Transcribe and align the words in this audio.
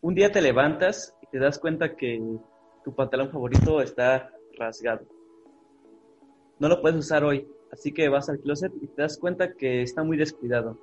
un 0.00 0.14
día 0.14 0.30
te 0.30 0.40
levantas 0.40 1.16
y 1.22 1.26
te 1.26 1.38
das 1.38 1.58
cuenta 1.58 1.96
que 1.96 2.20
tu 2.84 2.94
pantalón 2.94 3.30
favorito 3.30 3.80
está 3.80 4.30
rasgado. 4.58 5.06
No 6.58 6.68
lo 6.68 6.80
puedes 6.80 6.98
usar 6.98 7.24
hoy, 7.24 7.46
así 7.72 7.92
que 7.92 8.08
vas 8.08 8.28
al 8.28 8.40
closet 8.40 8.72
y 8.80 8.86
te 8.86 9.02
das 9.02 9.18
cuenta 9.18 9.54
que 9.54 9.82
está 9.82 10.02
muy 10.02 10.16
descuidado. 10.16 10.78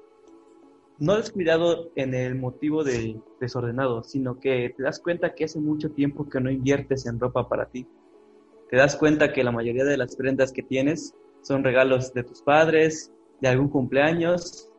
No 1.00 1.18
descuidado 1.18 1.92
en 1.96 2.14
el 2.14 2.36
motivo 2.36 2.84
de 2.84 3.20
desordenado, 3.40 4.04
sino 4.04 4.40
que 4.40 4.74
te 4.76 4.84
das 4.84 5.00
cuenta 5.00 5.34
que 5.34 5.46
hace 5.46 5.60
mucho 5.60 5.90
tiempo 5.92 6.30
que 6.30 6.40
no 6.40 6.52
inviertes 6.52 7.06
en 7.08 7.20
ropa 7.20 7.50
para 7.50 7.66
ti. 7.66 7.88
Te 8.70 8.78
das 8.78 8.96
cuenta 8.96 9.34
que 9.34 9.44
la 9.44 9.52
mayoría 9.52 9.86
de 9.86 9.98
las 9.98 10.16
prendas 10.16 10.52
que 10.52 10.64
tienes 10.64 11.16
son 11.42 11.64
regalos 11.64 12.14
de 12.14 12.24
tus 12.24 12.42
padres, 12.42 13.12
de 13.42 13.48
algún 13.48 13.70
cumpleaños 13.70 14.70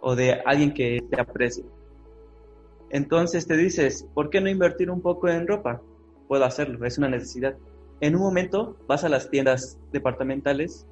o 0.00 0.14
de 0.16 0.42
alguien 0.44 0.74
que 0.74 1.00
te 1.10 1.20
aprecie. 1.20 1.64
Entonces 2.90 3.46
te 3.46 3.56
dices, 3.56 4.06
¿por 4.14 4.30
qué 4.30 4.40
no 4.40 4.48
invertir 4.48 4.90
un 4.90 5.00
poco 5.00 5.28
en 5.28 5.46
ropa? 5.46 5.82
Puedo 6.28 6.44
hacerlo, 6.44 6.84
es 6.86 6.98
una 6.98 7.08
necesidad. 7.08 7.56
En 8.00 8.14
un 8.14 8.22
momento 8.22 8.76
vas 8.86 9.04
a 9.04 9.08
las 9.08 9.30
tiendas 9.30 9.78
departamentales 9.92 10.86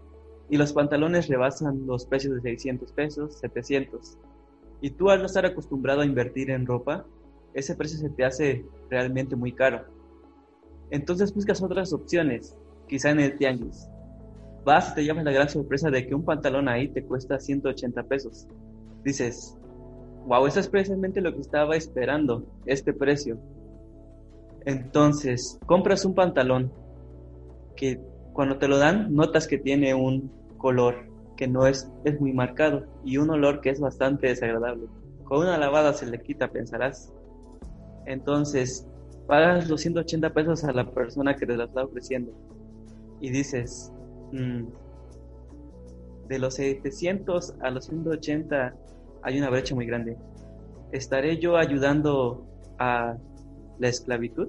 y 0.49 0.57
los 0.57 0.73
pantalones 0.73 1.29
rebasan 1.29 1.87
los 1.87 2.07
precios 2.07 2.35
de 2.35 2.41
600 2.41 2.93
pesos, 2.93 3.39
700. 3.39 4.19
Y 4.81 4.91
tú 4.91 5.11
al 5.11 5.21
no 5.21 5.27
estar 5.27 5.47
acostumbrado 5.47 6.01
a 6.01 6.07
invertir 6.07 6.51
en 6.51 6.67
ropa, 6.67 7.05
ese 7.55 7.77
precio 7.77 7.99
se 7.99 8.11
te 8.11 8.25
hace 8.25 8.65
realmente 8.91 9.37
muy 9.37 9.53
caro. 9.53 9.85
Entonces 10.91 11.33
buscas 11.35 11.63
otras 11.63 11.93
opciones, 11.93 12.57
quizá 12.89 13.11
en 13.11 13.21
el 13.21 13.37
tianguis. 13.37 13.89
Vas 14.65 14.93
y 14.93 14.95
te 14.95 15.05
llamas 15.05 15.25
la 15.25 15.33
gran 15.33 15.49
sorpresa 15.49 15.91
de 15.91 16.07
que 16.07 16.15
un 16.15 16.25
pantalón 16.25 16.69
ahí 16.69 16.89
te 16.89 17.05
cuesta 17.05 17.39
180 17.39 18.03
pesos. 18.05 18.47
Dices, 19.05 19.57
wow, 20.27 20.47
eso 20.47 20.61
es 20.61 20.69
precisamente 20.69 21.21
lo 21.21 21.35
que 21.35 21.41
estaba 21.41 21.77
esperando, 21.77 22.45
este 22.67 22.93
precio. 22.93 23.39
Entonces, 24.65 25.59
compras 25.67 26.05
un 26.05 26.15
pantalón 26.15 26.73
que 27.77 28.01
cuando 28.33 28.59
te 28.59 28.69
lo 28.69 28.79
dan 28.79 29.15
notas 29.15 29.47
que 29.47 29.59
tiene 29.59 29.95
un 29.95 30.31
color 30.57 31.07
que 31.37 31.47
no 31.47 31.67
es, 31.67 31.91
es 32.05 32.21
muy 32.21 32.33
marcado 32.33 32.87
y 33.05 33.19
un 33.19 33.31
olor 33.31 33.61
que 33.61 33.71
es 33.71 33.81
bastante 33.81 34.29
desagradable. 34.29 34.87
Con 35.25 35.41
una 35.41 35.59
lavada 35.59 35.93
se 35.93 36.07
le 36.07 36.21
quita, 36.21 36.49
pensarás. 36.49 37.13
Entonces, 38.07 38.87
pagas 39.27 39.69
los 39.69 39.81
180 39.83 40.33
pesos 40.33 40.65
a 40.65 40.73
la 40.73 40.91
persona 40.91 41.37
que 41.37 41.47
te 41.47 41.57
lo 41.57 41.65
está 41.65 41.85
ofreciendo 41.85 42.33
y 43.21 43.31
dices, 43.31 43.93
mm, 44.33 44.65
de 46.29 46.39
los 46.39 46.55
700 46.55 47.55
a 47.61 47.71
los 47.71 47.87
180 47.87 48.75
hay 49.25 49.39
una 49.39 49.49
brecha 49.49 49.75
muy 49.75 49.87
grande. 49.87 50.17
¿Estaré 50.93 51.39
yo 51.39 51.57
ayudando 51.57 52.47
a 52.79 53.17
la 53.79 53.89
esclavitud? 53.89 54.49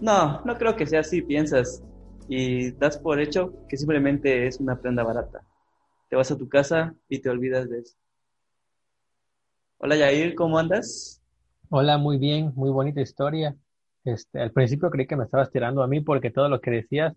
No, 0.00 0.42
no 0.44 0.58
creo 0.58 0.74
que 0.76 0.84
sea 0.84 1.00
así, 1.00 1.22
piensas 1.22 1.82
y 2.28 2.72
das 2.72 2.98
por 2.98 3.20
hecho 3.20 3.54
que 3.68 3.76
simplemente 3.76 4.48
es 4.48 4.58
una 4.58 4.80
prenda 4.80 5.04
barata. 5.04 5.42
Te 6.10 6.16
vas 6.16 6.30
a 6.32 6.36
tu 6.36 6.48
casa 6.48 6.94
y 7.08 7.20
te 7.20 7.30
olvidas 7.30 7.70
de 7.70 7.78
eso. 7.78 7.96
Hola 9.78 9.96
Yair, 9.96 10.34
¿cómo 10.34 10.58
andas? 10.58 11.22
Hola, 11.70 11.98
muy 11.98 12.18
bien, 12.18 12.52
muy 12.56 12.70
bonita 12.70 13.00
historia. 13.00 13.56
Este, 14.04 14.40
al 14.40 14.50
principio 14.50 14.90
creí 14.90 15.06
que 15.06 15.16
me 15.16 15.24
estabas 15.24 15.52
tirando 15.52 15.84
a 15.84 15.86
mí 15.86 16.00
porque 16.00 16.30
todo 16.30 16.48
lo 16.48 16.60
que 16.60 16.72
decías 16.72 17.14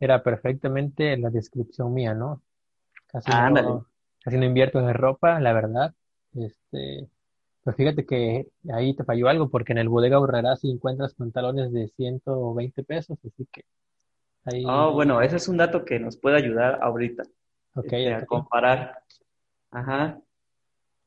era 0.00 0.22
perfectamente 0.22 1.18
la 1.18 1.28
descripción 1.28 1.92
mía, 1.92 2.14
¿no? 2.14 2.42
Casi 3.06 3.30
no, 3.30 3.86
casi 4.22 4.36
no 4.36 4.44
invierto 4.44 4.78
en 4.78 4.94
ropa, 4.94 5.40
la 5.40 5.52
verdad. 5.52 5.94
Este, 6.34 7.08
pues 7.64 7.76
fíjate 7.76 8.04
que 8.04 8.48
ahí 8.72 8.94
te 8.94 9.04
falló 9.04 9.28
algo, 9.28 9.48
porque 9.48 9.72
en 9.72 9.78
el 9.78 9.88
bodega 9.88 10.16
ahorrarás 10.16 10.60
si 10.60 10.70
encuentras 10.70 11.14
pantalones 11.14 11.72
de 11.72 11.88
120 11.88 12.82
pesos, 12.84 13.18
así 13.24 13.46
que 13.52 13.64
ahí... 14.44 14.64
Ah, 14.66 14.90
bueno, 14.92 15.22
ese 15.22 15.36
es 15.36 15.48
un 15.48 15.56
dato 15.56 15.84
que 15.84 15.98
nos 15.98 16.16
puede 16.16 16.36
ayudar 16.36 16.78
ahorita. 16.82 17.22
Ok, 17.74 17.84
este, 17.84 18.14
a 18.14 18.26
comparar. 18.26 18.98
Ajá. 19.70 20.20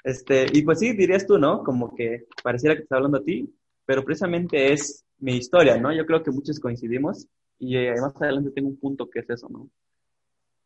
Este, 0.04 0.46
y 0.54 0.62
pues 0.62 0.80
sí, 0.80 0.94
dirías 0.94 1.26
tú, 1.26 1.38
¿no? 1.38 1.64
Como 1.64 1.96
que 1.96 2.26
pareciera 2.44 2.76
que 2.76 2.84
está 2.84 2.96
hablando 2.96 3.18
a 3.18 3.24
ti, 3.24 3.54
pero 3.86 4.04
precisamente 4.04 4.72
es 4.72 5.04
mi 5.20 5.38
historia, 5.38 5.78
¿no? 5.78 5.92
Yo 5.94 6.06
creo 6.06 6.24
que 6.24 6.32
muchos 6.32 6.60
coincidimos 6.60 7.28
y 7.60 7.78
eh, 7.78 7.94
más 8.00 8.16
adelante 8.22 8.52
tengo 8.52 8.70
un 8.70 8.80
punto 8.80 9.10
que 9.10 9.20
es 9.20 9.30
eso, 9.30 9.50
¿no? 9.50 9.70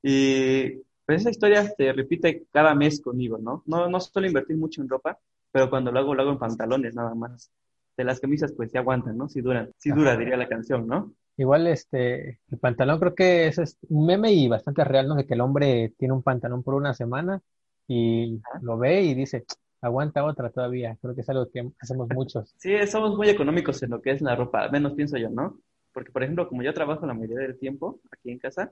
Y 0.01 0.81
pues 1.09 1.21
esa 1.21 1.31
historia 1.31 1.63
se 1.63 1.91
repite 1.91 2.45
cada 2.53 2.75
mes 2.75 3.01
conmigo, 3.01 3.39
¿no? 3.39 3.63
No, 3.65 3.89
no 3.89 3.99
suelo 3.99 4.27
invertir 4.27 4.57
mucho 4.57 4.83
en 4.83 4.89
ropa, 4.89 5.17
pero 5.51 5.67
cuando 5.67 5.91
lo 5.91 5.97
hago, 5.97 6.13
lo 6.13 6.21
hago 6.21 6.31
en 6.33 6.37
pantalones 6.37 6.93
nada 6.93 7.15
más. 7.15 7.51
De 7.97 8.03
las 8.03 8.19
camisas, 8.19 8.51
pues 8.51 8.69
sí 8.69 8.77
aguantan, 8.77 9.17
¿no? 9.17 9.27
Sí 9.27 9.41
duran, 9.41 9.71
sí 9.79 9.89
dura, 9.89 10.15
diría 10.15 10.37
la 10.37 10.47
canción, 10.47 10.85
¿no? 10.85 11.11
Igual, 11.35 11.65
este, 11.65 12.41
el 12.51 12.59
pantalón 12.59 12.99
creo 12.99 13.15
que 13.15 13.47
es 13.47 13.79
un 13.89 14.05
meme 14.05 14.31
y 14.33 14.47
bastante 14.47 14.83
real, 14.83 15.07
¿no? 15.07 15.15
De 15.15 15.25
que 15.25 15.33
el 15.33 15.41
hombre 15.41 15.95
tiene 15.97 16.13
un 16.13 16.21
pantalón 16.21 16.61
por 16.61 16.75
una 16.75 16.93
semana 16.93 17.41
y 17.87 18.39
lo 18.61 18.77
ve 18.77 19.01
y 19.01 19.15
dice, 19.15 19.45
aguanta 19.81 20.23
otra 20.23 20.51
todavía. 20.51 20.95
Creo 21.01 21.15
que 21.15 21.21
es 21.21 21.29
algo 21.31 21.49
que 21.49 21.71
hacemos 21.79 22.07
muchos. 22.13 22.53
Sí, 22.59 22.77
somos 22.85 23.17
muy 23.17 23.29
económicos 23.29 23.81
en 23.81 23.89
lo 23.89 23.99
que 23.99 24.11
es 24.11 24.21
la 24.21 24.35
ropa, 24.35 24.61
al 24.61 24.71
menos 24.71 24.93
pienso 24.93 25.17
yo, 25.17 25.31
¿no? 25.31 25.59
Porque, 25.91 26.11
por 26.11 26.21
ejemplo, 26.21 26.47
como 26.47 26.61
yo 26.61 26.71
trabajo 26.71 27.07
la 27.07 27.15
mayoría 27.15 27.39
del 27.39 27.57
tiempo 27.57 27.99
aquí 28.11 28.29
en 28.29 28.37
casa, 28.37 28.71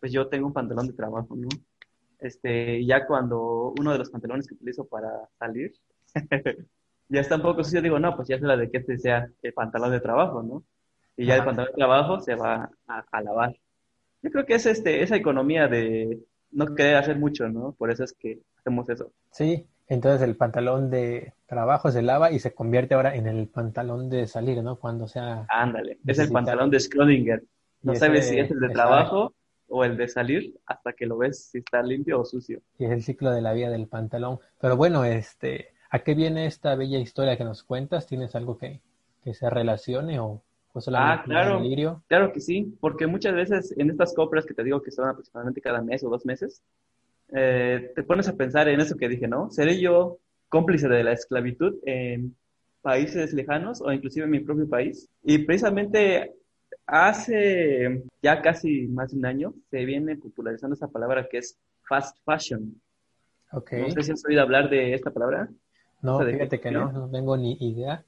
pues 0.00 0.12
yo 0.12 0.28
tengo 0.28 0.46
un 0.46 0.52
pantalón 0.52 0.86
de 0.86 0.92
trabajo, 0.92 1.34
¿no? 1.34 1.48
Este, 2.18 2.84
ya 2.84 3.06
cuando 3.06 3.74
uno 3.78 3.92
de 3.92 3.98
los 3.98 4.10
pantalones 4.10 4.46
que 4.46 4.54
utilizo 4.54 4.84
para 4.86 5.28
salir 5.38 5.72
ya 7.08 7.20
está 7.20 7.36
un 7.36 7.42
poco 7.42 7.64
sucio, 7.64 7.80
digo, 7.80 7.98
no, 7.98 8.14
pues 8.16 8.28
ya 8.28 8.36
es 8.36 8.42
la 8.42 8.56
de 8.56 8.70
que 8.70 8.78
este 8.78 8.98
sea 8.98 9.28
el 9.42 9.52
pantalón 9.52 9.92
de 9.92 10.00
trabajo, 10.00 10.42
¿no? 10.42 10.64
Y 11.16 11.26
ya 11.26 11.36
el 11.36 11.44
pantalón 11.44 11.72
de 11.72 11.76
trabajo 11.76 12.20
se 12.20 12.34
va 12.34 12.70
a, 12.86 13.22
lavar. 13.22 13.56
Yo 14.22 14.30
creo 14.30 14.46
que 14.46 14.54
es 14.54 14.66
este, 14.66 15.02
esa 15.02 15.16
economía 15.16 15.66
de 15.66 16.20
no 16.52 16.74
querer 16.74 16.96
hacer 16.96 17.18
mucho, 17.18 17.48
¿no? 17.48 17.72
Por 17.72 17.90
eso 17.90 18.04
es 18.04 18.12
que 18.12 18.40
hacemos 18.58 18.88
eso. 18.88 19.10
Sí, 19.32 19.66
entonces 19.88 20.22
el 20.22 20.36
pantalón 20.36 20.90
de 20.90 21.32
trabajo 21.46 21.90
se 21.90 22.02
lava 22.02 22.30
y 22.30 22.38
se 22.38 22.52
convierte 22.52 22.94
ahora 22.94 23.14
en 23.14 23.26
el 23.26 23.48
pantalón 23.48 24.08
de 24.10 24.26
salir, 24.26 24.62
¿no? 24.62 24.76
Cuando 24.76 25.08
sea... 25.08 25.46
Ándale, 25.48 25.98
es 26.06 26.18
el 26.18 26.30
pantalón 26.30 26.70
de 26.70 26.78
Schrödinger. 26.78 27.42
No 27.82 27.94
sabes 27.94 28.28
si 28.28 28.38
es 28.38 28.50
el 28.50 28.60
de 28.60 28.68
trabajo 28.68 29.34
o 29.68 29.84
el 29.84 29.96
de 29.96 30.08
salir 30.08 30.54
hasta 30.66 30.92
que 30.92 31.06
lo 31.06 31.18
ves 31.18 31.50
si 31.50 31.58
está 31.58 31.82
limpio 31.82 32.20
o 32.20 32.24
sucio. 32.24 32.60
Y 32.78 32.86
es 32.86 32.90
el 32.90 33.02
ciclo 33.02 33.30
de 33.30 33.42
la 33.42 33.52
vida 33.52 33.70
del 33.70 33.86
pantalón. 33.86 34.38
Pero 34.60 34.76
bueno, 34.76 35.04
este, 35.04 35.68
¿a 35.90 36.00
qué 36.00 36.14
viene 36.14 36.46
esta 36.46 36.74
bella 36.74 36.98
historia 36.98 37.36
que 37.36 37.44
nos 37.44 37.62
cuentas? 37.62 38.06
¿Tienes 38.06 38.34
algo 38.34 38.58
que, 38.58 38.80
que 39.22 39.34
se 39.34 39.48
relacione 39.50 40.18
o, 40.20 40.42
solamente 40.76 41.20
ah, 41.20 41.24
claro, 41.24 41.60
delirio? 41.60 42.02
Claro 42.06 42.32
que 42.32 42.40
sí, 42.40 42.76
porque 42.80 43.06
muchas 43.06 43.34
veces 43.34 43.74
en 43.76 43.90
estas 43.90 44.14
compras 44.14 44.46
que 44.46 44.54
te 44.54 44.64
digo 44.64 44.82
que 44.82 44.90
son 44.90 45.08
aproximadamente 45.08 45.60
cada 45.60 45.82
mes 45.82 46.04
o 46.04 46.08
dos 46.08 46.24
meses, 46.24 46.62
eh, 47.34 47.92
te 47.94 48.02
pones 48.04 48.28
a 48.28 48.36
pensar 48.36 48.68
en 48.68 48.80
eso 48.80 48.96
que 48.96 49.08
dije, 49.08 49.28
¿no? 49.28 49.50
¿Seré 49.50 49.80
yo 49.80 50.18
cómplice 50.48 50.88
de 50.88 51.04
la 51.04 51.12
esclavitud 51.12 51.76
en 51.84 52.34
países 52.80 53.34
lejanos 53.34 53.82
o 53.82 53.92
inclusive 53.92 54.24
en 54.24 54.30
mi 54.30 54.40
propio 54.40 54.68
país? 54.68 55.10
Y 55.22 55.38
precisamente 55.38 56.37
Hace 56.90 58.02
ya 58.22 58.40
casi 58.40 58.88
más 58.88 59.10
de 59.10 59.18
un 59.18 59.26
año 59.26 59.52
se 59.70 59.84
viene 59.84 60.16
popularizando 60.16 60.74
esa 60.74 60.88
palabra 60.88 61.28
que 61.28 61.36
es 61.36 61.58
fast 61.86 62.16
fashion. 62.24 62.80
Okay. 63.52 63.82
No 63.82 63.90
sé 63.90 64.02
si 64.04 64.12
has 64.12 64.24
oído 64.24 64.40
hablar 64.40 64.70
de 64.70 64.94
esta 64.94 65.10
palabra. 65.10 65.50
No, 66.00 66.18
fíjate 66.18 66.58
que 66.58 66.70
no, 66.70 66.90
no 66.90 67.10
tengo 67.10 67.36
ni 67.36 67.58
idea. 67.60 68.02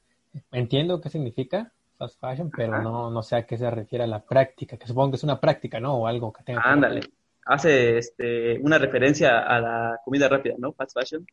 Entiendo 0.50 0.98
qué 0.98 1.10
significa 1.10 1.70
fast 1.98 2.18
fashion, 2.18 2.50
pero 2.50 2.80
no, 2.80 3.10
no 3.10 3.22
sé 3.22 3.36
a 3.36 3.46
qué 3.46 3.58
se 3.58 3.70
refiere 3.70 4.04
a 4.04 4.06
la 4.06 4.22
práctica, 4.22 4.78
que 4.78 4.86
supongo 4.86 5.10
que 5.10 5.16
es 5.16 5.24
una 5.24 5.38
práctica, 5.38 5.78
¿no? 5.78 5.96
O 5.96 6.06
algo 6.06 6.32
que 6.32 6.42
tenga 6.42 6.62
Ándale. 6.62 7.02
Hace 7.44 7.98
este, 7.98 8.58
una 8.60 8.78
referencia 8.78 9.40
a 9.40 9.60
la 9.60 10.00
comida 10.02 10.26
rápida, 10.26 10.54
¿no? 10.56 10.72
Fast 10.72 10.98
fashion. 10.98 11.26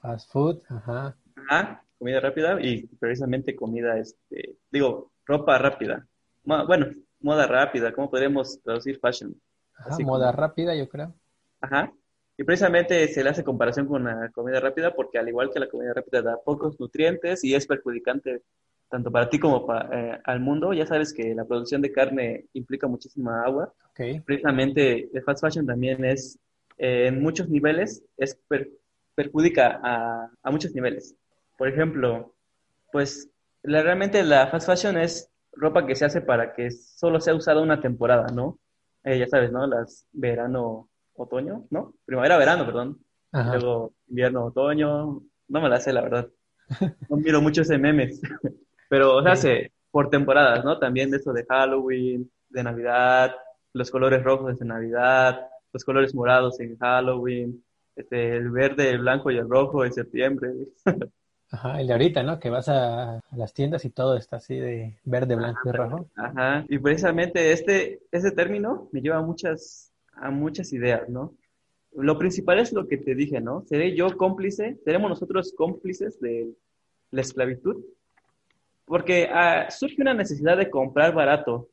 Fast 0.00 0.30
food, 0.30 0.60
ajá. 0.68 1.16
Ajá, 1.48 1.82
comida 1.98 2.20
rápida 2.20 2.56
y 2.60 2.86
precisamente 2.86 3.56
comida, 3.56 3.98
este, 3.98 4.54
digo, 4.70 5.10
ropa 5.26 5.58
rápida 5.58 6.06
bueno, 6.44 6.86
moda 7.20 7.46
rápida, 7.46 7.92
¿cómo 7.92 8.10
podríamos 8.10 8.60
traducir 8.62 8.98
fashion? 8.98 9.34
Ajá, 9.76 9.98
moda 10.00 10.30
rápida, 10.32 10.74
yo 10.74 10.88
creo. 10.88 11.14
Ajá. 11.60 11.92
Y 12.36 12.44
precisamente 12.44 13.06
se 13.08 13.22
le 13.22 13.30
hace 13.30 13.44
comparación 13.44 13.86
con 13.86 14.04
la 14.04 14.30
comida 14.30 14.60
rápida 14.60 14.92
porque 14.94 15.18
al 15.18 15.28
igual 15.28 15.50
que 15.52 15.60
la 15.60 15.68
comida 15.68 15.94
rápida 15.94 16.20
da 16.20 16.36
pocos 16.42 16.78
nutrientes 16.80 17.44
y 17.44 17.54
es 17.54 17.66
perjudicante 17.66 18.42
tanto 18.88 19.10
para 19.10 19.28
ti 19.28 19.38
como 19.38 19.66
para, 19.66 19.88
eh, 19.92 20.20
al 20.24 20.40
mundo. 20.40 20.72
Ya 20.72 20.86
sabes 20.86 21.12
que 21.12 21.34
la 21.34 21.44
producción 21.44 21.80
de 21.80 21.92
carne 21.92 22.46
implica 22.52 22.86
muchísima 22.86 23.42
agua. 23.42 23.72
Okay. 23.90 24.20
Precisamente 24.20 25.08
el 25.12 25.22
fast 25.22 25.42
fashion 25.42 25.66
también 25.66 26.04
es, 26.04 26.38
eh, 26.76 27.06
en 27.06 27.22
muchos 27.22 27.48
niveles, 27.48 28.02
es 28.16 28.38
perjudica 29.14 29.80
a, 29.82 30.30
a, 30.42 30.50
muchos 30.50 30.74
niveles. 30.74 31.14
Por 31.56 31.68
ejemplo, 31.68 32.34
pues 32.90 33.28
realmente 33.62 34.22
la 34.24 34.48
fast 34.48 34.66
fashion 34.66 34.96
es 34.96 35.30
ropa 35.56 35.86
que 35.86 35.94
se 35.94 36.04
hace 36.04 36.20
para 36.20 36.54
que 36.54 36.70
solo 36.70 37.20
sea 37.20 37.34
usada 37.34 37.60
una 37.60 37.80
temporada, 37.80 38.26
¿no? 38.32 38.58
Eh, 39.04 39.18
ya 39.18 39.26
sabes, 39.26 39.52
¿no? 39.52 39.66
Las 39.66 40.06
verano, 40.12 40.88
otoño, 41.14 41.66
¿no? 41.70 41.94
Primavera, 42.04 42.38
verano, 42.38 42.64
perdón. 42.64 42.98
Luego 43.32 43.92
invierno, 44.08 44.46
otoño. 44.46 45.22
No 45.48 45.60
me 45.60 45.68
la 45.68 45.80
sé, 45.80 45.92
la 45.92 46.02
verdad. 46.02 46.28
no 47.08 47.16
miro 47.16 47.40
muchos 47.42 47.68
memes, 47.68 48.20
pero 48.88 49.16
o 49.16 49.22
sea, 49.22 49.36
se, 49.36 49.72
por 49.90 50.08
temporadas, 50.08 50.64
¿no? 50.64 50.78
También 50.78 51.10
de 51.10 51.18
eso 51.18 51.32
de 51.32 51.44
Halloween, 51.44 52.30
de 52.48 52.62
Navidad, 52.62 53.34
los 53.72 53.90
colores 53.90 54.22
rojos 54.22 54.58
de 54.58 54.64
Navidad, 54.64 55.48
los 55.72 55.84
colores 55.84 56.14
morados 56.14 56.58
en 56.60 56.78
Halloween, 56.78 57.62
este, 57.96 58.36
el 58.36 58.50
verde, 58.50 58.90
el 58.90 59.00
blanco 59.00 59.30
y 59.30 59.36
el 59.36 59.48
rojo 59.48 59.84
en 59.84 59.92
septiembre. 59.92 60.50
Ajá, 61.54 61.80
el 61.80 61.86
de 61.86 61.92
ahorita, 61.92 62.24
¿no? 62.24 62.40
Que 62.40 62.50
vas 62.50 62.68
a, 62.68 63.22
las 63.36 63.54
tiendas 63.54 63.84
y 63.84 63.90
todo 63.90 64.16
está 64.16 64.38
así 64.38 64.56
de 64.56 64.98
verde, 65.04 65.36
blanco 65.36 65.68
y 65.68 65.70
rojo. 65.72 66.06
Ajá, 66.16 66.64
y 66.68 66.78
precisamente 66.78 67.52
este, 67.52 68.00
ese 68.10 68.32
término 68.32 68.88
me 68.90 69.00
lleva 69.00 69.18
a 69.18 69.22
muchas, 69.22 69.92
a 70.16 70.32
muchas 70.32 70.72
ideas, 70.72 71.08
¿no? 71.08 71.32
Lo 71.92 72.18
principal 72.18 72.58
es 72.58 72.72
lo 72.72 72.88
que 72.88 72.96
te 72.96 73.14
dije, 73.14 73.40
¿no? 73.40 73.62
¿Seré 73.68 73.94
yo 73.94 74.16
cómplice? 74.16 74.78
¿Seremos 74.84 75.08
nosotros 75.08 75.54
cómplices 75.56 76.18
de 76.18 76.50
la 77.12 77.20
esclavitud? 77.20 77.84
Porque 78.84 79.28
ah, 79.32 79.70
surge 79.70 80.02
una 80.02 80.12
necesidad 80.12 80.56
de 80.56 80.70
comprar 80.70 81.14
barato, 81.14 81.68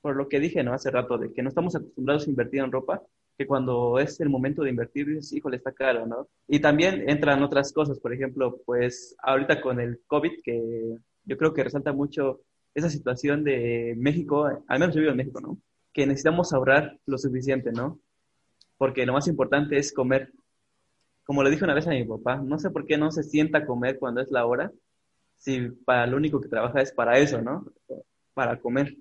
por 0.00 0.16
lo 0.16 0.28
que 0.28 0.40
dije, 0.40 0.62
¿no? 0.62 0.72
Hace 0.72 0.90
rato, 0.90 1.18
de 1.18 1.32
que 1.32 1.42
no 1.42 1.48
estamos 1.48 1.74
acostumbrados 1.74 2.26
a 2.26 2.30
invertir 2.30 2.60
en 2.60 2.72
ropa, 2.72 3.02
que 3.36 3.46
cuando 3.46 3.98
es 3.98 4.18
el 4.20 4.28
momento 4.30 4.62
de 4.62 4.70
invertir 4.70 5.06
dices, 5.06 5.32
híjole, 5.32 5.56
está 5.56 5.72
caro, 5.72 6.06
¿no? 6.06 6.28
Y 6.48 6.60
también 6.60 7.08
entran 7.08 7.42
otras 7.42 7.72
cosas, 7.72 7.98
por 8.00 8.12
ejemplo, 8.12 8.60
pues 8.64 9.14
ahorita 9.22 9.60
con 9.60 9.80
el 9.80 10.00
COVID, 10.06 10.42
que 10.42 10.96
yo 11.24 11.36
creo 11.36 11.52
que 11.52 11.64
resalta 11.64 11.92
mucho 11.92 12.40
esa 12.74 12.88
situación 12.88 13.44
de 13.44 13.94
México, 13.96 14.46
al 14.46 14.78
menos 14.78 14.94
yo 14.94 15.00
vivo 15.00 15.10
en 15.10 15.18
México, 15.18 15.40
¿no? 15.40 15.58
Que 15.92 16.06
necesitamos 16.06 16.52
ahorrar 16.52 16.98
lo 17.06 17.18
suficiente, 17.18 17.72
¿no? 17.72 17.98
Porque 18.78 19.06
lo 19.06 19.12
más 19.12 19.28
importante 19.28 19.78
es 19.78 19.92
comer. 19.92 20.32
Como 21.24 21.42
le 21.42 21.50
dije 21.50 21.64
una 21.64 21.74
vez 21.74 21.86
a 21.86 21.90
mi 21.90 22.04
papá, 22.04 22.36
no 22.36 22.58
sé 22.58 22.70
por 22.70 22.86
qué 22.86 22.96
no 22.96 23.10
se 23.10 23.22
sienta 23.22 23.58
a 23.58 23.66
comer 23.66 23.98
cuando 23.98 24.20
es 24.20 24.30
la 24.30 24.46
hora, 24.46 24.70
si 25.36 25.70
para 25.84 26.06
lo 26.06 26.16
único 26.16 26.40
que 26.40 26.48
trabaja 26.48 26.80
es 26.80 26.92
para 26.92 27.18
eso, 27.18 27.42
¿no? 27.42 27.66
Para 28.34 28.58
comer. 28.58 28.94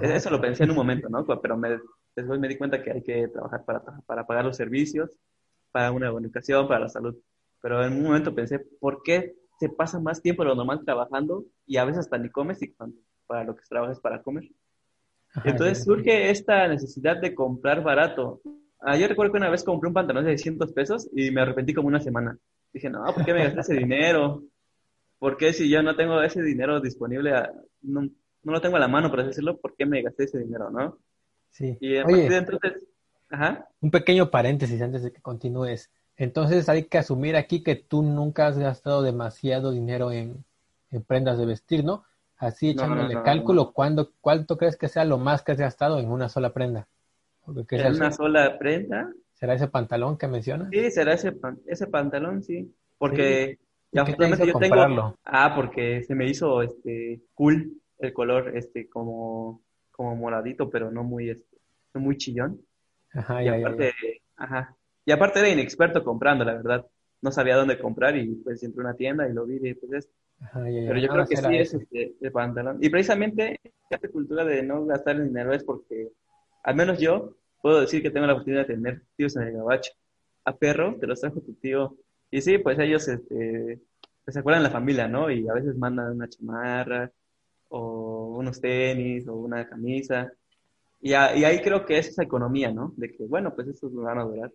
Eso 0.00 0.30
lo 0.30 0.40
pensé 0.40 0.64
en 0.64 0.70
un 0.70 0.76
momento, 0.76 1.08
¿no? 1.08 1.24
Pero 1.40 1.56
me 1.56 1.78
Después 2.18 2.40
me 2.40 2.48
di 2.48 2.56
cuenta 2.56 2.82
que 2.82 2.90
hay 2.90 3.02
que 3.02 3.28
trabajar 3.28 3.64
para, 3.64 3.80
para 4.04 4.26
pagar 4.26 4.44
los 4.44 4.56
servicios, 4.56 5.16
para 5.70 5.92
una 5.92 6.10
buena 6.10 6.26
educación, 6.26 6.66
para 6.66 6.80
la 6.80 6.88
salud. 6.88 7.16
Pero 7.62 7.84
en 7.84 7.92
un 7.92 8.02
momento 8.02 8.34
pensé, 8.34 8.58
¿por 8.58 9.02
qué 9.04 9.36
se 9.60 9.68
pasa 9.68 10.00
más 10.00 10.20
tiempo 10.20 10.42
de 10.42 10.48
lo 10.48 10.56
normal 10.56 10.84
trabajando 10.84 11.44
y 11.64 11.76
a 11.76 11.84
veces 11.84 12.00
hasta 12.00 12.18
ni 12.18 12.28
comes 12.28 12.60
y 12.60 12.72
cuando 12.72 12.96
para 13.28 13.44
lo 13.44 13.54
que 13.54 13.62
trabajas 13.68 14.00
para 14.00 14.20
comer? 14.20 14.50
Entonces 15.44 15.84
surge 15.84 16.28
esta 16.30 16.66
necesidad 16.66 17.18
de 17.18 17.36
comprar 17.36 17.84
barato. 17.84 18.40
Ah, 18.80 18.96
yo 18.96 19.06
recuerdo 19.06 19.32
que 19.32 19.38
una 19.38 19.50
vez 19.50 19.62
compré 19.62 19.86
un 19.86 19.94
pantalón 19.94 20.24
de 20.24 20.32
600 20.32 20.72
pesos 20.72 21.08
y 21.14 21.30
me 21.30 21.42
arrepentí 21.42 21.72
como 21.72 21.86
una 21.86 22.00
semana. 22.00 22.36
Dije, 22.72 22.90
no, 22.90 23.04
¿por 23.14 23.24
qué 23.24 23.32
me 23.32 23.44
gasté 23.44 23.60
ese 23.60 23.74
dinero? 23.74 24.42
¿Por 25.20 25.36
qué 25.36 25.52
si 25.52 25.68
yo 25.68 25.84
no 25.84 25.94
tengo 25.94 26.20
ese 26.20 26.42
dinero 26.42 26.80
disponible, 26.80 27.32
no, 27.82 28.08
no 28.48 28.54
lo 28.54 28.60
tengo 28.62 28.76
a 28.76 28.80
la 28.80 28.88
mano, 28.88 29.10
por 29.10 29.22
decirlo, 29.22 29.58
¿por 29.58 29.76
qué 29.76 29.84
me 29.84 30.00
gasté 30.00 30.24
ese 30.24 30.38
dinero, 30.38 30.70
no? 30.70 30.96
Sí. 31.50 31.76
Y 31.80 31.96
entonces, 31.96 32.86
un 33.80 33.90
pequeño 33.90 34.30
paréntesis 34.30 34.80
antes 34.80 35.02
de 35.02 35.12
que 35.12 35.20
continúes. 35.20 35.90
Entonces 36.16 36.68
hay 36.70 36.84
que 36.84 36.96
asumir 36.96 37.36
aquí 37.36 37.62
que 37.62 37.76
tú 37.76 38.02
nunca 38.02 38.46
has 38.46 38.58
gastado 38.58 39.02
demasiado 39.02 39.70
dinero 39.70 40.12
en, 40.12 40.44
prendas 41.06 41.38
de 41.38 41.44
vestir, 41.44 41.84
¿no? 41.84 42.04
Así 42.38 42.70
echándole 42.70 43.22
cálculo, 43.22 43.72
¿cuándo, 43.72 44.12
¿cuánto 44.20 44.56
crees 44.56 44.76
que 44.76 44.88
sea 44.88 45.04
lo 45.04 45.18
más 45.18 45.42
que 45.42 45.52
has 45.52 45.58
gastado 45.58 45.98
en 45.98 46.10
una 46.10 46.30
sola 46.30 46.54
prenda? 46.54 46.88
¿En 47.46 47.94
una 47.96 48.12
sola 48.12 48.58
prenda? 48.58 49.12
¿Será 49.34 49.54
ese 49.54 49.68
pantalón 49.68 50.16
que 50.16 50.26
mencionas? 50.26 50.68
Sí, 50.70 50.90
será 50.90 51.12
ese, 51.12 51.36
ese 51.66 51.86
pantalón, 51.86 52.42
sí. 52.42 52.72
Porque 52.96 53.58
ya 53.92 54.06
justamente 54.06 54.46
yo 54.46 54.58
tengo... 54.58 55.18
Ah, 55.24 55.52
porque 55.54 56.02
se 56.02 56.14
me 56.14 56.26
hizo 56.26 56.62
este 56.62 57.20
cool 57.34 57.72
el 57.98 58.12
color, 58.12 58.56
este, 58.56 58.88
como 58.88 59.62
como 59.98 60.14
moradito, 60.14 60.70
pero 60.70 60.92
no 60.92 61.02
muy, 61.02 61.28
este, 61.28 61.58
muy 61.94 62.16
chillón. 62.16 62.60
Ajá, 63.12 63.42
y 63.42 63.48
aparte, 63.48 63.92
Ajá. 64.36 64.76
Y 65.04 65.10
aparte 65.10 65.40
era 65.40 65.48
inexperto 65.48 66.04
comprando, 66.04 66.44
la 66.44 66.54
verdad. 66.54 66.86
No 67.20 67.32
sabía 67.32 67.56
dónde 67.56 67.80
comprar 67.80 68.16
y 68.16 68.36
pues 68.36 68.62
entré 68.62 68.80
a 68.80 68.84
una 68.84 68.94
tienda 68.94 69.28
y 69.28 69.32
lo 69.32 69.44
vi 69.44 69.56
y 69.60 69.74
pues 69.74 69.92
es. 69.92 70.10
Pero 70.54 70.98
yo 71.00 71.08
creo 71.08 71.26
que 71.26 71.36
sí 71.36 71.56
es 71.56 71.74
este, 71.74 72.14
el 72.20 72.30
pantalón. 72.30 72.78
Y 72.80 72.90
precisamente 72.90 73.58
esta 73.90 74.08
cultura 74.08 74.44
de 74.44 74.62
no 74.62 74.86
gastar 74.86 75.16
el 75.16 75.26
dinero 75.26 75.52
es 75.52 75.64
porque, 75.64 76.12
al 76.62 76.76
menos 76.76 77.00
yo, 77.00 77.34
puedo 77.60 77.80
decir 77.80 78.00
que 78.00 78.12
tengo 78.12 78.28
la 78.28 78.34
oportunidad 78.34 78.68
de 78.68 78.74
tener 78.74 79.02
tíos 79.16 79.34
en 79.36 79.48
el 79.48 79.54
gabacho. 79.54 79.90
A 80.44 80.56
perro 80.56 80.96
te 81.00 81.08
los 81.08 81.20
trajo 81.20 81.40
tu 81.40 81.54
tío. 81.54 81.96
Y 82.30 82.40
sí, 82.40 82.58
pues 82.58 82.78
ellos 82.78 83.08
este, 83.08 83.80
pues, 84.24 84.34
se 84.34 84.38
acuerdan 84.38 84.62
de 84.62 84.68
la 84.68 84.72
familia, 84.72 85.08
¿no? 85.08 85.28
Y 85.28 85.48
a 85.48 85.54
veces 85.54 85.76
mandan 85.76 86.12
una 86.12 86.28
chamarra, 86.28 87.10
o 87.68 88.36
unos 88.36 88.60
tenis 88.60 89.26
o 89.28 89.34
una 89.34 89.68
camisa. 89.68 90.32
Y, 91.00 91.12
ahí 91.12 91.60
creo 91.62 91.84
que 91.86 91.98
es 91.98 92.08
esa 92.08 92.22
economía, 92.22 92.72
¿no? 92.72 92.92
De 92.96 93.12
que, 93.12 93.24
bueno, 93.24 93.54
pues 93.54 93.68
estos 93.68 93.92
me 93.92 94.02
van 94.02 94.18
a 94.18 94.24
durar. 94.24 94.52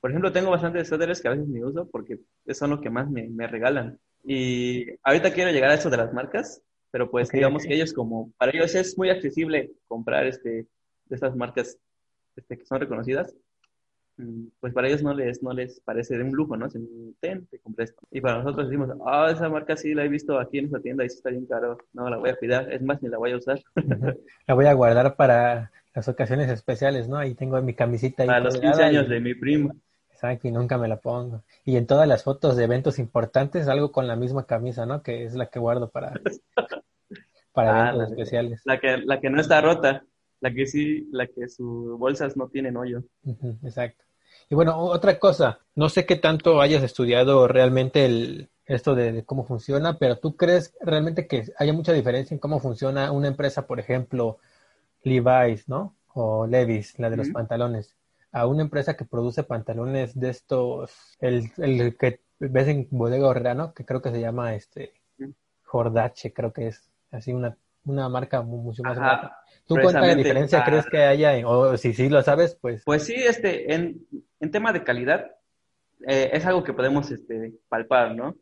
Por 0.00 0.10
ejemplo, 0.10 0.32
tengo 0.32 0.50
bastantes 0.50 0.88
suéteres 0.88 1.20
que 1.20 1.28
a 1.28 1.32
veces 1.32 1.48
me 1.48 1.64
uso 1.64 1.88
porque 1.90 2.20
son 2.52 2.70
lo 2.70 2.80
que 2.80 2.90
más 2.90 3.10
me, 3.10 3.28
me 3.28 3.46
regalan. 3.46 3.98
Y 4.24 4.86
ahorita 5.02 5.32
quiero 5.32 5.50
llegar 5.50 5.70
a 5.70 5.74
eso 5.74 5.88
de 5.90 5.96
las 5.96 6.12
marcas, 6.12 6.62
pero 6.90 7.10
pues 7.10 7.30
digamos 7.30 7.64
que 7.64 7.74
ellos 7.74 7.92
como, 7.92 8.32
para 8.36 8.52
ellos 8.52 8.74
es 8.74 8.96
muy 8.98 9.10
accesible 9.10 9.72
comprar 9.86 10.26
este, 10.26 10.50
de 10.50 11.14
estas 11.14 11.34
marcas 11.36 11.78
este, 12.36 12.58
que 12.58 12.66
son 12.66 12.80
reconocidas 12.80 13.34
pues 14.60 14.72
para 14.72 14.88
ellos 14.88 15.02
no 15.02 15.12
les, 15.12 15.42
no 15.42 15.52
les 15.52 15.80
parece 15.80 16.16
de 16.16 16.24
un 16.24 16.32
lujo, 16.32 16.56
¿no? 16.56 16.70
Se 16.70 16.80
ten, 17.20 17.46
te 17.46 17.58
compré 17.58 17.84
esto. 17.84 18.02
Y 18.10 18.20
para 18.20 18.38
nosotros 18.38 18.68
decimos, 18.68 18.90
ah, 19.06 19.28
esa 19.30 19.48
marca 19.48 19.76
sí 19.76 19.94
la 19.94 20.04
he 20.04 20.08
visto 20.08 20.38
aquí 20.38 20.58
en 20.58 20.66
esa 20.66 20.80
tienda 20.80 21.04
y 21.04 21.10
sí 21.10 21.16
está 21.16 21.30
bien 21.30 21.46
caro, 21.46 21.78
no 21.92 22.08
la 22.08 22.16
voy 22.16 22.30
a 22.30 22.36
cuidar, 22.36 22.72
es 22.72 22.82
más, 22.82 23.02
ni 23.02 23.08
la 23.08 23.18
voy 23.18 23.32
a 23.32 23.36
usar. 23.36 23.60
La 24.46 24.54
voy 24.54 24.66
a 24.66 24.72
guardar 24.72 25.16
para 25.16 25.72
las 25.94 26.08
ocasiones 26.08 26.50
especiales, 26.50 27.08
¿no? 27.08 27.16
Ahí 27.16 27.34
tengo 27.34 27.60
mi 27.62 27.74
camisita. 27.74 28.22
Ahí 28.22 28.28
para 28.28 28.40
los 28.40 28.58
15 28.58 28.82
años 28.82 29.08
de 29.08 29.20
mi 29.20 29.34
primo. 29.34 29.74
Exacto, 30.10 30.48
y 30.48 30.50
nunca 30.50 30.78
me 30.78 30.88
la 30.88 30.96
pongo. 30.96 31.42
Y 31.64 31.76
en 31.76 31.86
todas 31.86 32.08
las 32.08 32.24
fotos 32.24 32.56
de 32.56 32.64
eventos 32.64 32.98
importantes, 32.98 33.68
algo 33.68 33.92
con 33.92 34.06
la 34.06 34.16
misma 34.16 34.46
camisa, 34.46 34.86
¿no? 34.86 35.02
Que 35.02 35.24
es 35.24 35.34
la 35.34 35.46
que 35.46 35.58
guardo 35.58 35.90
para, 35.90 36.12
para 37.52 37.74
ah, 37.74 37.88
eventos 37.88 38.12
especiales. 38.12 38.62
La 38.64 38.80
que, 38.80 38.96
la 38.98 39.20
que 39.20 39.28
no 39.28 39.40
está 39.40 39.60
rota, 39.60 40.04
la 40.40 40.54
que 40.54 40.66
sí, 40.66 41.06
la 41.12 41.26
que 41.26 41.48
sus 41.48 41.98
bolsas 41.98 42.36
no 42.36 42.48
tienen 42.48 42.76
hoyo. 42.78 43.02
exacto. 43.62 44.05
Y 44.48 44.54
bueno, 44.54 44.78
otra 44.78 45.18
cosa, 45.18 45.58
no 45.74 45.88
sé 45.88 46.06
qué 46.06 46.16
tanto 46.16 46.60
hayas 46.60 46.82
estudiado 46.82 47.48
realmente 47.48 48.04
el, 48.04 48.48
esto 48.66 48.94
de, 48.94 49.24
cómo 49.24 49.44
funciona, 49.44 49.98
pero 49.98 50.18
¿tú 50.18 50.36
crees 50.36 50.74
realmente 50.80 51.26
que 51.26 51.44
haya 51.58 51.72
mucha 51.72 51.92
diferencia 51.92 52.34
en 52.34 52.38
cómo 52.38 52.60
funciona 52.60 53.10
una 53.12 53.28
empresa, 53.28 53.66
por 53.66 53.80
ejemplo, 53.80 54.38
Levi's, 55.02 55.68
¿no? 55.68 55.96
O 56.14 56.46
Levi's, 56.46 56.98
la 56.98 57.10
de 57.10 57.16
los 57.16 57.30
pantalones, 57.30 57.96
a 58.32 58.46
una 58.46 58.62
empresa 58.62 58.96
que 58.96 59.04
produce 59.04 59.44
pantalones 59.44 60.18
de 60.18 60.30
estos, 60.30 61.16
el, 61.20 61.50
el 61.58 61.96
que 61.96 62.20
ves 62.38 62.68
en 62.68 62.88
Bodega 62.90 63.28
Horrera, 63.28 63.54
¿no? 63.54 63.72
Que 63.72 63.84
creo 63.84 64.02
que 64.02 64.10
se 64.10 64.20
llama 64.20 64.54
este 64.54 64.94
Jordache, 65.64 66.32
creo 66.32 66.52
que 66.52 66.68
es 66.68 66.88
así 67.10 67.32
una, 67.32 67.56
una 67.84 68.08
marca 68.08 68.42
mucho 68.42 68.82
más 68.82 68.96
grande. 68.96 69.28
¿Tú 69.66 69.76
cuánta 69.82 70.14
diferencia 70.14 70.64
crees 70.64 70.86
que 70.86 70.98
haya? 70.98 71.46
O 71.46 71.76
si 71.76 71.92
sí 71.92 72.08
lo 72.08 72.22
sabes, 72.22 72.56
pues. 72.60 72.82
Pues 72.84 73.04
sí, 73.04 73.14
este, 73.14 73.74
en, 73.74 74.06
en 74.40 74.50
tema 74.50 74.72
de 74.72 74.84
calidad, 74.84 75.32
eh, 76.06 76.30
es 76.32 76.46
algo 76.46 76.62
que 76.62 76.72
podemos 76.72 77.10
este, 77.10 77.54
palpar, 77.68 78.14
¿no? 78.14 78.36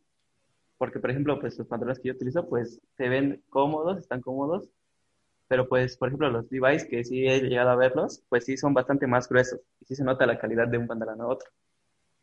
Porque, 0.77 0.99
por 0.99 1.11
ejemplo, 1.11 1.41
pues 1.41 1.59
los 1.59 1.67
pantalones 1.67 1.99
que 1.99 2.09
yo 2.09 2.15
utilizo, 2.15 2.47
pues 2.49 2.81
se 2.97 3.09
ven 3.09 3.43
cómodos, 3.49 3.99
están 3.99 4.21
cómodos, 4.21 4.69
pero 5.49 5.69
pues, 5.69 5.97
por 5.97 6.09
ejemplo, 6.09 6.29
los 6.31 6.51
Levi's, 6.51 6.85
que 6.85 7.05
sí 7.05 7.27
he 7.27 7.41
llegado 7.41 7.71
a 7.71 7.77
verlos, 7.77 8.23
pues 8.29 8.45
sí 8.45 8.57
son 8.57 8.75
bastante 8.75 9.07
más 9.07 9.29
gruesos 9.29 9.61
y 9.81 9.87
sí 9.87 9.95
se 9.95 10.05
nota 10.05 10.27
la 10.27 10.39
calidad 10.39 10.69
de 10.69 10.79
un 10.79 10.87
pantalón 10.87 11.21
a 11.21 11.27
otro. 11.27 11.49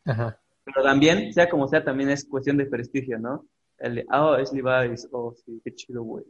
Ajá. 0.04 0.38
Pero 0.64 0.82
también, 0.82 1.32
sea 1.32 1.48
como 1.48 1.66
sea, 1.66 1.82
también 1.82 2.10
es 2.10 2.24
cuestión 2.24 2.56
de 2.56 2.66
prestigio, 2.66 3.18
¿no? 3.18 3.46
El 3.78 3.96
de, 3.96 4.06
oh, 4.12 4.36
es 4.36 4.52
Levi's, 4.52 5.08
oh, 5.10 5.34
sí, 5.34 5.60
qué 5.64 5.74
chido, 5.74 6.02
güey. 6.02 6.24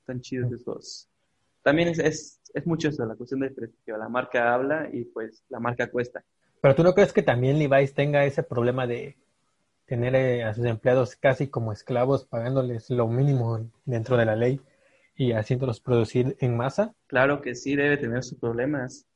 Están 0.00 0.20
chidos 0.20 0.52
esos 0.52 1.08
también 1.62 1.88
es, 1.88 1.98
es, 1.98 2.40
es 2.54 2.66
mucho 2.66 2.88
eso, 2.88 3.04
la 3.06 3.14
cuestión 3.14 3.40
del 3.40 3.54
prestigio. 3.54 3.96
La 3.96 4.08
marca 4.08 4.54
habla 4.54 4.88
y 4.92 5.04
pues 5.04 5.44
la 5.48 5.60
marca 5.60 5.90
cuesta. 5.90 6.22
Pero 6.60 6.74
tú 6.74 6.82
no 6.82 6.94
crees 6.94 7.12
que 7.12 7.22
también 7.22 7.58
Levi's 7.58 7.94
tenga 7.94 8.24
ese 8.24 8.42
problema 8.42 8.86
de 8.86 9.16
tener 9.86 10.14
eh, 10.14 10.44
a 10.44 10.54
sus 10.54 10.64
empleados 10.64 11.16
casi 11.16 11.48
como 11.48 11.72
esclavos, 11.72 12.24
pagándoles 12.24 12.88
lo 12.90 13.08
mínimo 13.08 13.68
dentro 13.84 14.16
de 14.16 14.24
la 14.24 14.36
ley 14.36 14.60
y 15.16 15.32
haciéndolos 15.32 15.80
producir 15.80 16.36
en 16.40 16.56
masa? 16.56 16.94
Claro 17.06 17.42
que 17.42 17.54
sí, 17.54 17.76
debe 17.76 17.96
tener 17.96 18.22
sus 18.22 18.38
problemas. 18.38 19.06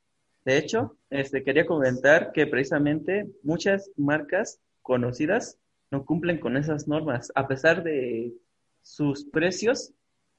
De 0.44 0.58
hecho, 0.58 0.96
este, 1.10 1.42
quería 1.42 1.66
comentar 1.66 2.32
que 2.32 2.46
precisamente 2.46 3.26
muchas 3.42 3.90
marcas 3.96 4.60
conocidas 4.82 5.58
no 5.90 6.04
cumplen 6.04 6.38
con 6.38 6.56
esas 6.56 6.88
normas, 6.88 7.32
a 7.34 7.48
pesar 7.48 7.82
de 7.82 8.34
sus 8.82 9.24
precios 9.24 9.92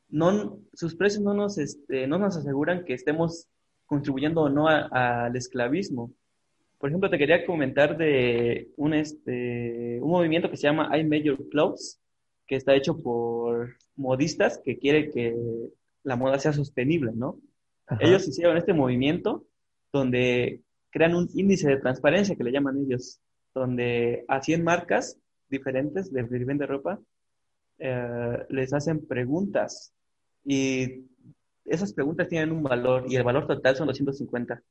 no, 0.10 0.60
sus 0.74 0.96
precios 0.96 1.24
no 1.24 1.34
nos, 1.34 1.58
este, 1.58 2.08
no 2.08 2.18
nos 2.18 2.38
aseguran 2.38 2.86
que 2.86 2.94
estemos 2.94 3.48
contribuyendo 3.86 4.42
o 4.42 4.50
no 4.50 4.68
al 4.68 5.36
esclavismo. 5.36 6.14
Por 6.78 6.90
ejemplo, 6.90 7.10
te 7.10 7.18
quería 7.18 7.46
comentar 7.46 7.98
de 7.98 8.70
un, 8.78 8.94
este, 8.94 10.00
un 10.02 10.12
movimiento 10.12 10.50
que 10.50 10.58
se 10.58 10.68
llama 10.68 10.96
I 10.98 11.04
Major 11.04 11.38
Clothes, 11.50 12.00
que 12.46 12.56
está 12.56 12.76
hecho 12.76 13.02
por 13.02 13.76
modistas 13.96 14.62
que 14.64 14.78
quieren 14.78 15.12
que 15.12 15.36
la 16.04 16.16
moda 16.16 16.40
sea 16.40 16.54
sostenible, 16.54 17.12
¿no? 17.14 17.40
Ellos 18.00 18.28
hicieron 18.28 18.58
este 18.58 18.74
movimiento 18.74 19.46
donde 19.94 20.62
crean 20.90 21.16
un 21.16 21.30
índice 21.34 21.70
de 21.70 21.78
transparencia 21.78 22.36
que 22.36 22.44
le 22.44 22.52
llaman 22.52 22.78
ellos, 22.78 23.20
donde 23.54 24.26
a 24.28 24.42
100 24.42 24.64
marcas 24.64 25.18
diferentes 25.50 26.12
de 26.12 26.24
vende 26.24 26.66
ropa 26.66 27.00
eh, 27.80 28.46
les 28.50 28.74
hacen 28.74 29.06
preguntas 29.06 29.94
y 30.50 31.06
esas 31.66 31.92
preguntas 31.92 32.30
tienen 32.30 32.54
un 32.54 32.64
valor 32.64 33.04
y 33.10 33.18
el 33.18 33.24
valor 33.24 33.46
total 33.46 33.76
son 33.76 33.88
250. 33.88 34.64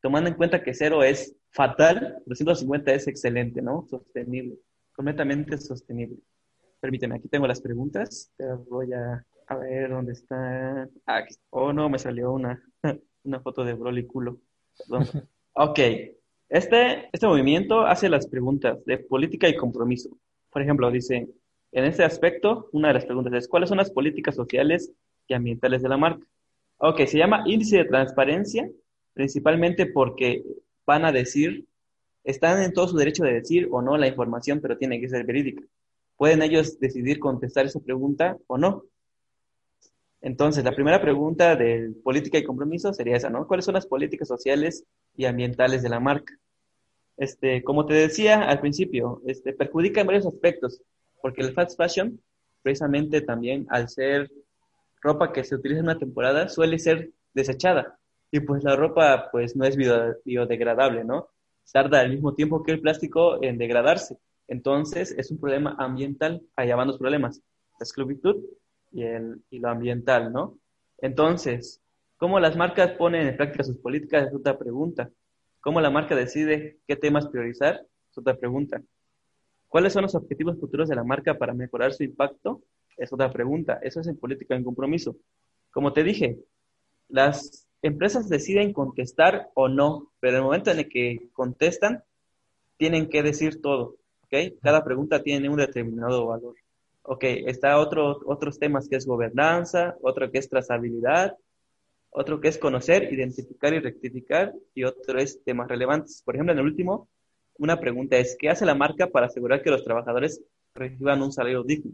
Tomando 0.00 0.30
en 0.30 0.36
cuenta 0.36 0.62
que 0.62 0.72
cero 0.72 1.02
es 1.02 1.34
fatal, 1.50 2.22
250 2.26 2.92
es 2.92 3.08
excelente, 3.08 3.60
¿no? 3.60 3.84
Sostenible, 3.90 4.56
completamente 4.94 5.58
sostenible. 5.58 6.18
Permíteme, 6.78 7.16
aquí 7.16 7.28
tengo 7.28 7.48
las 7.48 7.60
preguntas. 7.60 8.30
voy 8.68 8.92
a, 8.92 9.26
ver 9.56 9.90
dónde 9.90 10.12
está. 10.12 10.88
Ah, 11.06 11.16
aquí. 11.16 11.34
Oh, 11.50 11.72
no, 11.72 11.88
me 11.88 11.98
salió 11.98 12.32
una, 12.32 12.62
una 13.24 13.40
foto 13.40 13.64
de 13.64 13.74
Broly 13.74 14.06
culo. 14.06 14.38
Perdón. 14.78 15.06
Ok. 15.58 15.78
Este, 16.50 17.08
este 17.10 17.26
movimiento 17.26 17.86
hace 17.86 18.10
las 18.10 18.26
preguntas 18.26 18.84
de 18.84 18.98
política 18.98 19.48
y 19.48 19.56
compromiso. 19.56 20.10
Por 20.50 20.60
ejemplo, 20.60 20.90
dice, 20.90 21.30
en 21.72 21.84
este 21.84 22.04
aspecto, 22.04 22.68
una 22.72 22.88
de 22.88 22.94
las 22.94 23.06
preguntas 23.06 23.32
es, 23.32 23.48
¿cuáles 23.48 23.70
son 23.70 23.78
las 23.78 23.90
políticas 23.90 24.34
sociales 24.34 24.92
y 25.28 25.34
ambientales 25.34 25.82
de 25.82 25.88
la 25.88 25.96
marca? 25.96 26.26
Ok, 26.78 27.06
se 27.06 27.18
llama 27.18 27.42
índice 27.46 27.78
de 27.78 27.84
transparencia, 27.84 28.68
principalmente 29.14 29.86
porque 29.86 30.42
van 30.84 31.04
a 31.04 31.12
decir, 31.12 31.66
están 32.22 32.62
en 32.62 32.72
todo 32.72 32.88
su 32.88 32.96
derecho 32.96 33.24
de 33.24 33.32
decir 33.32 33.68
o 33.70 33.80
no 33.80 33.96
la 33.96 34.08
información, 34.08 34.60
pero 34.60 34.76
tiene 34.76 35.00
que 35.00 35.08
ser 35.08 35.24
verídica. 35.24 35.62
Pueden 36.16 36.42
ellos 36.42 36.78
decidir 36.78 37.18
contestar 37.18 37.66
esa 37.66 37.80
pregunta 37.80 38.36
o 38.46 38.58
no. 38.58 38.84
Entonces, 40.20 40.64
la 40.64 40.74
primera 40.74 41.00
pregunta 41.00 41.56
de 41.56 41.92
política 42.02 42.38
y 42.38 42.44
compromiso 42.44 42.92
sería 42.92 43.16
esa, 43.16 43.30
¿no? 43.30 43.46
¿Cuáles 43.46 43.64
son 43.64 43.74
las 43.74 43.86
políticas 43.86 44.28
sociales 44.28 44.84
y 45.14 45.24
ambientales 45.24 45.82
de 45.82 45.88
la 45.88 46.00
marca? 46.00 46.34
Este, 47.16 47.62
como 47.62 47.86
te 47.86 47.94
decía 47.94 48.42
al 48.42 48.60
principio, 48.60 49.22
este, 49.26 49.52
perjudica 49.52 50.00
en 50.00 50.06
varios 50.06 50.26
aspectos, 50.26 50.82
porque 51.22 51.42
el 51.42 51.54
fast 51.54 51.76
fashion, 51.76 52.20
precisamente 52.62 53.20
también 53.20 53.66
al 53.70 53.88
ser 53.88 54.30
ropa 55.06 55.32
que 55.32 55.44
se 55.44 55.54
utiliza 55.54 55.78
en 55.80 55.86
una 55.86 55.98
temporada, 55.98 56.48
suele 56.48 56.78
ser 56.78 57.12
desechada. 57.32 57.98
Y 58.30 58.40
pues 58.40 58.64
la 58.64 58.74
ropa 58.76 59.28
pues 59.30 59.54
no 59.56 59.64
es 59.64 59.76
biodegradable, 59.76 61.04
¿no? 61.04 61.28
Tarda 61.72 62.02
el 62.02 62.10
mismo 62.10 62.34
tiempo 62.34 62.62
que 62.62 62.72
el 62.72 62.80
plástico 62.80 63.42
en 63.42 63.56
degradarse. 63.56 64.18
Entonces 64.48 65.14
es 65.16 65.30
un 65.30 65.38
problema 65.38 65.76
ambiental, 65.78 66.42
allá 66.56 66.76
van 66.76 66.88
los 66.88 66.98
problemas, 66.98 67.40
la 67.78 67.84
esclavitud 67.84 68.36
y, 68.92 69.02
el, 69.02 69.42
y 69.50 69.58
lo 69.60 69.68
ambiental, 69.68 70.32
¿no? 70.32 70.58
Entonces, 70.98 71.80
¿cómo 72.16 72.40
las 72.40 72.56
marcas 72.56 72.92
ponen 72.92 73.28
en 73.28 73.36
práctica 73.36 73.64
sus 73.64 73.78
políticas? 73.78 74.28
Es 74.28 74.34
otra 74.34 74.58
pregunta. 74.58 75.10
¿Cómo 75.60 75.80
la 75.80 75.90
marca 75.90 76.14
decide 76.16 76.78
qué 76.86 76.96
temas 76.96 77.26
priorizar? 77.28 77.86
Es 78.10 78.18
otra 78.18 78.36
pregunta. 78.36 78.82
¿Cuáles 79.68 79.92
son 79.92 80.02
los 80.02 80.14
objetivos 80.14 80.58
futuros 80.58 80.88
de 80.88 80.96
la 80.96 81.04
marca 81.04 81.34
para 81.34 81.54
mejorar 81.54 81.92
su 81.92 82.02
impacto? 82.02 82.62
Es 82.96 83.12
otra 83.12 83.32
pregunta. 83.32 83.78
Eso 83.82 84.00
es 84.00 84.06
en 84.06 84.16
política 84.16 84.54
en 84.54 84.64
compromiso. 84.64 85.16
Como 85.70 85.92
te 85.92 86.02
dije, 86.02 86.38
las 87.08 87.66
empresas 87.82 88.28
deciden 88.28 88.72
contestar 88.72 89.50
o 89.54 89.68
no, 89.68 90.12
pero 90.20 90.32
en 90.32 90.36
el 90.38 90.44
momento 90.44 90.70
en 90.70 90.78
el 90.78 90.88
que 90.88 91.28
contestan, 91.32 92.02
tienen 92.76 93.08
que 93.08 93.22
decir 93.22 93.60
todo. 93.60 93.96
¿ok? 94.24 94.58
Cada 94.62 94.84
pregunta 94.84 95.22
tiene 95.22 95.48
un 95.48 95.56
determinado 95.56 96.26
valor. 96.26 96.54
Ok, 97.02 97.24
está 97.24 97.78
otro, 97.78 98.20
otros 98.26 98.58
temas 98.58 98.88
que 98.88 98.96
es 98.96 99.06
gobernanza, 99.06 99.96
otro 100.02 100.30
que 100.30 100.38
es 100.38 100.48
trazabilidad, 100.48 101.36
otro 102.10 102.40
que 102.40 102.48
es 102.48 102.58
conocer, 102.58 103.12
identificar 103.12 103.74
y 103.74 103.78
rectificar, 103.78 104.54
y 104.74 104.84
otro 104.84 105.18
es 105.18 105.42
temas 105.44 105.68
relevantes. 105.68 106.22
Por 106.24 106.34
ejemplo, 106.34 106.52
en 106.52 106.58
el 106.58 106.64
último, 106.64 107.08
una 107.58 107.78
pregunta 107.78 108.16
es, 108.16 108.36
¿qué 108.38 108.48
hace 108.48 108.66
la 108.66 108.74
marca 108.74 109.06
para 109.06 109.26
asegurar 109.26 109.62
que 109.62 109.70
los 109.70 109.84
trabajadores 109.84 110.42
reciban 110.74 111.22
un 111.22 111.32
salario 111.32 111.62
digno? 111.62 111.92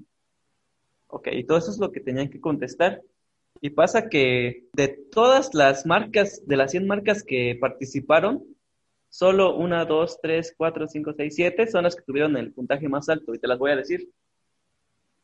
Ok, 1.15 1.29
todo 1.47 1.59
eso 1.59 1.71
es 1.71 1.79
lo 1.79 1.93
que 1.93 2.01
tenían 2.01 2.31
que 2.31 2.41
contestar. 2.41 3.03
Y 3.61 3.69
pasa 3.69 4.09
que 4.09 4.65
de 4.73 4.89
todas 4.89 5.53
las 5.53 5.85
marcas, 5.85 6.43
de 6.47 6.57
las 6.57 6.71
100 6.71 6.87
marcas 6.87 7.23
que 7.23 7.55
participaron, 7.61 8.43
solo 9.11 9.55
una, 9.55 9.85
dos, 9.85 10.19
tres, 10.23 10.55
cuatro, 10.57 10.89
cinco, 10.89 11.13
seis, 11.15 11.35
siete 11.35 11.67
son 11.67 11.85
las 11.85 11.97
que 11.97 12.03
tuvieron 12.03 12.35
el 12.39 12.55
puntaje 12.55 12.89
más 12.89 13.11
alto 13.11 13.35
y 13.35 13.39
te 13.39 13.47
las 13.47 13.59
voy 13.59 13.73
a 13.73 13.77
decir. 13.77 14.09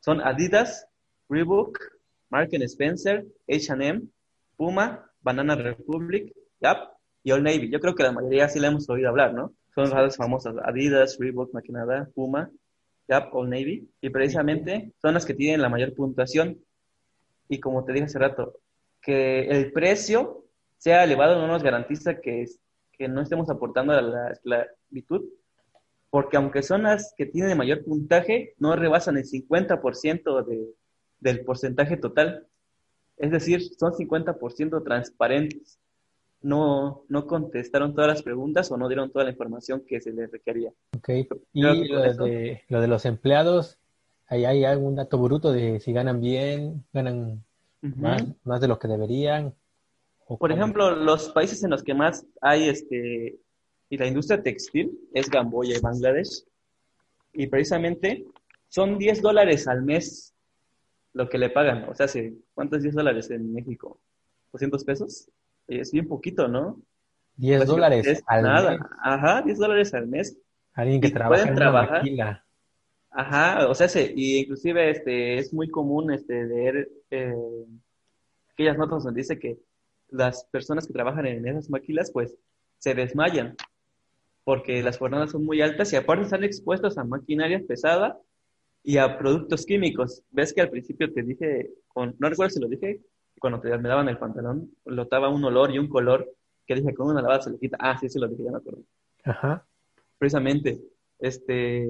Son 0.01 0.21
Adidas, 0.21 0.87
Reebok, 1.31 1.79
Mark 2.29 2.51
Spencer, 2.53 3.25
H&M, 3.49 4.03
Puma, 4.59 5.11
Banana 5.23 5.55
Republic, 5.55 6.35
Gap 6.61 6.99
y 7.23 7.33
Old 7.33 7.45
Navy. 7.45 7.71
Yo 7.71 7.81
creo 7.81 7.95
que 7.95 8.03
la 8.03 8.13
mayoría 8.13 8.51
sí 8.51 8.61
la 8.61 8.69
hemos 8.69 8.91
oído 8.91 9.09
hablar, 9.09 9.33
¿no? 9.33 9.55
Son 9.75 9.89
las 9.89 10.19
famosas 10.19 10.55
Adidas, 10.63 11.17
Reebok, 11.19 11.55
Maquinada, 11.55 12.11
Puma, 12.15 12.51
Gap, 13.09 13.35
Old 13.35 13.51
Navy 13.51 13.91
y 14.01 14.11
precisamente 14.11 14.93
son 15.01 15.15
las 15.15 15.25
que 15.25 15.35
tienen 15.35 15.63
la 15.63 15.69
mayor 15.69 15.95
puntuación. 15.95 16.59
Y 17.49 17.59
como 17.59 17.85
te 17.85 17.93
dije 17.93 18.05
hace 18.05 18.19
rato, 18.19 18.61
que 19.01 19.49
el 19.49 19.73
precio 19.73 20.45
sea 20.77 21.03
elevado 21.03 21.41
no 21.41 21.49
nos 21.49 21.63
garantiza 21.63 22.21
que 22.21 22.47
que 22.99 23.09
no 23.09 23.23
estemos 23.23 23.49
aportando 23.49 23.93
a 23.93 24.03
la 24.03 24.31
esclavitud, 24.33 25.25
porque 26.11 26.37
aunque 26.37 26.63
son 26.63 26.83
las 26.83 27.15
que 27.17 27.27
tienen 27.27 27.53
el 27.53 27.57
mayor 27.57 27.85
puntaje, 27.85 28.55
no 28.59 28.75
rebasan 28.75 29.17
el 29.17 29.25
50% 29.25 30.45
de, 30.45 30.75
del 31.21 31.45
porcentaje 31.45 31.97
total. 31.97 32.47
Es 33.17 33.31
decir, 33.31 33.63
son 33.79 33.93
50% 33.93 34.83
transparentes. 34.85 35.79
No, 36.41 37.05
no 37.09 37.27
contestaron 37.27 37.95
todas 37.95 38.09
las 38.09 38.23
preguntas 38.23 38.71
o 38.71 38.77
no 38.77 38.89
dieron 38.89 39.11
toda 39.11 39.25
la 39.25 39.33
información 39.33 39.83
que 39.87 40.01
se 40.01 40.13
les 40.13 40.31
requería. 40.31 40.73
Ok, 40.97 41.09
y 41.53 41.63
lo 41.63 41.75
de, 41.75 42.63
lo 42.69 42.81
de, 42.81 42.89
los 42.89 43.05
empleados, 43.05 43.79
¿hay, 44.29 44.45
¿hay 44.45 44.65
algún 44.65 44.95
dato 44.95 45.19
bruto 45.19 45.53
de 45.53 45.81
si 45.81 45.93
ganan 45.93 46.21
bien, 46.21 46.85
ganan 46.93 47.45
más, 47.81 48.25
más 48.45 48.61
de 48.61 48.69
lo 48.69 48.79
que 48.79 48.87
deberían? 48.87 49.55
Por 50.39 50.53
ejemplo, 50.53 50.95
los 50.95 51.31
países 51.31 51.65
en 51.65 51.71
los 51.71 51.83
que 51.83 51.95
más 51.95 52.25
hay 52.41 52.69
este 52.69 53.41
y 53.91 53.97
la 53.97 54.07
industria 54.07 54.43
textil 54.43 54.99
es 55.15 55.31
Gamboya 55.31 55.77
y 55.77 55.81
Bangladesh. 55.81 56.45
Y 57.33 57.47
precisamente 57.47 58.27
son 58.69 58.99
10 58.99 59.23
dólares 59.23 59.67
al 59.67 59.83
mes 59.83 60.35
lo 61.15 61.29
que 61.29 61.39
le 61.39 61.51
pagan. 61.51 61.89
O 61.89 61.95
sea, 61.95 62.07
¿cuánto 62.55 62.77
es 62.77 62.83
10 62.83 62.95
dólares 62.95 63.31
en 63.31 63.53
México? 63.53 63.99
¿200 64.53 64.85
pesos? 64.85 65.31
Es 65.69 65.93
bien 65.93 66.09
poquito, 66.09 66.49
¿no? 66.49 66.83
10 67.37 67.59
pues, 67.59 67.69
dólares 67.69 68.23
al 68.27 68.43
nada. 68.43 68.71
mes. 68.73 68.81
Ajá, 69.03 69.43
10 69.43 69.59
dólares 69.59 69.95
al 69.95 70.09
mes. 70.09 70.37
Alguien 70.75 71.01
que 71.01 71.11
trabaja 71.11 71.49
en 71.49 71.55
trabajar. 71.55 72.03
Una 72.03 72.45
Ajá, 73.11 73.69
o 73.69 73.75
sea, 73.75 73.89
y 74.15 74.39
inclusive 74.39 74.91
este, 74.91 75.39
es 75.39 75.53
muy 75.53 75.69
común 75.69 76.13
este, 76.13 76.45
leer 76.45 76.89
eh, 77.11 77.35
aquellas 78.53 78.77
notas 78.77 79.05
donde 79.05 79.21
dice 79.21 79.39
que 79.39 79.59
las 80.11 80.45
personas 80.45 80.87
que 80.87 80.93
trabajan 80.93 81.27
en 81.27 81.47
esas 81.47 81.71
maquilas, 81.71 82.11
pues 82.13 82.37
se 82.79 82.95
desmayan 82.95 83.57
porque 84.49 84.83
las 84.83 84.97
jornadas 84.97 85.33
son 85.33 85.45
muy 85.45 85.61
altas 85.61 85.93
y 85.93 85.97
aparte 85.97 86.25
están 86.25 86.43
expuestos 86.43 86.97
a 86.97 87.05
maquinaria 87.05 87.63
pesada 87.69 88.19
y 88.83 88.97
a 88.97 89.19
productos 89.19 89.67
químicos. 89.67 90.23
Ves 90.31 90.55
que 90.55 90.63
al 90.63 90.71
principio 90.71 91.13
te 91.13 91.23
dije, 91.23 91.71
con, 91.89 92.17
no 92.19 92.31
recuerdo 92.31 92.55
si 92.55 92.61
lo 92.61 92.69
dije, 92.69 93.01
cuando 93.39 93.61
te, 93.61 93.77
me 93.79 93.89
daban 93.89 94.09
el 94.09 94.19
pantalón, 94.19 94.71
lotaba 94.85 95.29
un 95.29 95.45
olor 95.45 95.71
y 95.71 95.79
un 95.79 95.89
color 95.89 96.29
que 96.67 96.75
dije, 96.75 96.95
con 96.95 97.09
una 97.09 97.23
lavada 97.23 97.43
se 97.43 97.51
le 97.51 97.59
quita. 97.59 97.77
Ah, 97.81 97.97
sí, 97.99 98.09
sí 98.09 98.19
lo 98.19 98.29
dije, 98.29 98.45
ya 98.45 98.51
me 98.51 98.59
acuerdo. 98.59 98.83
Ajá. 99.25 99.65
Precisamente, 100.19 100.81
este, 101.19 101.89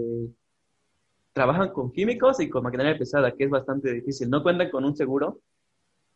trabajan 1.32 1.70
con 1.70 1.92
químicos 1.92 2.40
y 2.40 2.48
con 2.48 2.62
maquinaria 2.62 2.98
pesada, 2.98 3.32
que 3.32 3.44
es 3.44 3.50
bastante 3.50 3.92
difícil. 3.92 4.30
No 4.30 4.42
cuentan 4.42 4.70
con 4.70 4.84
un 4.84 4.96
seguro 4.96 5.40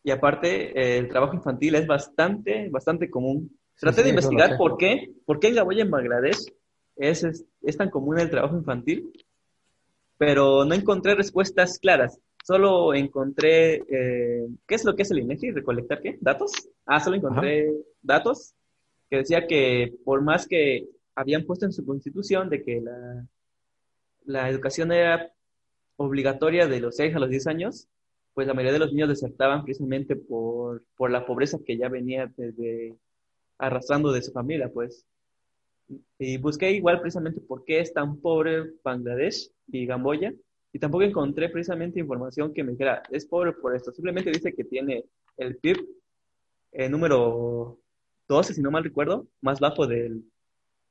y 0.03 0.11
aparte, 0.11 0.77
eh, 0.77 0.97
el 0.97 1.07
trabajo 1.07 1.33
infantil 1.33 1.75
es 1.75 1.87
bastante, 1.87 2.69
bastante 2.69 3.09
común. 3.09 3.57
Traté 3.79 4.03
de 4.03 4.09
investigar 4.09 4.57
por 4.57 4.77
qué, 4.77 5.11
por 5.25 5.39
qué 5.39 5.47
en 5.47 5.55
Gaboya, 5.55 5.83
en 5.83 5.91
Bangladesh, 5.91 6.53
es, 6.97 7.23
es, 7.23 7.77
tan 7.77 7.89
común 7.89 8.19
el 8.19 8.29
trabajo 8.29 8.55
infantil, 8.55 9.11
pero 10.17 10.65
no 10.65 10.75
encontré 10.75 11.15
respuestas 11.15 11.79
claras. 11.79 12.19
Solo 12.43 12.93
encontré, 12.93 13.75
eh, 13.87 14.47
¿qué 14.67 14.75
es 14.75 14.83
lo 14.83 14.95
que 14.95 15.03
es 15.03 15.11
el 15.11 15.19
INEGI? 15.19 15.51
¿Recolectar 15.51 16.01
qué? 16.01 16.17
¿Datos? 16.19 16.51
Ah, 16.85 16.99
solo 16.99 17.15
encontré 17.15 17.71
datos 18.01 18.53
que 19.09 19.17
decía 19.17 19.47
que 19.47 19.93
por 20.03 20.21
más 20.21 20.45
que 20.45 20.89
habían 21.15 21.45
puesto 21.45 21.65
en 21.65 21.71
su 21.71 21.85
constitución 21.85 22.49
de 22.49 22.61
que 22.61 22.81
la, 22.81 23.25
la 24.25 24.49
educación 24.49 24.91
era 24.91 25.31
obligatoria 25.95 26.67
de 26.67 26.81
los 26.81 26.97
6 26.97 27.15
a 27.15 27.19
los 27.19 27.29
10 27.29 27.47
años, 27.47 27.87
pues 28.33 28.45
la 28.45 28.53
mayoría 28.53 28.73
de 28.73 28.79
los 28.79 28.91
niños 28.91 29.07
desertaban 29.07 29.63
precisamente 29.63 30.17
por, 30.17 30.83
por 30.97 31.11
la 31.11 31.25
pobreza 31.25 31.59
que 31.65 31.77
ya 31.77 31.87
venía 31.87 32.29
desde 32.35 32.97
arrastrando 33.57 34.11
de 34.11 34.21
su 34.21 34.33
familia, 34.33 34.69
pues. 34.69 35.05
Y 36.19 36.37
busqué 36.39 36.71
igual 36.71 36.99
precisamente 36.99 37.39
por 37.39 37.63
qué 37.63 37.79
es 37.79 37.93
tan 37.93 38.17
pobre 38.17 38.73
Bangladesh 38.83 39.49
y 39.67 39.85
Gamboya, 39.85 40.33
Y 40.73 40.79
tampoco 40.79 41.03
encontré 41.03 41.49
precisamente 41.49 41.99
información 41.99 42.53
que 42.53 42.63
me 42.63 42.71
dijera, 42.71 43.03
es 43.11 43.25
pobre 43.25 43.53
por 43.53 43.75
esto. 43.75 43.91
Simplemente 43.91 44.31
dice 44.31 44.53
que 44.53 44.63
tiene 44.63 45.05
el 45.37 45.57
PIB 45.57 45.77
el 46.73 46.91
número 46.91 47.77
12, 48.27 48.55
si 48.55 48.61
no 48.61 48.71
mal 48.71 48.83
recuerdo, 48.83 49.27
más 49.41 49.59
bajo 49.59 49.85
del, 49.87 50.23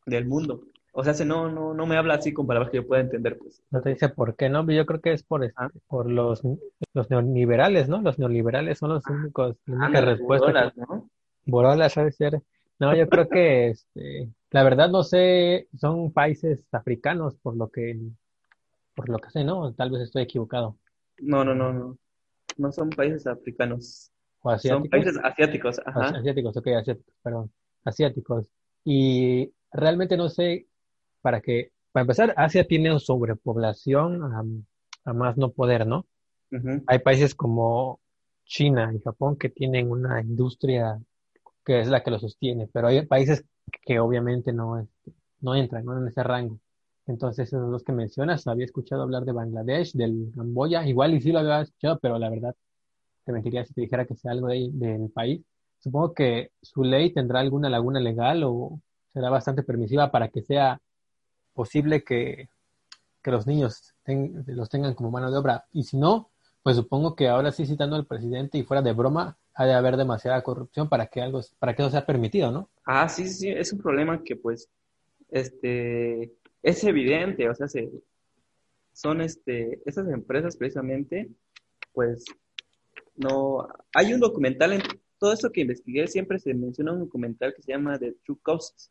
del 0.07 0.27
mundo. 0.27 0.62
O 0.95 1.03
sea, 1.03 1.25
no, 1.25 1.51
no, 1.51 1.73
no 1.73 1.87
me 1.87 1.97
habla 1.97 2.15
así 2.15 2.33
con 2.33 2.47
palabras 2.47 2.71
que 2.71 2.77
yo 2.77 2.87
pueda 2.87 3.01
entender. 3.01 3.39
Pues. 3.39 3.62
No 3.71 3.81
te 3.81 3.91
dice 3.91 4.11
por 4.11 4.37
qué, 4.37 4.49
¿no? 4.49 4.69
Yo 4.71 4.85
creo 4.85 5.01
que 5.01 5.12
es 5.12 5.23
por, 5.23 5.43
este, 5.43 5.62
por 5.89 6.11
los, 6.11 6.43
los 6.93 7.11
neoliberales, 7.11 7.89
¿no? 7.89 8.03
Los 8.03 8.19
neoliberales 8.19 8.79
son 8.79 8.91
los 8.91 9.03
ah, 9.07 9.12
únicos, 9.12 9.57
la 9.67 9.87
única 9.87 10.01
respuesta. 10.03 10.73
¿no? 10.77 11.09
Borolas, 11.47 11.95
sabe 11.95 12.12
ser. 12.12 12.43
No, 12.79 12.95
yo 12.95 13.09
creo 13.09 13.29
que, 13.29 13.71
este, 13.71 14.29
la 14.51 14.65
verdad 14.65 14.91
no 14.91 15.03
sé, 15.03 15.69
son 15.79 16.12
países 16.12 16.67
africanos 16.73 17.37
por 17.37 17.57
lo 17.57 17.69
que, 17.69 17.99
por 18.94 19.08
lo 19.08 19.18
que 19.18 19.30
sé, 19.30 19.44
¿no? 19.44 19.72
Tal 19.75 19.90
vez 19.90 20.02
estoy 20.02 20.22
equivocado. 20.22 20.76
No, 21.18 21.44
no, 21.44 21.54
no, 21.54 21.72
no. 21.72 21.99
No 22.58 22.72
son 22.72 22.90
países 22.90 23.26
africanos. 23.26 24.11
¿O 24.40 24.50
asiáticos? 24.50 24.82
Son 24.82 24.90
países 24.90 25.20
asiáticos, 25.22 25.80
ajá. 25.84 26.08
Asiáticos, 26.18 26.56
ok, 26.56 26.66
asiáticos, 26.68 27.14
perdón. 27.22 27.52
Asiáticos. 27.84 28.50
Y 28.84 29.52
realmente 29.70 30.16
no 30.16 30.28
sé 30.28 30.66
para 31.20 31.40
que, 31.40 31.72
para 31.92 32.02
empezar, 32.02 32.34
Asia 32.37 32.66
tiene 32.66 32.90
una 32.90 32.99
sobrepoblación 32.99 34.22
a, 35.04 35.12
más 35.12 35.37
no 35.37 35.52
poder, 35.52 35.87
¿no? 35.87 36.06
Hay 36.87 36.99
países 36.99 37.34
como 37.34 38.00
China 38.44 38.92
y 38.94 39.00
Japón 39.00 39.37
que 39.37 39.49
tienen 39.49 39.90
una 39.90 40.20
industria 40.20 41.00
que 41.64 41.80
es 41.80 41.88
la 41.88 42.02
que 42.02 42.11
lo 42.11 42.18
sostiene, 42.18 42.68
pero 42.70 42.88
hay 42.88 43.06
países 43.06 43.44
que 43.82 44.00
obviamente 44.00 44.52
no, 44.52 44.78
este, 44.78 45.12
no 45.40 45.54
entran 45.54 45.84
¿no? 45.84 45.96
en 45.99 46.08
ese 46.08 46.22
rango. 46.22 46.58
Entonces, 47.06 47.49
esos 47.49 47.71
dos 47.71 47.82
que 47.82 47.92
mencionas, 47.92 48.47
había 48.47 48.64
escuchado 48.64 49.02
hablar 49.02 49.25
de 49.25 49.32
Bangladesh, 49.32 49.92
del 49.92 50.30
Camboya, 50.35 50.87
igual 50.87 51.14
y 51.14 51.21
sí 51.21 51.32
lo 51.32 51.40
había 51.40 51.62
escuchado, 51.62 51.99
pero 52.00 52.18
la 52.18 52.30
verdad, 52.30 52.54
te 53.25 53.32
mentiría 53.32 53.64
si 53.64 53.75
te 53.75 53.80
dijera 53.80 54.04
que 54.04 54.14
sea 54.14 54.32
algo 54.32 54.49
de, 54.49 54.71
del 54.73 55.11
país. 55.11 55.42
Supongo 55.80 56.14
que 56.14 56.52
su 56.62 56.85
ley 56.85 57.12
tendrá 57.12 57.40
alguna 57.40 57.68
laguna 57.68 57.99
legal 57.99 58.44
o 58.44 58.80
será 59.12 59.30
bastante 59.30 59.62
permisiva 59.62 60.11
para 60.11 60.28
que 60.28 60.42
sea 60.42 60.80
posible 61.54 62.04
que, 62.04 62.49
los 63.25 63.47
niños 63.47 63.94
los 64.47 64.68
tengan 64.68 64.94
como 64.94 65.11
mano 65.11 65.30
de 65.30 65.38
obra. 65.38 65.64
Y 65.73 65.85
si 65.85 65.97
no, 65.97 66.30
pues 66.62 66.76
supongo 66.76 67.14
que 67.14 67.28
ahora 67.28 67.52
sí 67.52 67.66
citando 67.66 67.97
al 67.97 68.06
presidente 68.06 68.59
y 68.59 68.64
fuera 68.64 68.82
de 68.82 68.92
broma, 68.92 69.37
ha 69.54 69.64
de 69.64 69.75
haber 69.75 69.97
demasiada 69.97 70.42
corrupción 70.42 70.88
para 70.88 71.06
que 71.06 71.21
algo, 71.21 71.40
para 71.59 71.75
que 71.75 71.82
eso 71.82 71.90
sea 71.90 72.06
permitido, 72.06 72.50
¿no? 72.50 72.68
Ah, 72.85 73.09
sí, 73.09 73.28
sí, 73.28 73.49
es 73.49 73.73
un 73.73 73.80
problema 73.80 74.23
que 74.25 74.35
pues, 74.35 74.68
este, 75.30 76.32
es 76.62 76.85
evidente, 76.85 77.49
o 77.49 77.54
sea, 77.54 77.69
se, 77.69 77.90
son 78.92 79.21
este, 79.21 79.81
esas 79.85 80.09
empresas 80.09 80.57
precisamente, 80.57 81.28
pues, 81.92 82.25
no, 83.16 83.69
hay 83.95 84.12
un 84.12 84.21
documental 84.21 84.75
en 84.75 84.83
todo 85.19 85.33
esto 85.33 85.50
que 85.50 85.62
investigué, 85.62 86.07
siempre 86.07 86.38
se 86.38 86.54
menciona 86.54 86.92
un 86.92 87.00
documental 87.00 87.54
que 87.54 87.62
se 87.62 87.73
llama 87.73 87.99
The 87.99 88.16
True 88.25 88.38
Costs, 88.42 88.90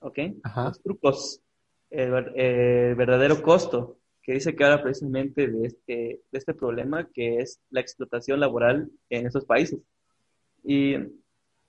¿ok? 0.00 0.18
Los 0.54 0.82
trucos 0.82 1.42
el, 1.90 2.94
verdadero 2.94 3.42
costo, 3.42 3.98
que 4.22 4.32
dice 4.32 4.56
que 4.56 4.64
habla 4.64 4.82
precisamente 4.82 5.46
de 5.46 5.66
este, 5.66 6.20
de 6.30 6.38
este 6.38 6.54
problema 6.54 7.08
que 7.12 7.38
es 7.38 7.60
la 7.70 7.80
explotación 7.80 8.40
laboral 8.40 8.90
en 9.08 9.26
esos 9.26 9.44
países. 9.44 9.80
Y 10.64 10.96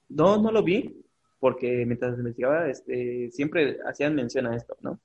no, 0.10 0.42
no 0.42 0.52
lo 0.52 0.64
vi, 0.64 0.96
porque 1.40 1.86
mientras 1.86 2.18
investigaba, 2.18 2.70
este, 2.70 3.30
siempre 3.32 3.78
hacían 3.86 4.16
mención 4.16 4.48
a 4.48 4.56
esto, 4.56 4.76
¿no? 4.82 5.00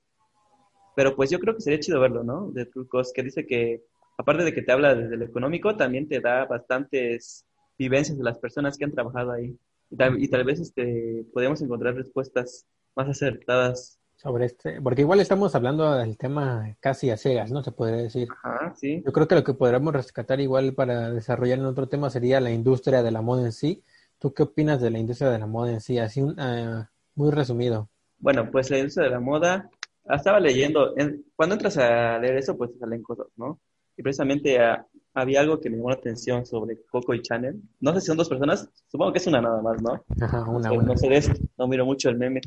Pero 0.95 1.15
pues 1.15 1.29
yo 1.29 1.39
creo 1.39 1.55
que 1.55 1.61
sería 1.61 1.79
chido 1.79 1.99
verlo, 1.99 2.23
¿no? 2.23 2.51
De 2.51 2.65
trucos, 2.65 3.11
que 3.13 3.23
dice 3.23 3.45
que, 3.45 3.83
aparte 4.17 4.43
de 4.43 4.53
que 4.53 4.61
te 4.61 4.71
habla 4.71 4.95
desde 4.95 5.17
lo 5.17 5.25
económico, 5.25 5.75
también 5.75 6.07
te 6.07 6.19
da 6.19 6.45
bastantes 6.45 7.45
vivencias 7.77 8.17
de 8.17 8.23
las 8.23 8.37
personas 8.37 8.77
que 8.77 8.85
han 8.85 8.91
trabajado 8.91 9.31
ahí. 9.31 9.57
Y 9.89 9.95
tal, 9.95 10.23
y 10.23 10.27
tal 10.27 10.43
vez 10.43 10.59
este, 10.59 11.25
podemos 11.33 11.61
encontrar 11.61 11.95
respuestas 11.95 12.65
más 12.95 13.09
acertadas 13.09 13.99
sobre 14.15 14.45
este, 14.45 14.81
porque 14.81 15.01
igual 15.01 15.19
estamos 15.19 15.53
hablando 15.53 15.95
del 15.95 16.17
tema 16.17 16.77
casi 16.79 17.09
a 17.09 17.17
cegas, 17.17 17.51
¿no? 17.51 17.61
Se 17.61 17.71
podría 17.71 17.97
decir. 17.97 18.27
Ajá, 18.43 18.73
sí. 18.75 19.03
Yo 19.05 19.11
creo 19.11 19.27
que 19.27 19.35
lo 19.35 19.43
que 19.43 19.53
podríamos 19.53 19.93
rescatar 19.93 20.39
igual 20.39 20.73
para 20.73 21.11
desarrollar 21.11 21.59
en 21.59 21.65
otro 21.65 21.87
tema 21.87 22.09
sería 22.09 22.39
la 22.39 22.51
industria 22.51 23.03
de 23.03 23.11
la 23.11 23.21
moda 23.21 23.43
en 23.43 23.51
sí. 23.51 23.83
¿Tú 24.23 24.33
qué 24.33 24.43
opinas 24.43 24.79
de 24.79 24.89
la 24.89 24.99
industria 24.99 25.31
de 25.31 25.37
la 25.39 25.47
moda 25.47 25.73
en 25.73 25.81
sí? 25.81 25.99
Así 25.99 26.21
un, 26.21 26.39
uh, 26.39 26.85
muy 27.15 27.29
resumido. 27.29 27.89
Bueno, 28.19 28.49
pues 28.49 28.71
la 28.71 28.77
industria 28.77 29.07
de 29.07 29.11
la 29.11 29.19
moda, 29.19 29.69
ah, 30.07 30.15
estaba 30.15 30.39
leyendo, 30.39 30.93
cuando 31.35 31.55
entras 31.55 31.77
a 31.77 32.17
leer 32.19 32.37
eso, 32.37 32.57
pues 32.57 32.71
salen 32.79 33.03
cosas, 33.03 33.27
¿no? 33.35 33.59
Y 33.97 34.01
precisamente 34.01 34.57
ah, 34.61 34.87
había 35.13 35.41
algo 35.41 35.59
que 35.59 35.69
me 35.69 35.75
llamó 35.75 35.89
la 35.89 35.97
atención 35.97 36.45
sobre 36.45 36.85
Coco 36.89 37.13
y 37.13 37.21
Chanel. 37.21 37.61
No 37.81 37.93
sé 37.93 37.99
si 37.99 38.07
son 38.07 38.15
dos 38.15 38.29
personas, 38.29 38.69
supongo 38.87 39.11
que 39.11 39.17
es 39.17 39.27
una 39.27 39.41
nada 39.41 39.61
más, 39.61 39.81
¿no? 39.81 40.05
Ajá, 40.21 40.49
una, 40.49 40.69
No 40.69 40.95
sé 40.95 41.09
de 41.09 41.17
eso, 41.17 41.33
no 41.57 41.67
miro 41.67 41.85
mucho 41.85 42.07
el 42.09 42.17
meme 42.17 42.39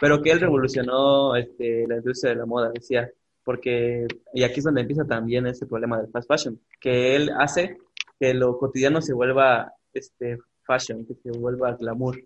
pero 0.00 0.22
que 0.22 0.30
él 0.30 0.40
revolucionó 0.40 1.34
este, 1.36 1.86
la 1.86 1.96
industria 1.96 2.32
de 2.32 2.38
la 2.38 2.46
moda, 2.46 2.70
decía, 2.72 3.10
porque, 3.44 4.06
y 4.32 4.44
aquí 4.44 4.60
es 4.60 4.64
donde 4.64 4.82
empieza 4.82 5.04
también 5.04 5.46
ese 5.46 5.66
problema 5.66 6.00
del 6.00 6.10
fast 6.10 6.28
fashion, 6.28 6.60
que 6.80 7.16
él 7.16 7.30
hace 7.38 7.78
que 8.18 8.32
lo 8.34 8.58
cotidiano 8.58 9.02
se 9.02 9.12
vuelva 9.12 9.72
este, 9.92 10.38
fashion, 10.68 11.06
que 11.06 11.14
se 11.14 11.30
vuelva 11.30 11.72
glamour. 11.72 12.22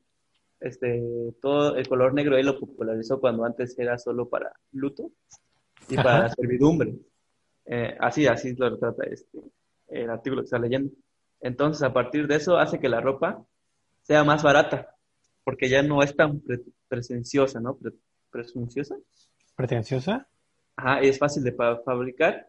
Este, 0.61 1.03
todo 1.41 1.77
el 1.77 1.89
color 1.89 2.13
negro 2.15 2.37
él 2.37 2.47
lo 2.47 2.59
popularizó 2.59 3.21
cuando 3.21 3.45
antes 3.45 3.77
era 3.79 3.99
solo 3.99 4.29
para 4.29 4.53
luto 4.73 5.13
y 5.89 5.97
para 5.97 6.29
servidumbre. 6.29 6.95
Eh, 7.65 7.97
así, 8.01 8.27
así 8.27 8.55
lo 8.57 8.77
trata 8.77 9.05
este, 9.05 9.39
el 9.89 10.11
artículo 10.11 10.43
que 10.43 10.47
está 10.47 10.59
leyendo. 10.59 10.93
Entonces, 11.41 11.83
a 11.83 11.93
partir 11.93 12.27
de 12.27 12.37
eso, 12.37 12.57
hace 12.57 12.79
que 12.79 12.89
la 12.89 13.01
ropa 13.01 13.45
sea 14.03 14.25
más 14.25 14.43
barata, 14.43 14.97
porque 15.45 15.69
ya 15.69 15.83
no 15.83 16.03
es 16.03 16.15
tan 16.15 16.43
presenciosa, 16.89 17.61
¿no? 17.61 17.79
presunciosa. 18.31 18.97
¿Pretenciosa? 19.55 20.27
Ajá, 20.77 21.01
es 21.01 21.19
fácil 21.19 21.45
de 21.45 21.53
fabricar 21.53 22.49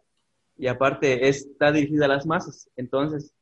y 0.58 0.68
aparte 0.68 1.28
está 1.28 1.72
dirigida 1.72 2.06
a 2.06 2.10
las 2.10 2.26
masas. 2.26 2.70
Entonces, 2.76 3.34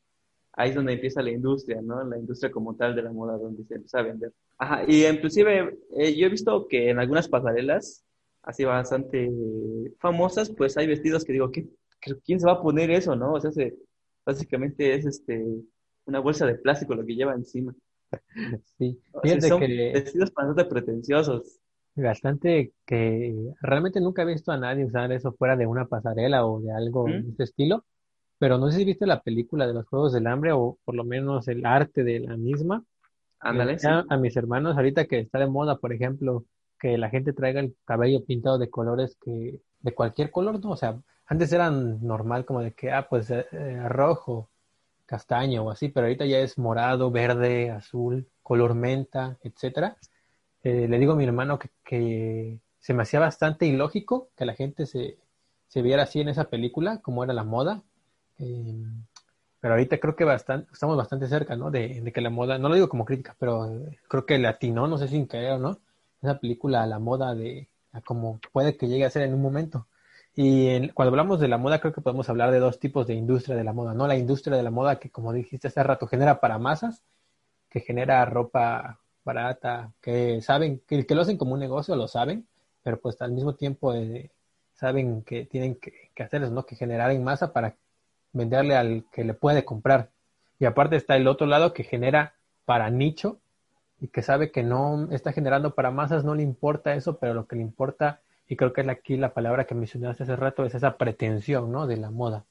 ahí 0.54 0.70
es 0.70 0.76
donde 0.76 0.94
empieza 0.94 1.22
la 1.22 1.32
industria, 1.32 1.82
¿no? 1.82 2.04
La 2.04 2.18
industria 2.18 2.52
como 2.52 2.76
tal 2.76 2.96
de 2.96 3.04
la 3.04 3.12
moda, 3.12 3.38
donde 3.38 3.64
se 3.64 3.76
empieza 3.76 4.00
a 4.00 4.04
vender. 4.04 4.34
Ajá, 4.58 4.84
y 4.88 5.06
inclusive 5.06 5.78
eh, 5.98 6.16
yo 6.16 6.28
he 6.28 6.30
visto 6.30 6.68
que 6.68 6.90
en 6.90 7.00
algunas 7.00 7.28
pasarelas, 7.28 8.04
así 8.44 8.66
bastante 8.66 9.32
famosas, 10.00 10.50
pues 10.50 10.78
hay 10.78 10.88
vestidos 10.88 11.24
que 11.24 11.34
digo, 11.34 11.52
¿qué, 11.52 11.68
¿quién 12.26 12.40
se 12.40 12.48
va 12.48 12.54
a 12.54 12.62
poner 12.62 12.92
eso, 12.92 13.16
no? 13.16 13.34
O 13.34 13.40
sea, 13.40 13.52
básicamente 14.26 14.94
es 14.96 15.06
este 15.06 15.44
una 16.06 16.20
bolsa 16.20 16.46
de 16.46 16.56
plástico 16.56 16.96
lo 16.96 17.06
que 17.06 17.16
lleva 17.16 17.34
encima. 17.34 17.74
Sí, 18.78 19.00
fíjate 19.24 19.48
son 19.48 19.62
que 19.62 19.92
vestidos 19.94 20.34
bastante 20.34 20.66
pretenciosos. 20.66 21.62
Bastante 21.96 22.74
que 22.86 23.54
realmente 23.62 24.02
nunca 24.02 24.24
he 24.24 24.26
visto 24.26 24.52
a 24.52 24.58
nadie 24.58 24.84
usar 24.84 25.12
eso 25.14 25.32
fuera 25.32 25.56
de 25.56 25.66
una 25.66 25.88
pasarela 25.88 26.46
o 26.46 26.60
de 26.60 26.74
algo 26.74 27.06
de 27.06 27.20
ese 27.20 27.44
estilo, 27.44 27.86
pero 28.42 28.58
no 28.58 28.72
sé 28.72 28.80
si 28.80 28.86
viste 28.86 29.06
la 29.06 29.22
película 29.22 29.68
de 29.68 29.74
los 29.76 29.86
Juegos 29.86 30.14
del 30.14 30.26
Hambre 30.26 30.52
o 30.52 30.80
por 30.84 30.96
lo 30.96 31.04
menos 31.04 31.48
el 31.48 31.64
arte 31.64 32.04
de 32.04 32.22
la 32.22 32.38
misma. 32.38 32.84
Ándale. 33.40 33.78
A, 34.10 34.18
mis 34.18 34.36
hermanos, 34.36 34.76
ahorita 34.76 35.06
que 35.06 35.20
está 35.20 35.38
de 35.38 35.46
moda, 35.46 35.78
por 35.78 35.94
ejemplo, 35.94 36.46
que 36.80 36.98
la 36.98 37.12
gente 37.12 37.34
traiga 37.34 37.60
el 37.60 37.76
cabello 37.86 38.26
pintado 38.26 38.58
de 38.58 38.72
colores 38.72 39.16
que, 39.24 39.62
de 39.82 39.94
cualquier 39.94 40.32
color, 40.32 40.60
¿no? 40.60 40.72
O 40.72 40.76
sea, 40.76 41.00
antes 41.28 41.54
eran 41.54 42.04
normal 42.04 42.44
como 42.44 42.62
de 42.62 42.74
que, 42.74 42.92
ah, 42.92 43.06
pues 43.08 43.30
eh, 43.30 43.46
eh, 43.52 43.88
rojo, 43.88 44.50
castaño 45.06 45.64
o 45.66 45.70
así, 45.70 45.90
pero 45.90 46.08
ahorita 46.08 46.26
ya 46.26 46.40
es 46.40 46.58
morado, 46.58 47.12
verde, 47.12 47.70
azul, 47.70 48.28
color 48.42 48.74
menta, 48.74 49.38
etcétera. 49.44 49.98
Eh, 50.64 50.88
le 50.88 50.98
digo 50.98 51.14
a 51.14 51.16
mi 51.16 51.26
hermano 51.26 51.60
que, 51.84 52.60
se 52.80 52.94
me 52.96 53.04
hacía 53.04 53.20
bastante 53.20 53.68
ilógico 53.68 54.30
que 54.36 54.46
la 54.46 54.56
gente 54.56 54.88
se, 54.88 55.20
viera 55.76 56.02
así 56.02 56.22
en 56.22 56.30
esa 56.30 56.46
película, 56.46 57.02
como 57.04 57.24
era 57.24 57.34
la 57.34 57.44
moda. 57.44 57.84
Eh, 58.42 58.86
pero 59.60 59.76
ahorita 59.76 60.00
creo 60.00 60.16
que 60.16 60.24
bastante, 60.26 60.72
estamos 60.74 60.98
bastante 60.98 61.28
cerca, 61.28 61.56
¿no? 61.56 61.72
De, 61.72 62.02
de, 62.02 62.12
que 62.12 62.22
la 62.22 62.32
moda, 62.32 62.58
no 62.58 62.68
lo 62.70 62.76
digo 62.76 62.90
como 62.90 63.06
crítica, 63.06 63.36
pero 63.40 63.70
creo 64.10 64.26
que 64.26 64.40
latino, 64.40 64.88
no 64.88 64.98
sé 64.98 65.08
si 65.08 65.28
querer 65.28 65.54
o 65.54 65.60
no, 65.60 65.80
esa 66.22 66.40
película, 66.40 66.86
la 66.88 67.00
moda 67.00 67.36
de, 67.36 67.70
como 68.06 68.40
puede 68.52 68.78
que 68.78 68.88
llegue 68.88 69.06
a 69.06 69.10
ser 69.10 69.24
en 69.24 69.34
un 69.34 69.42
momento. 69.42 69.88
Y 70.36 70.90
cuando 70.90 71.12
hablamos 71.12 71.40
de 71.40 71.48
la 71.48 71.58
moda, 71.58 71.80
creo 71.80 71.94
que 71.94 72.02
podemos 72.02 72.30
hablar 72.30 72.52
de 72.52 72.60
dos 72.60 72.80
tipos 72.80 73.06
de 73.08 73.16
industria 73.16 73.56
de 73.56 73.64
la 73.64 73.74
moda, 73.74 73.94
¿no? 73.94 74.08
La 74.08 74.16
industria 74.16 74.56
de 74.58 74.64
la 74.64 74.72
moda 74.72 75.00
que, 75.00 75.12
como 75.12 75.34
dijiste 75.34 75.68
hace 75.68 75.84
rato, 75.84 76.08
genera 76.08 76.40
para 76.40 76.58
masas, 76.58 77.04
que 77.70 77.82
genera 77.82 78.26
ropa 78.26 79.00
barata, 79.24 79.94
que 80.02 80.42
saben, 80.42 80.82
que, 80.88 81.06
que 81.06 81.16
lo 81.16 81.22
hacen 81.22 81.38
como 81.38 81.54
un 81.54 81.60
negocio, 81.60 81.96
lo 81.96 82.08
saben, 82.08 82.48
pero 82.84 83.00
pues 83.00 83.22
al 83.22 83.32
mismo 83.32 83.56
tiempo 83.56 83.94
eh, 83.94 84.32
saben 84.74 85.24
que 85.24 85.46
tienen 85.46 85.76
que, 85.76 86.12
que 86.16 86.24
hacer 86.24 86.44
eso, 86.44 86.52
¿no? 86.52 86.66
Que 86.66 86.76
generar 86.76 87.12
en 87.12 87.24
masa 87.24 87.54
para 87.54 87.76
venderle 88.34 88.76
al 88.76 89.06
que 89.12 89.24
le 89.24 89.34
puede 89.34 89.66
comprar. 89.66 90.10
Y 90.60 90.66
aparte 90.66 90.96
está 90.96 91.16
el 91.16 91.28
otro 91.28 91.48
lado 91.48 91.74
que 91.74 91.84
genera 91.84 92.34
para 92.66 92.90
nicho 92.90 93.40
y 94.00 94.08
que 94.08 94.22
sabe 94.22 94.52
que 94.52 94.64
no 94.64 95.10
está 95.12 95.32
generando 95.32 95.76
para 95.76 95.92
masas, 95.92 96.24
no 96.24 96.36
le 96.36 96.44
importa 96.44 96.94
eso, 96.96 97.18
pero 97.18 97.34
lo 97.34 97.48
que 97.48 97.56
le 97.56 97.62
importa 97.62 98.22
y 98.52 98.58
creo 98.58 98.74
que 98.74 98.82
aquí 98.92 99.16
la 99.16 99.34
palabra 99.34 99.64
que 99.64 99.76
mencionaste 99.76 100.24
hace 100.24 100.36
rato 100.36 100.66
es 100.66 100.76
esa 100.76 100.98
pretensión, 100.98 101.72
¿no? 101.72 101.88
De 101.88 101.96
la 101.96 102.12
moda. 102.12 102.44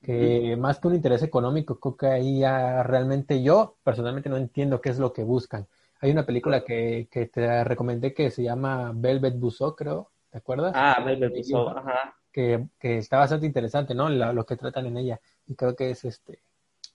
Que 0.00 0.56
más 0.56 0.80
que 0.80 0.88
un 0.88 0.94
interés 0.94 1.22
económico, 1.22 1.78
creo 1.78 1.96
que 1.96 2.06
ahí 2.06 2.40
ya 2.40 2.82
realmente 2.82 3.42
yo 3.42 3.76
personalmente 3.84 4.30
no 4.30 4.38
entiendo 4.38 4.80
qué 4.80 4.88
es 4.88 4.98
lo 4.98 5.12
que 5.12 5.22
buscan. 5.22 5.66
Hay 6.00 6.10
una 6.10 6.24
película 6.24 6.64
que, 6.64 7.06
que 7.10 7.26
te 7.26 7.64
recomendé 7.64 8.14
que 8.14 8.30
se 8.30 8.42
llama 8.42 8.92
Velvet 8.94 9.38
Buzzsaw, 9.38 9.76
creo, 9.76 10.08
¿te 10.30 10.38
acuerdas? 10.38 10.72
Ah, 10.74 11.02
Velvet 11.04 11.34
Buzzsaw, 11.36 11.68
ajá. 11.68 12.16
Que, 12.32 12.66
que, 12.80 12.96
está 12.96 13.18
bastante 13.18 13.46
interesante, 13.46 13.94
¿no? 13.94 14.08
lo 14.08 14.46
que 14.46 14.56
tratan 14.56 14.86
en 14.86 14.96
ella. 14.96 15.20
Y 15.46 15.54
creo 15.54 15.76
que 15.76 15.90
es 15.90 16.04
este 16.04 16.42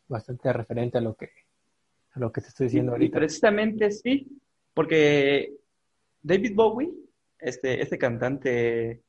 bastante 0.07 0.51
referente 0.51 0.97
a 0.97 1.01
lo 1.01 1.15
que, 1.15 1.29
a 2.13 2.19
lo 2.19 2.31
que 2.31 2.41
te 2.41 2.47
estoy 2.47 2.67
diciendo 2.67 2.93
ahorita. 2.93 3.17
Y 3.17 3.19
precisamente 3.19 3.91
sí, 3.91 4.41
porque 4.73 5.53
David 6.21 6.55
Bowie 6.55 6.91
este, 7.39 7.81
este 7.81 7.97
cantante 7.97 9.03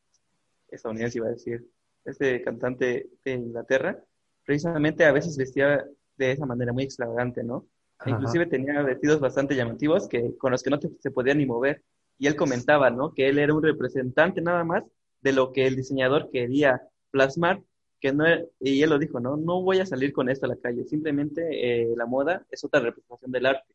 estadounidense, 0.69 1.19
iba 1.19 1.29
a 1.29 1.33
decir, 1.33 1.67
este 2.05 2.43
cantante 2.43 3.09
de 3.25 3.33
Inglaterra, 3.33 3.99
precisamente 4.45 5.05
a 5.05 5.13
veces 5.13 5.37
vestía 5.37 5.85
de 6.17 6.33
esa 6.33 6.47
manera 6.47 6.73
muy 6.73 6.85
extravagante, 6.85 7.43
¿no? 7.43 7.67
E 8.05 8.11
inclusive 8.11 8.47
tenía 8.47 8.81
vestidos 8.83 9.19
bastante 9.19 9.57
llamativos 9.57 10.09
que, 10.09 10.37
con 10.37 10.53
los 10.53 10.63
que 10.63 10.71
no 10.71 10.79
se 11.01 11.11
podía 11.11 11.35
ni 11.35 11.47
mover. 11.47 11.83
Y 12.19 12.27
él 12.27 12.37
comentaba, 12.37 12.91
¿no? 12.91 13.13
Que 13.13 13.29
él 13.29 13.39
era 13.39 13.55
un 13.55 13.63
representante 13.63 14.41
nada 14.41 14.63
más 14.63 14.85
de 15.21 15.33
lo 15.33 15.53
que 15.53 15.67
el 15.67 15.77
diseñador 15.77 16.31
quería 16.31 16.83
plasmar, 17.11 17.63
que 18.01 18.13
no, 18.13 18.25
y 18.61 18.83
él 18.83 18.91
lo 18.91 18.99
dijo, 18.99 19.19
¿no? 19.21 19.37
No 19.37 19.63
voy 19.63 19.81
a 19.81 19.87
salir 19.87 20.13
con 20.13 20.29
esto 20.29 20.47
a 20.47 20.51
la 20.51 20.57
calle, 20.57 20.85
simplemente 20.85 21.43
eh, 21.51 21.95
la 21.97 22.07
moda 22.07 22.47
es 22.51 22.65
otra 22.65 22.81
representación 22.81 23.33
del 23.33 23.47
arte. 23.47 23.75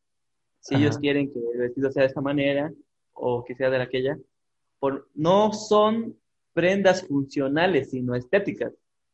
Si 0.60 0.76
ellos 0.76 0.98
quieren 0.98 1.32
que 1.32 1.40
el 1.40 1.60
vestido 1.60 1.92
sea 1.92 2.04
de 2.04 2.08
esta 2.08 2.22
manera 2.22 2.72
o 3.12 3.44
que 3.44 3.54
sea 3.54 3.70
de 3.70 3.82
aquella, 3.82 4.18
no 5.14 5.54
son 5.54 6.16
prendas 6.54 7.06
funcionales, 7.06 7.92
sino 7.92 8.16
estéticas. 8.16 8.74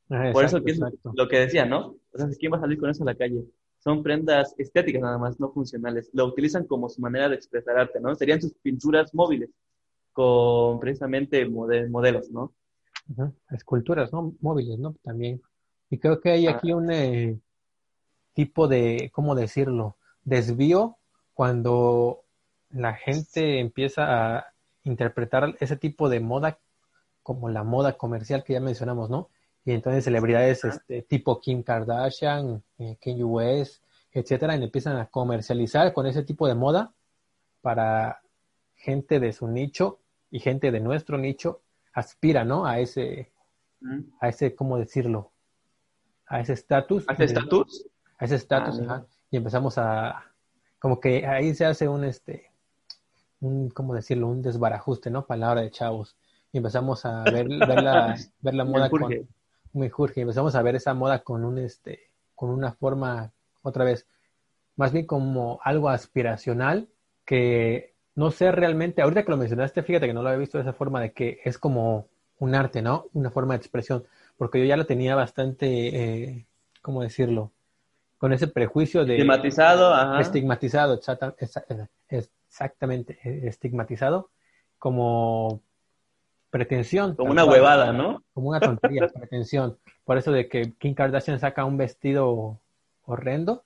Ah, 0.09 0.29
por 0.33 0.43
eso 0.43 0.63
que 0.63 0.71
es 0.71 0.79
lo 0.79 1.27
que 1.27 1.39
decía, 1.39 1.65
¿no? 1.65 1.95
O 2.11 2.17
sea, 2.17 2.27
¿quién 2.37 2.51
va 2.51 2.57
a 2.57 2.61
salir 2.61 2.79
con 2.79 2.89
eso 2.89 3.03
a 3.03 3.07
la 3.07 3.15
calle? 3.15 3.45
Son 3.79 4.03
prendas 4.03 4.53
estéticas 4.57 5.01
nada 5.01 5.17
más, 5.17 5.39
no 5.39 5.51
funcionales. 5.51 6.09
Lo 6.13 6.25
utilizan 6.25 6.65
como 6.65 6.89
su 6.89 6.99
manera 7.01 7.29
de 7.29 7.35
expresar 7.35 7.77
arte, 7.77 7.99
¿no? 7.99 8.13
Serían 8.15 8.41
sus 8.41 8.53
pinturas 8.55 9.13
móviles, 9.13 9.49
con 10.19 10.81
precisamente 10.81 11.45
modelos, 11.47 12.29
¿no? 12.29 12.51
Esculturas, 13.51 14.11
¿no? 14.11 14.35
Móviles, 14.41 14.77
¿no? 14.77 14.93
También. 15.01 15.41
Y 15.89 15.97
creo 15.97 16.19
que 16.19 16.31
hay 16.31 16.47
ah. 16.47 16.51
aquí 16.51 16.73
un 16.73 16.91
eh, 16.91 17.39
tipo 18.33 18.67
de, 18.67 19.11
¿cómo 19.13 19.33
decirlo? 19.33 19.95
Desvío 20.25 20.97
cuando 21.33 22.25
la 22.69 22.95
gente 22.95 23.61
empieza 23.61 24.35
a 24.35 24.53
interpretar 24.83 25.55
ese 25.61 25.77
tipo 25.77 26.09
de 26.09 26.19
moda 26.19 26.59
como 27.23 27.47
la 27.47 27.63
moda 27.63 27.93
comercial 27.93 28.43
que 28.43 28.51
ya 28.51 28.59
mencionamos, 28.59 29.09
¿no? 29.09 29.29
Y 29.63 29.71
entonces 29.71 30.03
celebridades 30.03 30.65
este, 30.65 31.01
tipo 31.03 31.39
Kim 31.39 31.63
Kardashian, 31.63 32.61
eh, 32.77 32.97
Kanye 33.01 33.23
West, 33.23 33.81
etcétera, 34.11 34.57
y 34.57 34.63
empiezan 34.65 34.97
a 34.97 35.05
comercializar 35.05 35.93
con 35.93 36.07
ese 36.07 36.23
tipo 36.23 36.45
de 36.45 36.55
moda 36.55 36.91
para 37.61 38.19
gente 38.75 39.21
de 39.21 39.31
su 39.31 39.47
nicho 39.47 39.99
y 40.31 40.39
gente 40.39 40.71
de 40.71 40.79
nuestro 40.79 41.17
nicho 41.17 41.61
aspira, 41.93 42.43
¿no? 42.43 42.65
A 42.65 42.79
ese, 42.79 43.31
a 44.19 44.29
ese, 44.29 44.55
¿cómo 44.55 44.77
decirlo? 44.77 45.31
A 46.27 46.39
ese 46.39 46.53
estatus. 46.53 47.05
¿A 47.07 47.13
ese 47.13 47.25
estatus? 47.25 47.85
A 48.17 48.25
ese 48.25 48.35
estatus, 48.35 48.81
ah, 48.87 49.05
Y 49.31 49.37
empezamos 49.37 49.77
a, 49.77 50.23
como 50.79 50.99
que 50.99 51.25
ahí 51.25 51.53
se 51.55 51.65
hace 51.65 51.87
un, 51.87 52.03
este, 52.03 52.51
un, 53.39 53.69
¿cómo 53.69 53.95
decirlo? 53.95 54.27
Un 54.27 54.41
desbarajuste, 54.41 55.09
¿no? 55.09 55.25
Palabra 55.25 55.61
de 55.61 55.71
chavos. 55.71 56.15
Y 56.51 56.57
empezamos 56.57 57.05
a 57.05 57.23
ver, 57.23 57.47
ver, 57.47 57.83
la, 57.83 58.15
ver 58.41 58.53
la 58.53 58.65
moda 58.65 58.89
con... 58.89 59.27
Muy 59.71 59.89
Jorge. 59.89 60.21
Empezamos 60.21 60.55
a 60.55 60.61
ver 60.63 60.75
esa 60.75 60.93
moda 60.95 61.19
con 61.19 61.45
un, 61.45 61.59
este, 61.59 62.09
con 62.35 62.49
una 62.49 62.71
forma, 62.71 63.31
otra 63.61 63.83
vez, 63.83 64.07
más 64.75 64.91
bien 64.91 65.05
como 65.05 65.59
algo 65.63 65.89
aspiracional 65.89 66.89
que 67.25 67.93
no 68.15 68.31
sé 68.31 68.51
realmente, 68.51 69.01
ahorita 69.01 69.23
que 69.23 69.31
lo 69.31 69.37
mencionaste, 69.37 69.83
fíjate 69.83 70.07
que 70.07 70.13
no 70.13 70.21
lo 70.21 70.29
había 70.29 70.39
visto 70.39 70.57
de 70.57 70.63
esa 70.63 70.73
forma 70.73 71.01
de 71.01 71.11
que 71.13 71.39
es 71.43 71.57
como 71.57 72.07
un 72.39 72.55
arte, 72.55 72.81
¿no? 72.81 73.05
Una 73.13 73.29
forma 73.29 73.53
de 73.53 73.57
expresión, 73.57 74.05
porque 74.37 74.59
yo 74.59 74.65
ya 74.65 74.77
lo 74.77 74.85
tenía 74.85 75.15
bastante, 75.15 75.67
eh, 75.67 76.45
¿cómo 76.81 77.01
decirlo? 77.01 77.51
Con 78.17 78.33
ese 78.33 78.47
prejuicio 78.47 79.05
de... 79.05 79.15
Estigmatizado, 79.15 79.93
ajá. 79.93 80.19
Estigmatizado, 80.19 80.99
exactamente 82.09 83.19
e-, 83.23 83.47
estigmatizado 83.47 84.29
como 84.77 85.61
pretensión. 86.49 87.15
Como 87.15 87.31
una 87.31 87.45
huevada, 87.45 87.93
¿no? 87.93 88.23
Como 88.33 88.49
una 88.49 88.59
tontería, 88.59 89.07
pretensión. 89.13 89.77
Por 90.03 90.17
eso 90.17 90.31
de 90.31 90.47
que 90.47 90.73
Kim 90.73 90.93
Kardashian 90.93 91.39
saca 91.39 91.65
un 91.65 91.77
vestido 91.77 92.59
horrendo 93.03 93.63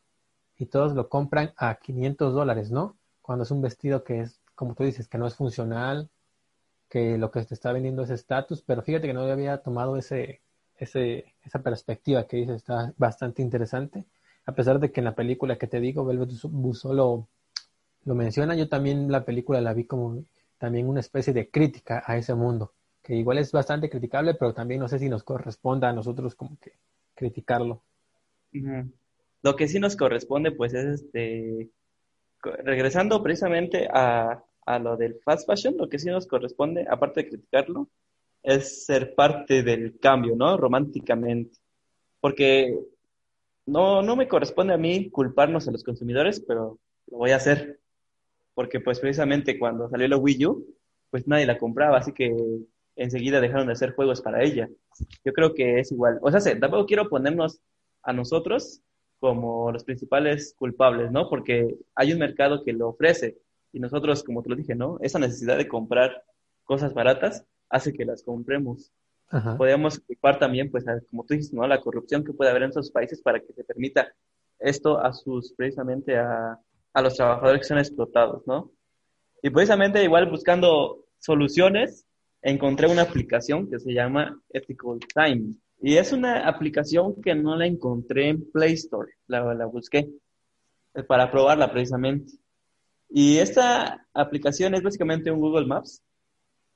y 0.58 0.66
todos 0.66 0.94
lo 0.94 1.10
compran 1.10 1.54
a 1.58 1.76
500 1.76 2.34
dólares, 2.34 2.72
¿no? 2.72 2.96
Cuando 3.24 3.44
es 3.44 3.50
un 3.50 3.62
vestido 3.62 4.04
que 4.04 4.20
es, 4.20 4.40
como 4.54 4.76
tú 4.76 4.84
dices, 4.84 5.08
que 5.08 5.18
no 5.18 5.26
es 5.26 5.34
funcional, 5.34 6.12
que 6.90 7.18
lo 7.18 7.32
que 7.32 7.44
te 7.44 7.56
está 7.56 7.74
vendiendo 7.74 8.04
es 8.04 8.12
estatus, 8.12 8.62
pero 8.62 8.84
fíjate 8.84 9.08
que 9.08 9.14
no 9.14 9.22
había 9.22 9.58
tomado 9.64 9.98
ese, 9.98 10.42
ese, 10.78 11.34
esa 11.44 11.64
perspectiva 11.64 12.28
que 12.28 12.38
dices, 12.38 12.58
está 12.58 12.94
bastante 12.98 13.42
interesante, 13.42 14.06
a 14.46 14.52
pesar 14.52 14.80
de 14.80 14.92
que 14.92 15.02
en 15.02 15.06
la 15.06 15.16
película 15.16 15.58
que 15.58 15.66
te 15.66 15.80
digo, 15.80 16.06
Velvet 16.06 16.30
Buzzsaw 16.44 16.94
lo 18.06 18.16
menciona, 18.16 18.56
yo 18.56 18.70
también 18.70 19.12
la 19.12 19.26
película 19.26 19.62
la 19.62 19.74
vi 19.74 19.86
como 19.86 20.24
también 20.58 20.88
una 20.88 21.00
especie 21.00 21.34
de 21.34 21.50
crítica 21.50 22.04
a 22.06 22.18
ese 22.18 22.36
mundo, 22.36 22.74
que 23.02 23.16
igual 23.16 23.38
es 23.38 23.52
bastante 23.52 23.90
criticable, 23.90 24.34
pero 24.36 24.54
también 24.54 24.80
no 24.80 24.88
sé 24.88 25.00
si 25.00 25.10
nos 25.10 25.24
corresponda 25.24 25.90
a 25.90 25.94
nosotros 25.94 26.36
como 26.36 26.58
que 26.60 26.74
criticarlo. 27.16 27.82
Lo 29.42 29.56
que 29.56 29.68
sí 29.68 29.80
nos 29.80 29.96
corresponde, 29.96 30.52
pues, 30.52 30.74
es 30.74 31.02
este, 31.02 31.70
regresando 32.64 33.22
precisamente 33.22 33.88
a, 33.92 34.44
a 34.66 34.80
lo 34.80 34.98
del 34.98 35.16
fast 35.24 35.48
fashion, 35.48 35.76
lo 35.78 35.90
que 35.90 36.00
sí 36.00 36.08
nos 36.10 36.28
corresponde, 36.28 36.86
aparte 36.90 37.24
de 37.24 37.30
criticarlo, 37.30 37.90
es 38.42 38.86
ser 38.86 39.16
parte 39.16 39.64
del 39.64 40.00
cambio, 40.00 40.36
¿no? 40.36 40.58
Románticamente. 40.58 41.58
Porque 42.20 42.78
no, 43.66 44.02
no 44.02 44.16
me 44.16 44.28
corresponde 44.28 44.74
a 44.74 44.78
mí 44.78 45.10
culparnos 45.10 45.68
a 45.68 45.72
los 45.72 45.84
consumidores, 45.84 46.42
pero 46.46 46.80
lo 47.08 47.18
voy 47.18 47.32
a 47.32 47.38
hacer 47.38 47.80
porque 48.54 48.80
pues 48.80 49.00
precisamente 49.00 49.58
cuando 49.58 49.90
salió 49.90 50.08
la 50.08 50.18
Wii 50.18 50.46
U, 50.46 50.66
pues 51.10 51.28
nadie 51.28 51.46
la 51.46 51.58
compraba, 51.58 51.98
así 51.98 52.12
que 52.14 52.36
enseguida 52.96 53.42
dejaron 53.42 53.68
de 53.68 53.74
hacer 53.74 53.94
juegos 53.94 54.22
para 54.22 54.44
ella. 54.44 54.70
Yo 55.26 55.34
creo 55.34 55.54
que 55.54 55.80
es 55.80 55.92
igual. 55.92 56.20
O 56.22 56.32
sea, 56.32 56.60
tampoco 56.60 56.86
quiero 56.86 57.10
ponernos 57.10 57.60
a 58.04 58.14
nosotros 58.14 58.82
como 59.24 59.72
los 59.72 59.86
principales 59.86 60.54
culpables, 60.60 61.10
¿no? 61.10 61.30
Porque 61.30 61.78
hay 61.96 62.12
un 62.12 62.20
mercado 62.20 62.62
que 62.62 62.74
lo 62.74 62.90
ofrece 62.90 63.38
y 63.72 63.80
nosotros, 63.80 64.22
como 64.22 64.44
te 64.44 64.50
lo 64.50 64.58
dije, 64.58 64.76
¿no? 64.76 64.98
Esa 65.00 65.18
necesidad 65.18 65.58
de 65.58 65.70
comprar 65.70 66.26
cosas 66.66 66.94
baratas 66.94 67.46
hace 67.70 67.94
que 67.94 68.04
las 68.04 68.22
compremos. 68.22 68.92
Podemos 69.58 69.98
culpar 70.00 70.40
también, 70.40 70.70
pues, 70.70 70.84
como 71.10 71.24
tú 71.24 71.36
dices, 71.36 71.54
¿no? 71.54 71.66
La 71.66 71.80
corrupción 71.80 72.26
que 72.26 72.34
puede 72.34 72.52
haber 72.52 72.64
en 72.64 72.72
esos 72.72 72.92
países 72.92 73.22
para 73.22 73.40
que 73.40 73.54
se 73.54 73.64
permita 73.64 74.14
esto 74.60 75.00
a 75.00 75.14
sus, 75.14 75.54
precisamente 75.54 76.18
a, 76.18 76.60
a 76.92 77.02
los 77.02 77.16
trabajadores 77.16 77.62
que 77.62 77.68
son 77.70 77.78
explotados, 77.78 78.46
¿no? 78.46 78.74
Y 79.42 79.50
precisamente 79.52 80.04
igual 80.04 80.30
buscando 80.30 81.06
soluciones, 81.20 82.06
encontré 82.42 82.92
una 82.92 83.04
aplicación 83.04 83.70
que 83.70 83.80
se 83.80 83.94
llama 83.94 84.38
Ethical 84.50 85.00
Time. 85.16 85.54
Y 85.86 85.98
es 85.98 86.14
una 86.14 86.48
aplicación 86.48 87.22
que 87.22 87.36
no 87.36 87.58
la 87.58 87.68
encontré 87.68 88.30
en 88.30 88.50
Play 88.52 88.72
Store, 88.72 89.12
la, 89.28 89.54
la 89.54 89.66
busqué 89.66 90.10
eh, 90.94 91.04
para 91.04 91.30
probarla 91.30 91.74
precisamente. 91.74 92.32
Y 93.10 93.40
esta 93.40 94.08
aplicación 94.14 94.76
es 94.76 94.82
básicamente 94.82 95.30
un 95.30 95.42
Google 95.42 95.66
Maps, 95.66 96.02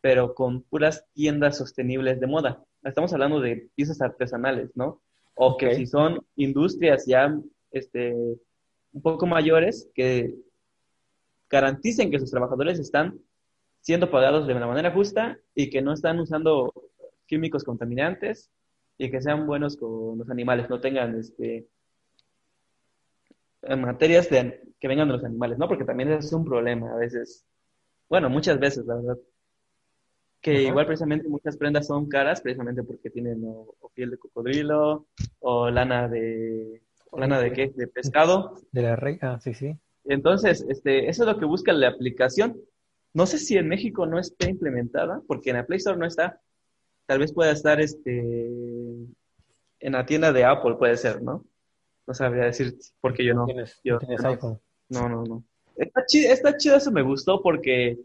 pero 0.01 0.35
con 0.35 0.61
puras 0.63 1.05
tiendas 1.13 1.57
sostenibles 1.57 2.19
de 2.19 2.27
moda. 2.27 2.61
Estamos 2.83 3.13
hablando 3.13 3.39
de 3.39 3.69
piezas 3.75 4.01
artesanales, 4.01 4.71
¿no? 4.75 5.01
O 5.35 5.55
que 5.55 5.73
si 5.75 5.87
son 5.87 6.19
industrias 6.35 7.05
ya 7.07 7.33
este, 7.71 8.13
un 8.91 9.01
poco 9.01 9.25
mayores 9.25 9.89
que 9.95 10.35
garanticen 11.49 12.11
que 12.11 12.19
sus 12.19 12.29
trabajadores 12.29 12.77
están 12.77 13.17
siendo 13.79 14.11
pagados 14.11 14.47
de 14.47 14.53
una 14.53 14.67
manera 14.67 14.91
justa 14.91 15.39
y 15.55 15.69
que 15.69 15.81
no 15.81 15.93
están 15.93 16.19
usando 16.19 16.73
químicos 17.25 17.63
contaminantes 17.63 18.51
y 18.97 19.11
que 19.11 19.21
sean 19.21 19.45
buenos 19.45 19.77
con 19.77 20.17
los 20.17 20.29
animales, 20.29 20.69
no 20.69 20.79
tengan 20.79 21.17
este 21.19 21.67
materias 23.77 24.29
de, 24.29 24.61
que 24.79 24.87
vengan 24.87 25.07
de 25.07 25.15
los 25.15 25.23
animales, 25.25 25.57
¿no? 25.57 25.67
Porque 25.67 25.83
también 25.83 26.11
es 26.11 26.31
un 26.31 26.45
problema 26.45 26.93
a 26.93 26.97
veces, 26.97 27.45
bueno, 28.07 28.29
muchas 28.29 28.59
veces, 28.59 28.85
la 28.85 28.95
verdad, 28.95 29.17
que 30.39 30.63
igual 30.63 30.85
precisamente 30.85 31.27
muchas 31.27 31.57
prendas 31.57 31.87
son 31.87 32.07
caras 32.07 32.41
precisamente 32.41 32.83
porque 32.83 33.09
tienen 33.09 33.41
o 33.43 33.91
piel 33.93 34.11
de 34.11 34.17
cocodrilo 34.17 35.07
o 35.39 35.69
lana 35.69 36.07
de 36.07 36.81
¿Lana 37.15 37.39
de 37.39 37.51
qué? 37.51 37.71
¿De 37.75 37.87
pescado? 37.87 38.59
De 38.71 38.81
la 38.81 38.95
reina, 38.95 39.39
sí, 39.39 39.53
sí. 39.53 39.77
Entonces, 40.05 40.65
este, 40.69 41.09
eso 41.09 41.23
es 41.23 41.27
lo 41.27 41.39
que 41.39 41.45
busca 41.45 41.73
la 41.73 41.89
aplicación. 41.89 42.57
no 43.13 43.25
sé 43.25 43.39
si 43.39 43.57
en 43.57 43.67
México 43.67 44.05
no 44.05 44.19
esté 44.19 44.49
implementada, 44.49 45.21
porque 45.27 45.49
en 45.49 45.57
la 45.57 45.65
Play 45.65 45.77
Store 45.77 45.97
no 45.97 46.05
está. 46.05 46.39
Tal 47.07 47.19
vez 47.19 47.33
pueda 47.33 47.51
estar 47.51 47.81
este 47.81 48.49
en 49.79 49.93
la 49.93 50.05
tienda 50.05 50.31
de 50.31 50.43
Apple, 50.43 50.75
puede 50.75 50.97
ser, 50.97 51.21
¿no? 51.21 51.43
No 52.05 52.13
sabría 52.13 52.45
decir 52.45 52.77
porque 53.01 53.25
yo 53.25 53.33
no. 53.33 53.45
¿Tienes, 53.45 53.79
yo, 53.83 53.97
¿tienes 53.97 54.21
no, 54.21 54.29
iPhone? 54.29 54.59
No, 54.89 55.09
no, 55.09 55.23
no. 55.23 55.43
Está 55.75 56.05
chido, 56.05 56.33
está 56.33 56.57
chido, 56.57 56.75
eso 56.75 56.91
me 56.91 57.01
gustó 57.01 57.41
porque 57.41 57.97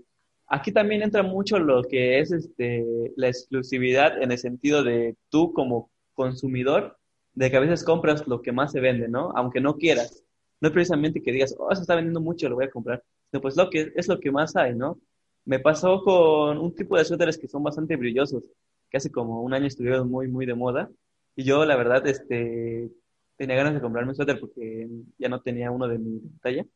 aquí 0.47 0.73
también 0.73 1.03
entra 1.03 1.23
mucho 1.23 1.59
lo 1.59 1.83
que 1.83 2.21
es 2.21 2.31
este 2.31 3.13
la 3.17 3.29
exclusividad 3.29 4.23
en 4.23 4.33
el 4.33 4.39
sentido 4.39 4.85
de 4.85 5.17
tú 5.31 5.53
como 5.53 5.91
consumidor, 6.15 6.99
de 7.35 7.51
que 7.51 7.57
a 7.57 7.61
veces 7.61 7.85
compras 7.85 8.27
lo 8.29 8.41
que 8.41 8.53
más 8.53 8.73
se 8.73 8.81
vende, 8.81 9.09
¿no? 9.09 9.33
Aunque 9.35 9.61
no 9.61 9.77
quieras. 9.77 10.23
No 10.61 10.69
es 10.69 10.75
precisamente 10.75 11.23
que 11.23 11.33
digas, 11.33 11.57
oh, 11.59 11.73
eso 11.73 11.81
está 11.81 11.97
vendiendo 11.97 12.21
mucho, 12.21 12.49
lo 12.49 12.55
voy 12.55 12.67
a 12.67 12.71
comprar. 12.71 13.03
No, 13.33 13.41
pues 13.41 13.57
lo 13.57 13.69
que 13.69 13.93
es 13.97 14.07
lo 14.07 14.21
que 14.21 14.31
más 14.31 14.55
hay, 14.55 14.77
¿no? 14.77 15.01
Me 15.45 15.59
pasó 15.59 16.03
con 16.05 16.59
un 16.59 16.75
tipo 16.75 16.97
de 16.97 17.05
suéteres 17.05 17.37
que 17.37 17.49
son 17.49 17.65
bastante 17.65 17.97
brillosos, 17.97 18.45
que 18.93 18.99
hace 18.99 19.11
como 19.11 19.41
un 19.43 19.55
año 19.55 19.67
estuvieron 19.67 20.11
muy, 20.11 20.29
muy 20.29 20.45
de 20.45 20.55
moda. 20.55 20.91
Y 21.35 21.45
yo, 21.45 21.65
la 21.65 21.77
verdad, 21.77 22.07
este, 22.07 22.91
tenía 23.37 23.57
ganas 23.57 23.73
de 23.73 23.81
comprarme 23.81 24.11
un 24.11 24.15
suéter 24.15 24.39
porque 24.39 24.87
ya 25.19 25.31
no 25.31 25.41
tenía 25.41 25.71
uno 25.71 25.89
de 25.89 25.99
mi 25.99 26.21
talla. 26.43 26.67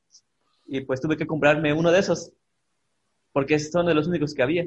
Y 0.64 0.80
pues 0.80 1.02
tuve 1.02 1.18
que 1.18 1.26
comprarme 1.26 1.74
uno 1.74 1.92
de 1.92 1.98
esos, 1.98 2.32
porque 3.32 3.58
son 3.58 3.84
de 3.86 3.94
los 3.94 4.08
únicos 4.08 4.32
que 4.32 4.42
había. 4.42 4.66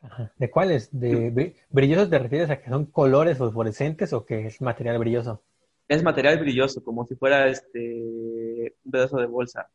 Ajá. 0.00 0.32
¿De 0.36 0.48
cuáles? 0.48 0.88
¿De 0.92 1.56
brillosos 1.68 2.08
te 2.08 2.18
refieres 2.20 2.48
a 2.48 2.60
que 2.60 2.70
son 2.70 2.86
colores 2.86 3.36
fosforescentes 3.36 4.12
o 4.12 4.24
que 4.24 4.46
es 4.46 4.60
material 4.60 4.98
brilloso? 4.98 5.42
Es 5.88 6.04
material 6.04 6.38
brilloso, 6.38 6.84
como 6.84 7.04
si 7.06 7.16
fuera 7.16 7.48
este 7.48 8.76
un 8.84 8.92
pedazo 8.92 9.16
de 9.16 9.26
bolsa. 9.26 9.68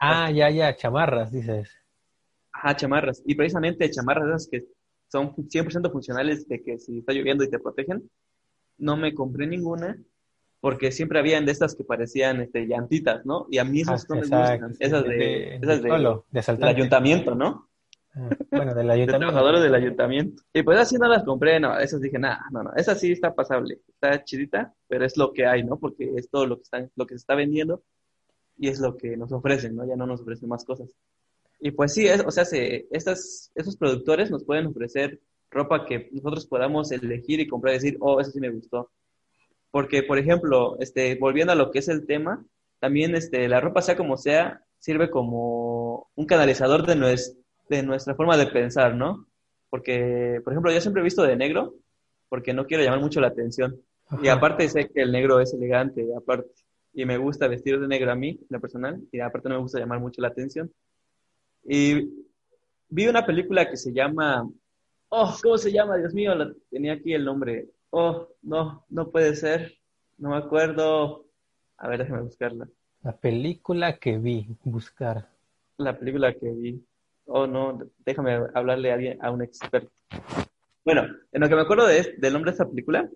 Ah, 0.00 0.32
ya, 0.32 0.50
ya, 0.50 0.74
chamarras, 0.74 1.30
dices. 1.30 1.70
Ajá, 2.52 2.74
chamarras. 2.74 3.22
Y 3.24 3.36
precisamente 3.36 3.88
chamarras 3.90 4.28
esas 4.28 4.48
que 4.50 4.77
son 5.08 5.34
100% 5.34 5.90
funcionales 5.90 6.46
de 6.48 6.62
que 6.62 6.78
si 6.78 6.98
está 6.98 7.12
lloviendo 7.12 7.44
y 7.44 7.50
te 7.50 7.58
protegen, 7.58 8.08
no 8.78 8.96
me 8.96 9.14
compré 9.14 9.46
ninguna 9.46 9.98
porque 10.60 10.90
siempre 10.90 11.18
habían 11.20 11.46
de 11.46 11.52
estas 11.52 11.74
que 11.76 11.84
parecían 11.84 12.40
este, 12.40 12.66
llantitas, 12.66 13.24
¿no? 13.24 13.46
Y 13.50 13.58
a 13.58 13.64
mí 13.64 13.80
esas 13.82 14.04
Ah, 14.04 14.06
no 14.08 14.14
me 14.16 14.20
gustan. 14.22 14.76
Esas 14.80 15.04
de, 15.04 15.10
de- 15.14 15.56
esas 15.56 15.76
de 15.82 15.82
de, 15.82 15.88
solo, 15.88 16.26
de 16.30 16.42
del 16.56 16.68
ayuntamiento, 16.68 17.34
¿no? 17.34 17.68
Ah, 18.14 18.28
bueno, 18.50 18.74
del 18.74 18.86
De 18.88 18.92
ayuntamiento. 18.94 19.18
trabajadores 19.18 19.62
del 19.62 19.74
ayuntamiento. 19.74 20.42
Y 20.52 20.62
pues 20.62 20.78
así 20.78 20.96
no 20.96 21.06
las 21.08 21.22
compré, 21.22 21.60
no, 21.60 21.78
esas 21.78 22.00
dije, 22.00 22.18
nada, 22.18 22.44
no, 22.50 22.64
no, 22.64 22.72
esa 22.74 22.94
sí 22.96 23.12
está 23.12 23.34
pasable, 23.34 23.80
está 23.88 24.24
chidita, 24.24 24.74
pero 24.88 25.04
es 25.04 25.16
lo 25.16 25.32
que 25.32 25.46
hay, 25.46 25.62
¿no? 25.62 25.78
Porque 25.78 26.12
es 26.16 26.28
todo 26.28 26.46
lo 26.46 26.56
que 26.56 26.62
está, 26.62 26.88
lo 26.96 27.06
que 27.06 27.14
se 27.14 27.18
está 27.18 27.34
vendiendo 27.36 27.84
y 28.56 28.68
es 28.68 28.80
lo 28.80 28.96
que 28.96 29.16
nos 29.16 29.30
ofrecen, 29.30 29.76
¿no? 29.76 29.86
Ya 29.86 29.94
no 29.94 30.06
nos 30.06 30.20
ofrecen 30.22 30.48
más 30.48 30.64
cosas. 30.64 30.90
Y 31.60 31.72
pues 31.72 31.94
sí, 31.94 32.06
es, 32.06 32.24
o 32.24 32.30
sea, 32.30 32.44
se, 32.44 32.86
estas, 32.90 33.50
esos 33.54 33.76
productores 33.76 34.30
nos 34.30 34.44
pueden 34.44 34.66
ofrecer 34.66 35.20
ropa 35.50 35.86
que 35.86 36.08
nosotros 36.12 36.46
podamos 36.46 36.92
elegir 36.92 37.40
y 37.40 37.48
comprar 37.48 37.74
y 37.74 37.78
decir, 37.78 37.96
oh, 38.00 38.20
eso 38.20 38.30
sí 38.30 38.40
me 38.40 38.50
gustó. 38.50 38.90
Porque, 39.70 40.02
por 40.02 40.18
ejemplo, 40.18 40.76
este, 40.80 41.16
volviendo 41.16 41.52
a 41.52 41.56
lo 41.56 41.70
que 41.70 41.80
es 41.80 41.88
el 41.88 42.06
tema, 42.06 42.44
también 42.80 43.14
este, 43.14 43.48
la 43.48 43.60
ropa, 43.60 43.82
sea 43.82 43.96
como 43.96 44.16
sea, 44.16 44.62
sirve 44.78 45.10
como 45.10 46.10
un 46.14 46.26
canalizador 46.26 46.86
de, 46.86 46.96
nues- 46.96 47.36
de 47.68 47.82
nuestra 47.82 48.14
forma 48.14 48.36
de 48.36 48.46
pensar, 48.46 48.94
¿no? 48.94 49.26
Porque, 49.70 50.40
por 50.44 50.52
ejemplo, 50.52 50.72
yo 50.72 50.80
siempre 50.80 51.00
he 51.02 51.04
visto 51.04 51.22
de 51.22 51.36
negro 51.36 51.74
porque 52.28 52.52
no 52.54 52.66
quiero 52.66 52.84
llamar 52.84 53.00
mucho 53.00 53.20
la 53.20 53.28
atención. 53.28 53.80
Y 54.22 54.28
aparte 54.28 54.68
sé 54.68 54.88
que 54.88 55.02
el 55.02 55.12
negro 55.12 55.40
es 55.40 55.52
elegante, 55.54 56.06
aparte. 56.16 56.50
Y 56.94 57.04
me 57.04 57.18
gusta 57.18 57.48
vestir 57.48 57.78
de 57.78 57.88
negro 57.88 58.10
a 58.10 58.14
mí, 58.14 58.30
en 58.30 58.46
lo 58.48 58.60
personal, 58.60 59.00
y 59.12 59.20
aparte 59.20 59.48
no 59.48 59.56
me 59.56 59.60
gusta 59.62 59.78
llamar 59.78 60.00
mucho 60.00 60.20
la 60.22 60.28
atención. 60.28 60.72
Y 61.68 62.08
vi 62.88 63.06
una 63.06 63.26
película 63.26 63.68
que 63.68 63.76
se 63.76 63.92
llama, 63.92 64.48
oh, 65.10 65.36
¿cómo 65.42 65.58
se 65.58 65.70
llama? 65.70 65.98
Dios 65.98 66.14
mío, 66.14 66.34
la- 66.34 66.52
tenía 66.70 66.94
aquí 66.94 67.12
el 67.12 67.24
nombre. 67.24 67.68
Oh, 67.90 68.26
no, 68.42 68.84
no 68.88 69.10
puede 69.10 69.36
ser, 69.36 69.74
no 70.16 70.30
me 70.30 70.36
acuerdo. 70.38 71.26
A 71.76 71.88
ver, 71.88 71.98
déjame 72.00 72.22
buscarla. 72.22 72.66
La 73.02 73.12
película 73.16 73.98
que 73.98 74.18
vi, 74.18 74.46
buscar. 74.64 75.28
La 75.76 75.96
película 75.98 76.32
que 76.32 76.50
vi. 76.50 76.82
Oh, 77.26 77.46
no, 77.46 77.78
déjame 78.04 78.40
hablarle 78.54 78.90
a 78.90 78.94
alguien, 78.94 79.18
a 79.22 79.30
un 79.30 79.42
experto. 79.42 79.90
Bueno, 80.84 81.02
en 81.32 81.40
lo 81.42 81.48
que 81.48 81.54
me 81.54 81.60
acuerdo 81.60 81.86
de, 81.86 82.14
del 82.18 82.32
nombre 82.32 82.50
de 82.50 82.54
esta 82.54 82.68
película, 82.68 83.08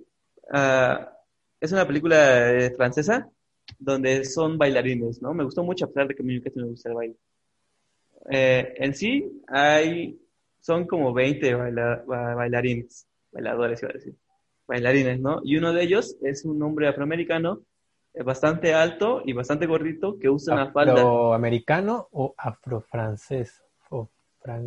ah, 0.52 1.10
es 1.58 1.72
una 1.72 1.86
película 1.86 2.52
eh, 2.52 2.70
francesa 2.76 3.30
donde 3.78 4.24
son 4.26 4.58
bailarines, 4.58 5.22
¿no? 5.22 5.32
Me 5.32 5.44
gustó 5.44 5.64
mucho 5.64 5.86
a 5.86 5.88
pesar 5.88 6.08
de 6.08 6.14
que 6.14 6.22
no 6.22 6.64
me 6.66 6.70
gusta 6.70 6.90
el 6.90 6.94
baile. 6.94 7.16
Eh, 8.30 8.74
en 8.76 8.94
sí 8.94 9.42
hay, 9.48 10.18
son 10.60 10.86
como 10.86 11.12
20 11.12 11.54
baila- 11.54 12.04
ba- 12.06 12.34
bailarines, 12.34 13.06
bailadores 13.32 13.82
iba 13.82 13.90
a 13.90 13.94
decir, 13.94 14.14
bailarines, 14.66 15.20
¿no? 15.20 15.40
Y 15.44 15.56
uno 15.56 15.72
de 15.72 15.82
ellos 15.82 16.16
es 16.22 16.44
un 16.44 16.62
hombre 16.62 16.88
afroamericano, 16.88 17.62
eh, 18.14 18.22
bastante 18.22 18.74
alto 18.74 19.22
y 19.24 19.32
bastante 19.32 19.66
gordito, 19.66 20.18
que 20.18 20.28
usa 20.28 20.54
una 20.54 20.70
falda. 20.70 20.92
¿Afroamericano 20.92 22.08
o 22.12 22.34
afrofrancés? 22.36 23.60
O 23.90 24.08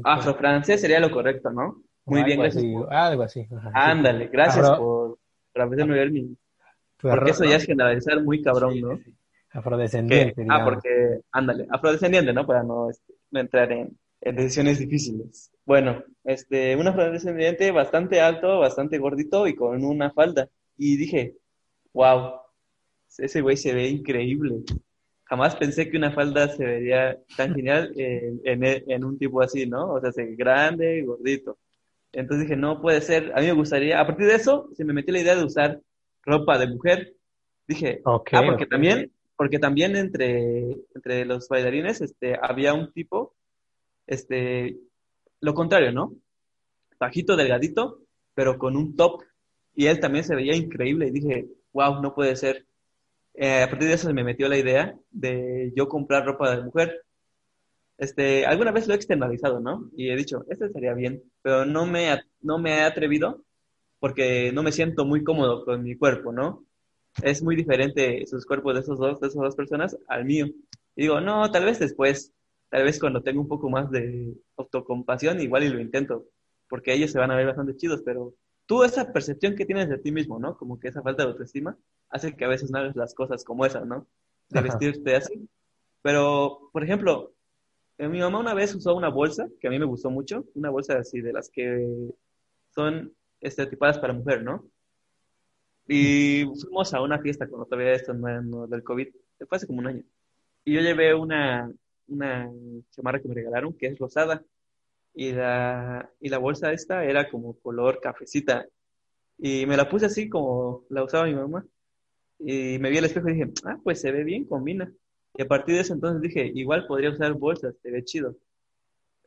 Afrofrancés 0.04 0.82
sería 0.82 1.00
lo 1.00 1.12
correcto, 1.12 1.50
¿no? 1.52 1.82
Muy 2.06 2.24
bien, 2.24 2.40
gracias. 2.40 2.64
así, 2.64 2.74
por- 2.74 2.94
Algo 2.94 3.24
así. 3.24 3.48
ajá. 3.56 3.72
Ándale, 3.74 4.28
gracias 4.28 4.66
Afro- 4.66 4.78
por, 4.78 5.18
por 5.54 5.62
hacerme 5.62 5.96
ver 5.96 6.12
mi... 6.12 6.38
Tu 6.98 7.10
Porque 7.10 7.32
eso 7.32 7.44
ya 7.46 7.56
es 7.58 7.66
generalizar 7.66 8.22
muy 8.24 8.42
cabrón, 8.42 8.74
Sí, 8.74 8.82
¿no? 8.82 8.98
sí, 8.98 9.14
Afrodescendiente, 9.52 10.46
ah, 10.50 10.64
porque, 10.66 11.22
ándale, 11.32 11.66
afrodescendiente, 11.70 12.34
¿no? 12.34 12.46
Para 12.46 12.64
no, 12.64 12.90
este, 12.90 13.14
no 13.36 13.42
entrar 13.42 13.72
en, 13.72 13.98
en 14.22 14.36
decisiones 14.36 14.80
difíciles. 14.80 15.52
Bueno, 15.66 16.04
este, 16.24 16.76
un 16.76 16.88
afrodescendiente 16.88 17.72
bastante 17.72 18.20
alto, 18.22 18.60
bastante 18.60 18.98
gordito 18.98 19.48
y 19.48 19.56
con 19.56 19.84
una 19.84 20.12
falda. 20.12 20.50
Y 20.78 20.98
dije, 20.98 21.36
wow, 21.94 22.34
ese 23.18 23.42
güey 23.42 23.58
se 23.58 23.74
ve 23.74 23.88
increíble. 23.88 24.64
Jamás 25.26 25.56
pensé 25.56 25.90
que 25.90 25.98
una 25.98 26.12
falda 26.12 26.48
se 26.50 26.64
vería 26.64 27.18
tan 27.36 27.56
genial 27.56 27.92
en, 27.96 28.42
en, 28.44 28.64
en 28.64 29.04
un 29.04 29.18
tipo 29.18 29.42
así, 29.42 29.66
¿no? 29.66 29.94
O 29.94 30.00
sea, 30.00 30.12
se 30.12 30.36
grande, 30.36 31.02
gordito. 31.04 31.58
Entonces 32.12 32.48
dije, 32.48 32.56
no 32.56 32.82
puede 32.82 33.02
ser, 33.02 33.32
a 33.36 33.42
mí 33.42 33.48
me 33.48 33.54
gustaría, 33.54 34.00
a 34.00 34.08
partir 34.08 34.28
de 34.28 34.36
eso 34.36 34.70
se 34.74 34.86
me 34.86 34.94
metió 34.94 35.14
la 35.14 35.20
idea 35.20 35.36
de 35.36 35.44
usar 35.44 35.82
ropa 36.24 36.58
de 36.58 36.68
mujer. 36.68 37.16
Dije, 37.68 38.02
ah, 38.06 38.22
porque 38.46 38.68
también, 38.68 39.12
porque 39.36 39.60
también 39.60 39.96
entre, 39.96 40.78
entre 40.94 41.26
los 41.26 41.48
bailarines, 41.50 42.02
este, 42.02 42.38
había 42.42 42.74
un 42.74 42.92
tipo, 42.94 43.36
este, 44.08 44.78
lo 45.42 45.54
contrario, 45.54 45.92
¿no? 45.92 46.16
Bajito, 47.00 47.36
delgadito, 47.36 48.02
pero 48.34 48.58
con 48.58 48.78
un 48.78 48.96
top. 48.96 49.24
Y 49.76 49.88
él 49.88 50.00
también 50.00 50.24
se 50.24 50.36
veía 50.36 50.56
increíble 50.56 51.08
y 51.08 51.12
dije, 51.12 51.48
wow, 51.74 52.02
no 52.02 52.16
puede 52.16 52.36
ser. 52.36 52.66
Eh, 53.34 53.64
a 53.64 53.70
partir 53.70 53.90
de 53.90 53.96
eso 53.96 54.08
se 54.08 54.14
me 54.14 54.24
metió 54.24 54.48
la 54.48 54.58
idea 54.58 54.98
de 55.12 55.74
yo 55.76 55.88
comprar 55.90 56.26
ropa 56.26 56.56
de 56.56 56.64
mujer. 56.64 57.02
Este, 57.98 58.46
alguna 58.46 58.72
vez 58.72 58.88
lo 58.88 58.94
he 58.94 58.98
externalizado, 58.98 59.60
¿no? 59.60 59.90
Y 59.96 60.10
he 60.10 60.16
dicho, 60.16 60.46
esto 60.50 60.66
estaría 60.66 60.94
bien, 60.94 61.24
pero 61.42 61.66
no 61.66 61.86
me, 61.86 62.22
no 62.42 62.58
me 62.58 62.72
he 62.72 62.82
atrevido 62.82 63.44
porque 64.00 64.52
no 64.54 64.64
me 64.64 64.72
siento 64.72 65.06
muy 65.06 65.24
cómodo 65.24 65.66
con 65.66 65.84
mi 65.84 65.98
cuerpo, 65.98 66.32
¿no? 66.32 66.66
Es 67.22 67.42
muy 67.42 67.56
diferente 67.56 68.26
sus 68.28 68.46
cuerpos 68.46 68.74
de 68.74 68.82
esos 68.82 69.00
dos, 69.00 69.20
de 69.20 69.28
esas 69.28 69.42
dos 69.42 69.56
personas 69.56 69.98
al 70.08 70.26
mío. 70.26 70.48
Y 70.96 71.04
digo, 71.04 71.22
no, 71.22 71.50
tal 71.52 71.66
vez 71.66 71.80
después, 71.80 72.34
tal 72.70 72.84
vez 72.84 73.00
cuando 73.00 73.22
tenga 73.22 73.40
un 73.40 73.48
poco 73.48 73.70
más 73.70 73.90
de 73.92 74.34
autocompasión, 74.58 75.40
igual 75.42 75.64
y 75.64 75.70
lo 75.70 75.80
intento, 75.80 76.26
porque 76.70 76.94
ellos 76.94 77.12
se 77.12 77.20
van 77.20 77.32
a 77.32 77.36
ver 77.36 77.48
bastante 77.48 77.76
chidos, 77.76 78.02
pero 78.04 78.34
tú 78.66 78.84
esa 78.84 79.12
percepción 79.12 79.56
que 79.56 79.66
tienes 79.66 79.90
de 79.90 79.98
ti 79.98 80.12
mismo, 80.12 80.40
¿no? 80.40 80.58
Como 80.58 80.80
que 80.80 80.90
esa 80.90 81.02
falta 81.02 81.24
de 81.24 81.30
autoestima 81.30 81.78
hace 82.10 82.36
que 82.36 82.46
a 82.46 82.50
veces 82.50 82.72
no 82.72 82.80
hagas 82.80 82.96
las 82.96 83.14
cosas 83.14 83.44
como 83.44 83.66
esa, 83.66 83.86
¿no? 83.86 84.08
De 84.50 84.60
Ajá. 84.60 84.68
vestirte 84.68 85.16
así. 85.16 85.48
Pero, 86.02 86.70
por 86.72 86.84
ejemplo, 86.84 87.34
eh, 87.98 88.08
mi 88.08 88.20
mamá 88.20 88.40
una 88.40 88.54
vez 88.54 88.76
usó 88.76 88.96
una 88.96 89.10
bolsa 89.10 89.48
que 89.60 89.68
a 89.68 89.70
mí 89.70 89.80
me 89.80 89.86
gustó 89.86 90.10
mucho, 90.10 90.46
una 90.56 90.70
bolsa 90.70 90.98
así 90.98 91.22
de 91.22 91.34
las 91.34 91.50
que 91.50 92.12
son 92.74 93.14
estereotipadas 93.42 94.00
para 94.00 94.14
mujer, 94.14 94.44
¿no? 94.44 94.66
Y 95.88 96.46
fuimos 96.62 96.94
a 96.94 97.02
una 97.02 97.20
fiesta 97.20 97.48
cuando 97.48 97.66
todavía 97.66 97.94
esto 97.94 98.14
no 98.14 98.42
no, 98.42 98.68
del 98.68 98.84
COVID, 98.84 99.08
fue 99.48 99.58
hace 99.58 99.68
como 99.68 99.80
un 99.80 99.88
año. 99.88 100.04
Y 100.64 100.74
yo 100.74 100.82
llevé 100.82 101.14
una, 101.14 101.72
una 102.08 102.50
chamarra 102.92 103.20
que 103.22 103.28
me 103.28 103.36
regalaron 103.36 103.74
que 103.74 103.88
es 103.88 104.00
rosada. 104.00 104.44
Y 105.14 105.32
la, 105.32 106.10
y 106.20 106.30
la 106.30 106.40
bolsa 106.40 106.74
esta 106.74 107.06
era 107.06 107.30
como 107.30 107.58
color 107.60 108.00
cafecita. 108.02 108.68
Y 109.38 109.66
me 109.66 109.78
la 109.78 109.90
puse 109.90 110.08
así 110.08 110.30
como 110.30 110.86
la 110.90 111.04
usaba 111.04 111.26
mi 111.26 111.36
mamá. 111.36 111.66
Y 112.40 112.80
me 112.80 112.90
vi 112.90 112.98
al 112.98 113.06
espejo 113.06 113.30
y 113.30 113.34
dije, 113.34 113.52
ah, 113.66 113.80
pues 113.84 114.02
se 114.02 114.12
ve 114.12 114.24
bien, 114.24 114.46
combina. 114.46 114.92
Y 115.38 115.44
a 115.44 115.48
partir 115.48 115.76
de 115.76 115.82
eso 115.82 115.94
entonces 115.94 116.22
dije, 116.22 116.52
igual 116.54 116.88
podría 116.88 117.12
usar 117.12 117.34
bolsas, 117.34 117.76
se 117.82 117.92
ve 117.92 118.04
chido. 118.04 118.36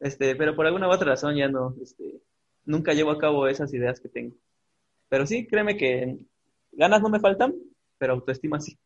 Este, 0.00 0.36
pero 0.36 0.54
por 0.56 0.66
alguna 0.66 0.88
u 0.88 0.90
otra 0.92 1.08
razón 1.08 1.36
ya 1.36 1.48
no, 1.48 1.74
este, 1.82 2.20
nunca 2.64 2.94
llevo 2.94 3.10
a 3.10 3.18
cabo 3.18 3.48
esas 3.48 3.72
ideas 3.74 4.00
que 4.00 4.08
tengo. 4.08 4.34
Pero 5.08 5.26
sí, 5.26 5.46
créeme 5.46 5.76
que 5.76 6.18
ganas 6.78 7.02
no 7.02 7.10
me 7.10 7.20
faltan, 7.20 7.54
pero 7.98 8.14
autoestima 8.14 8.60
sí. 8.60 8.78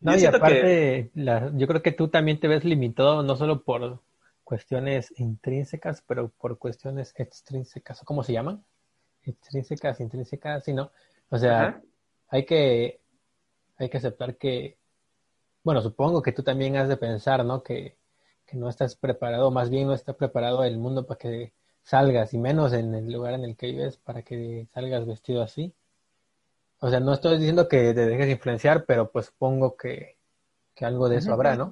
No, 0.00 0.12
Yo 0.12 0.18
y 0.18 0.22
que- 0.22 0.36
aparte, 0.36 1.10
la- 1.14 1.52
yo 1.56 1.66
creo 1.66 1.82
que 1.82 1.92
tú 1.92 2.08
también 2.08 2.40
te 2.40 2.48
ves 2.48 2.64
limitado 2.64 3.22
no 3.22 3.36
solo 3.36 3.62
por 3.62 4.00
cuestiones 4.44 5.12
intrínsecas, 5.18 6.02
pero 6.06 6.28
por 6.30 6.58
cuestiones 6.58 7.14
extrínsecas, 7.16 8.00
¿cómo 8.04 8.22
se 8.24 8.32
llaman? 8.32 8.64
Extrínsecas, 9.24 10.00
intrínsecas, 10.00 10.64
sí, 10.64 10.72
¿no? 10.72 10.90
O 11.30 11.38
sea, 11.38 11.80
hay 12.28 12.44
que, 12.46 13.00
hay 13.78 13.90
que 13.90 13.98
aceptar 13.98 14.36
que, 14.36 14.78
bueno, 15.64 15.82
supongo 15.82 16.22
que 16.22 16.32
tú 16.32 16.42
también 16.42 16.76
has 16.76 16.88
de 16.88 16.96
pensar, 16.96 17.44
¿no? 17.44 17.62
Que, 17.62 17.96
que 18.46 18.56
no 18.56 18.68
estás 18.68 18.96
preparado, 18.96 19.50
más 19.50 19.70
bien 19.70 19.86
no 19.88 19.94
está 19.94 20.14
preparado 20.14 20.64
el 20.64 20.78
mundo 20.78 21.06
para 21.06 21.18
que 21.18 21.52
salgas, 21.82 22.34
y 22.34 22.38
menos 22.38 22.72
en 22.74 22.94
el 22.94 23.12
lugar 23.12 23.34
en 23.34 23.44
el 23.44 23.56
que 23.56 23.68
vives, 23.68 23.96
para 23.98 24.22
que 24.22 24.66
salgas 24.74 25.06
vestido 25.06 25.42
así. 25.42 25.74
O 26.84 26.90
sea, 26.90 26.98
no 26.98 27.12
estoy 27.12 27.38
diciendo 27.38 27.68
que 27.68 27.94
te 27.94 28.06
dejes 28.06 28.28
influenciar, 28.28 28.84
pero 28.84 29.08
pues 29.08 29.26
supongo 29.26 29.76
que, 29.76 30.16
que 30.74 30.84
algo 30.84 31.08
de 31.08 31.18
eso 31.18 31.32
habrá, 31.32 31.54
¿no? 31.54 31.70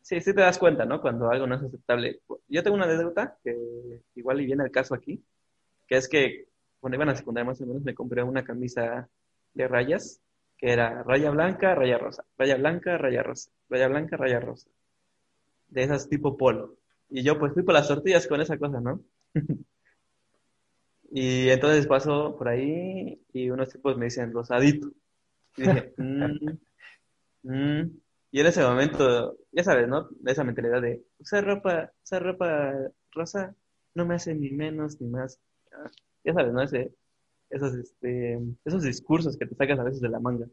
Sí, 0.00 0.20
sí 0.20 0.32
te 0.32 0.42
das 0.42 0.58
cuenta, 0.58 0.84
¿no? 0.84 1.00
Cuando 1.00 1.28
algo 1.28 1.48
no 1.48 1.56
es 1.56 1.62
aceptable. 1.64 2.20
Yo 2.46 2.62
tengo 2.62 2.76
una 2.76 2.84
anécdota 2.84 3.36
que 3.42 4.00
igual 4.14 4.40
y 4.40 4.46
viene 4.46 4.62
el 4.62 4.70
caso 4.70 4.94
aquí, 4.94 5.20
que 5.88 5.96
es 5.96 6.08
que 6.08 6.46
cuando 6.78 6.94
iban 6.94 7.08
a 7.08 7.16
secundaria 7.16 7.46
más 7.46 7.60
o 7.60 7.66
menos 7.66 7.82
me 7.82 7.96
compré 7.96 8.22
una 8.22 8.44
camisa 8.44 9.08
de 9.54 9.66
rayas, 9.66 10.20
que 10.56 10.70
era 10.70 11.02
raya 11.02 11.32
blanca, 11.32 11.74
raya 11.74 11.98
rosa, 11.98 12.24
raya 12.38 12.56
blanca, 12.58 12.96
raya 12.98 13.24
rosa, 13.24 13.50
raya 13.68 13.88
blanca, 13.88 14.16
raya 14.16 14.38
rosa. 14.38 14.70
De 15.66 15.82
esas 15.82 16.08
tipo 16.08 16.36
polo. 16.36 16.76
Y 17.10 17.24
yo 17.24 17.40
pues 17.40 17.52
fui 17.54 17.64
por 17.64 17.74
las 17.74 17.88
tortillas 17.88 18.28
con 18.28 18.40
esa 18.40 18.56
cosa, 18.56 18.80
¿no? 18.80 19.00
y 21.18 21.48
entonces 21.48 21.86
paso 21.86 22.36
por 22.36 22.46
ahí 22.46 23.18
y 23.32 23.48
unos 23.48 23.70
tipos 23.70 23.96
me 23.96 24.04
dicen 24.04 24.34
rosadito. 24.34 24.90
Y 25.56 25.62
dije, 25.62 25.94
mmm, 25.96 26.50
mmm, 27.42 27.90
y 28.30 28.40
en 28.40 28.46
ese 28.46 28.62
momento, 28.62 29.38
ya 29.50 29.64
sabes, 29.64 29.88
¿no? 29.88 30.10
Esa 30.26 30.44
mentalidad 30.44 30.82
de 30.82 31.06
usar 31.18 31.42
ropa, 31.42 31.90
usar 32.04 32.22
ropa 32.22 32.74
rosa 33.12 33.56
no 33.94 34.04
me 34.04 34.16
hace 34.16 34.34
ni 34.34 34.50
menos 34.50 35.00
ni 35.00 35.08
más. 35.08 35.40
Ya 36.22 36.34
sabes, 36.34 36.52
¿no? 36.52 36.60
Ese, 36.60 36.92
esos, 37.48 37.74
este, 37.76 38.38
esos 38.66 38.82
discursos 38.82 39.38
que 39.38 39.46
te 39.46 39.54
sacas 39.54 39.78
a 39.78 39.84
veces 39.84 40.02
de 40.02 40.10
la 40.10 40.20
manga. 40.20 40.46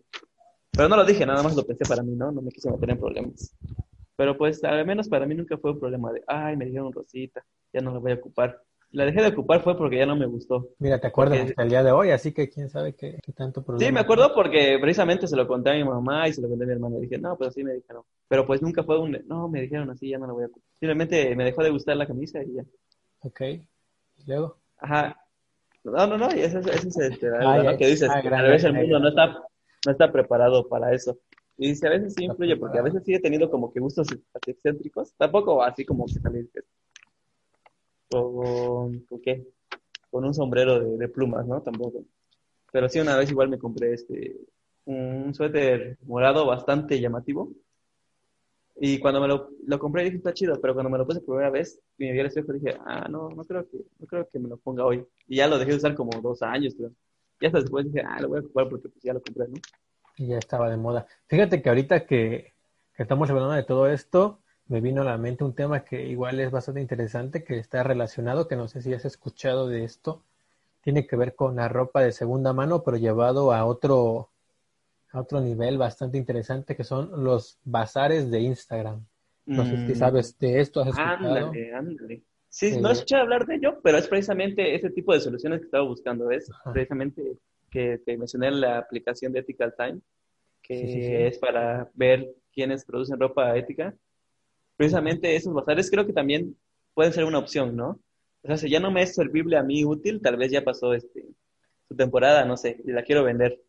Pero 0.71 0.88
no 0.88 0.95
lo 0.95 1.04
dije, 1.04 1.26
nada 1.26 1.43
más 1.43 1.58
lo 1.58 1.67
pensé 1.67 1.84
para 1.84 2.04
mí, 2.04 2.15
¿no? 2.15 2.32
No 2.32 2.41
me 2.41 2.52
quise 2.52 2.71
meter 2.71 2.89
en 2.89 2.99
problemas. 2.99 3.54
Pero 4.15 4.38
pues 4.38 4.63
al 4.63 4.86
menos 4.86 5.10
para 5.10 5.26
mí 5.26 5.36
nunca 5.36 5.58
fue 5.58 5.71
un 5.71 5.80
problema 5.82 6.13
de, 6.13 6.23
ay, 6.26 6.56
me 6.56 6.67
dijeron 6.67 6.93
rosita, 6.93 7.45
ya 7.73 7.82
no 7.82 7.91
la 7.91 7.99
voy 7.99 8.13
a 8.13 8.15
ocupar 8.15 8.63
la 8.94 9.06
dejé 9.06 9.22
de 9.24 9.30
ocupar 9.30 9.62
fue 9.62 9.76
porque 9.76 9.98
ya 9.98 10.06
no 10.06 10.16
me 10.16 10.28
gustó. 10.28 10.70
Mira, 10.78 11.02
te 11.02 11.08
acuerdas 11.08 11.40
hasta 11.40 11.64
el 11.64 11.70
día 11.70 11.84
de 11.84 11.92
hoy, 11.92 12.12
así 12.12 12.32
que 12.32 12.48
quién 12.48 12.70
sabe 12.70 12.94
qué, 12.94 13.18
tanto 13.36 13.64
problema. 13.64 13.88
Sí, 13.88 13.92
me 13.92 14.00
acuerdo 14.00 14.34
porque 14.36 14.78
precisamente 14.80 15.28
se 15.28 15.36
lo 15.36 15.48
conté 15.48 15.72
a 15.72 15.74
mi 15.74 15.84
mamá 15.84 16.28
y 16.28 16.34
se 16.34 16.42
lo 16.42 16.48
conté 16.48 16.66
a 16.66 16.68
mi 16.68 16.74
hermano. 16.74 17.00
Y 17.00 17.02
dije, 17.02 17.18
no, 17.18 17.36
pues 17.36 17.56
sí 17.56 17.64
me 17.64 17.74
dijeron. 17.74 18.04
Pero 18.28 18.46
pues 18.46 18.62
nunca 18.62 18.84
fue 18.84 19.00
un, 19.00 19.18
no, 19.26 19.50
me 19.50 19.62
dijeron 19.62 19.90
así, 19.90 20.10
ya 20.10 20.20
no 20.20 20.28
la 20.28 20.34
voy 20.34 20.44
a 20.44 20.46
ocupar. 20.46 20.70
Simplemente 20.80 21.36
me 21.36 21.44
dejó 21.44 21.64
de 21.64 21.72
gustar 21.72 21.98
la 21.98 22.06
camisa 22.06 22.44
y 22.44 22.54
ya. 22.54 22.64
Ok. 23.22 23.42
¿Y 23.42 24.26
luego? 24.28 24.58
Ajá. 24.78 25.18
No, 25.84 26.08
no, 26.08 26.18
no, 26.18 26.34
y 26.34 26.42
eso, 26.42 26.60
es 26.60 26.98
este, 26.98 27.30
lo 27.30 27.78
que 27.78 27.88
dices. 27.88 28.10
a 28.10 28.22
veces 28.22 28.66
el 28.66 28.74
mundo 28.74 29.00
no 29.00 29.10
está, 29.10 29.44
no 29.86 29.92
está 29.92 30.12
preparado 30.12 30.68
para 30.70 30.94
eso. 30.94 31.18
Y 31.58 31.70
dice, 31.70 31.88
a 31.88 31.90
veces 31.90 32.14
sí 32.16 32.26
influye, 32.26 32.58
porque 32.58 32.78
a 32.78 32.84
veces 32.84 33.02
sí 33.04 33.14
he 33.16 33.20
tenido 33.20 33.50
como 33.50 33.74
que 33.74 33.80
gustos 33.80 34.08
excéntricos. 34.46 35.14
Tampoco 35.18 35.64
así 35.64 35.84
como 35.84 36.06
que 36.06 36.20
también 36.20 36.48
con, 38.21 38.99
¿con 38.99 39.21
qué? 39.21 39.47
Con 40.10 40.26
un 40.26 40.34
sombrero 40.34 40.80
de, 40.97 41.08
plumas, 41.08 41.45
¿no? 41.47 41.62
Tampoco. 41.62 42.04
Pero 42.71 42.89
sí, 42.89 42.99
una 42.99 43.17
vez 43.17 43.30
igual 43.32 43.49
me 43.49 43.58
compré 43.58 43.93
este, 43.93 44.36
un 44.86 45.34
suéter 45.34 45.97
morado 46.04 46.45
bastante 46.45 46.99
llamativo. 46.99 47.52
Y 48.76 48.99
cuando 48.99 49.21
me 49.21 49.28
lo, 49.28 49.49
lo 49.65 49.80
compré 49.80 50.04
dije, 50.04 50.17
está 50.17 50.34
chido, 50.34 50.60
pero 50.60 50.73
cuando 50.73 50.89
me 50.89 50.97
lo 50.97 51.06
puse 51.06 51.19
por 51.19 51.36
primera 51.36 51.52
vez 51.52 51.80
y 51.97 52.06
me 52.06 52.12
vi 52.12 52.19
al 52.19 52.26
espejo 52.26 52.54
dije, 52.54 52.76
ah, 52.86 53.08
no, 53.10 53.30
no 53.30 53.43
creo 53.43 53.67
que, 53.69 53.78
no 53.99 54.08
creo 54.08 54.28
que 54.28 54.39
me 54.39 54.49
lo 54.49 54.58
ponga 54.58 54.86
hoy. 54.86 55.06
Y 55.28 55.38
ya 55.38 55.47
lo 55.47 55.60
dejé 55.60 55.71
de 55.71 55.78
usar 55.78 55.95
como 55.95 56.19
dos 56.21 56.41
años, 56.41 56.73
pero 56.76 56.91
Y 57.39 57.49
después 57.49 57.86
dije, 57.86 58.04
ah, 58.06 58.19
lo 58.19 58.30
voy 58.30 58.39
a 58.39 58.41
ocupar 58.41 58.69
porque 58.69 58.89
pues 58.89 59.04
ya 59.04 59.13
lo 59.13 59.21
compré, 59.21 59.47
¿no? 59.47 59.60
Y 60.17 60.28
ya 60.28 60.38
estaba 60.38 60.69
de 60.69 60.78
moda. 60.78 61.08
Fíjate 61.28 61.62
que 61.62 61.69
ahorita 61.69 62.06
que, 62.06 62.54
que 62.95 63.04
estamos 63.04 63.30
hablando 63.30 63.54
de 63.54 63.63
todo 63.63 63.88
esto, 63.88 64.43
me 64.74 64.82
vino 64.82 65.04
a 65.04 65.06
la 65.06 65.20
mente 65.20 65.44
un 65.44 65.54
tema 65.54 65.86
que 65.86 66.04
igual 66.08 66.40
es 66.40 66.50
bastante 66.50 66.82
interesante, 66.82 67.44
que 67.44 67.60
está 67.60 67.84
relacionado, 67.84 68.48
que 68.48 68.56
no 68.56 68.68
sé 68.68 68.82
si 68.82 68.92
has 68.92 69.06
escuchado 69.06 69.68
de 69.68 69.84
esto. 69.84 70.24
Tiene 70.82 71.06
que 71.06 71.16
ver 71.16 71.36
con 71.36 71.58
la 71.58 71.70
ropa 71.70 72.02
de 72.02 72.12
segunda 72.12 72.54
mano, 72.54 72.82
pero 72.82 72.98
llevado 72.98 73.54
a 73.54 73.66
otro, 73.66 74.32
a 75.12 75.22
otro 75.22 75.42
nivel 75.42 75.78
bastante 75.78 76.18
interesante, 76.18 76.76
que 76.76 76.84
son 76.84 77.24
los 77.24 77.60
bazares 77.64 78.32
de 78.32 78.40
Instagram. 78.40 79.06
No 79.46 79.64
sé 79.64 79.78
si 79.86 79.94
mm. 79.94 79.96
sabes 79.96 80.40
de 80.40 80.60
esto, 80.60 80.82
has 80.82 80.88
escuchado. 80.88 81.28
Ándale, 81.28 81.72
ándale. 81.72 82.24
Sí, 82.50 82.76
no 82.82 82.90
he 82.90 82.94
escuchado 82.94 83.22
hablar 83.22 83.46
de 83.46 83.58
ello, 83.58 83.80
pero 83.84 84.00
es 84.00 84.08
precisamente 84.08 84.74
ese 84.74 84.90
tipo 84.90 85.14
de 85.14 85.20
soluciones 85.20 85.60
que 85.60 85.66
estaba 85.66 85.86
buscando. 85.86 86.32
Es 86.32 86.50
precisamente 86.74 87.38
que 87.70 88.00
te 88.00 88.18
mencioné 88.18 88.48
en 88.48 88.62
la 88.62 88.80
aplicación 88.80 89.34
de 89.34 89.42
Ethical 89.42 89.76
Time, 89.78 90.00
que 90.64 91.28
es 91.28 91.38
para 91.38 91.92
ver 91.94 92.28
quiénes 92.52 92.86
producen 92.86 93.20
ropa 93.20 93.56
ética 93.56 93.94
precisamente 94.76 95.36
esos 95.36 95.54
bazares 95.54 95.90
creo 95.90 96.06
que 96.06 96.14
también 96.14 96.56
pueden 96.94 97.14
ser 97.14 97.26
una 97.26 97.40
opción, 97.40 97.76
¿no? 97.76 98.00
O 98.44 98.48
sea, 98.48 98.58
si 98.58 98.70
ya 98.70 98.80
no 98.80 98.92
me 98.92 99.04
es 99.04 99.16
servible 99.16 99.58
a 99.58 99.64
mí 99.64 99.86
útil, 99.86 100.22
tal 100.22 100.38
vez 100.38 100.52
ya 100.52 100.64
pasó 100.64 100.94
este 100.94 101.26
su 101.88 101.96
temporada, 101.96 102.46
no 102.46 102.58
sé, 102.58 102.82
y 102.86 102.92
la 102.92 103.04
quiero 103.04 103.24
vender. 103.24 103.62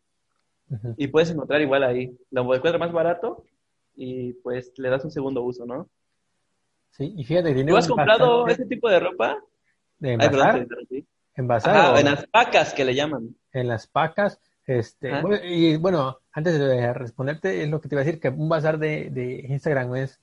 Y 0.97 1.09
puedes 1.09 1.31
encontrar 1.31 1.61
igual 1.61 1.85
ahí. 1.85 2.17
Lo 2.31 2.43
encuentras 2.43 2.79
más 2.79 2.93
barato 2.93 3.45
y 3.95 4.33
pues 4.35 4.73
le 4.77 4.89
das 4.89 5.05
un 5.05 5.11
segundo 5.11 5.43
uso, 5.43 5.67
¿no? 5.67 5.89
Sí, 6.91 7.13
y 7.17 7.25
fíjate, 7.25 7.65
¿Tú 7.65 7.77
has 7.77 7.89
comprado 7.89 8.47
ese 8.49 8.67
tipo 8.67 8.89
de 8.89 9.01
ropa? 9.01 9.39
¿De? 9.99 10.13
¿En 11.37 11.49
bazar? 11.49 11.99
en 11.99 12.05
las 12.05 12.27
pacas 12.27 12.73
que 12.73 12.85
le 12.85 12.95
llaman. 12.95 13.37
En 13.53 13.69
las 13.69 13.87
pacas, 13.87 14.41
este, 14.67 15.13
y 15.45 15.77
bueno, 15.77 16.19
antes 16.33 16.59
de 16.59 16.93
responderte, 16.93 17.63
es 17.63 17.69
lo 17.69 17.81
que 17.81 17.89
te 17.89 17.95
iba 17.95 18.03
a 18.03 18.05
decir, 18.05 18.21
que 18.21 18.29
un 18.29 18.49
bazar 18.49 18.79
de, 18.79 19.11
de 19.11 19.45
Instagram 19.49 19.97
es 19.97 20.21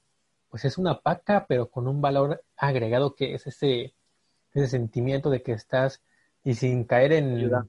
pues 0.52 0.66
es 0.66 0.78
una 0.78 1.00
paca, 1.00 1.46
pero 1.48 1.70
con 1.70 1.88
un 1.88 2.02
valor 2.02 2.44
agregado 2.58 3.16
que 3.16 3.34
es 3.34 3.48
ese, 3.48 3.96
ese 4.54 4.68
sentimiento 4.68 5.30
de 5.30 5.42
que 5.42 5.54
estás 5.54 6.02
y 6.44 6.56
sin 6.56 6.84
caer 6.84 7.14
en... 7.14 7.38
Ayudar. 7.38 7.66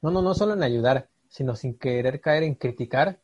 No, 0.00 0.10
no, 0.10 0.22
no 0.22 0.34
solo 0.34 0.54
en 0.54 0.62
ayudar, 0.62 1.08
sino 1.28 1.54
sin 1.54 1.78
querer 1.78 2.20
caer 2.20 2.42
en 2.42 2.54
criticar 2.54 3.20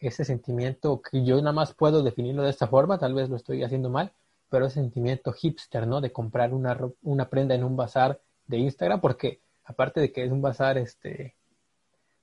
ese 0.00 0.24
sentimiento 0.24 1.00
que 1.00 1.24
yo 1.24 1.38
nada 1.38 1.52
más 1.52 1.74
puedo 1.74 2.02
definirlo 2.02 2.42
de 2.42 2.50
esta 2.50 2.68
forma, 2.68 2.98
tal 2.98 3.14
vez 3.14 3.30
lo 3.30 3.36
estoy 3.36 3.64
haciendo 3.64 3.88
mal, 3.88 4.12
pero 4.50 4.66
ese 4.66 4.80
sentimiento 4.80 5.32
hipster, 5.32 5.86
¿no? 5.86 6.00
De 6.00 6.12
comprar 6.12 6.52
una, 6.52 6.78
una 7.02 7.28
prenda 7.28 7.54
en 7.54 7.64
un 7.64 7.76
bazar 7.76 8.20
de 8.46 8.58
Instagram, 8.58 9.00
porque 9.00 9.40
aparte 9.64 10.00
de 10.00 10.12
que 10.12 10.24
es 10.24 10.30
un 10.30 10.42
bazar 10.42 10.78
este 10.78 11.36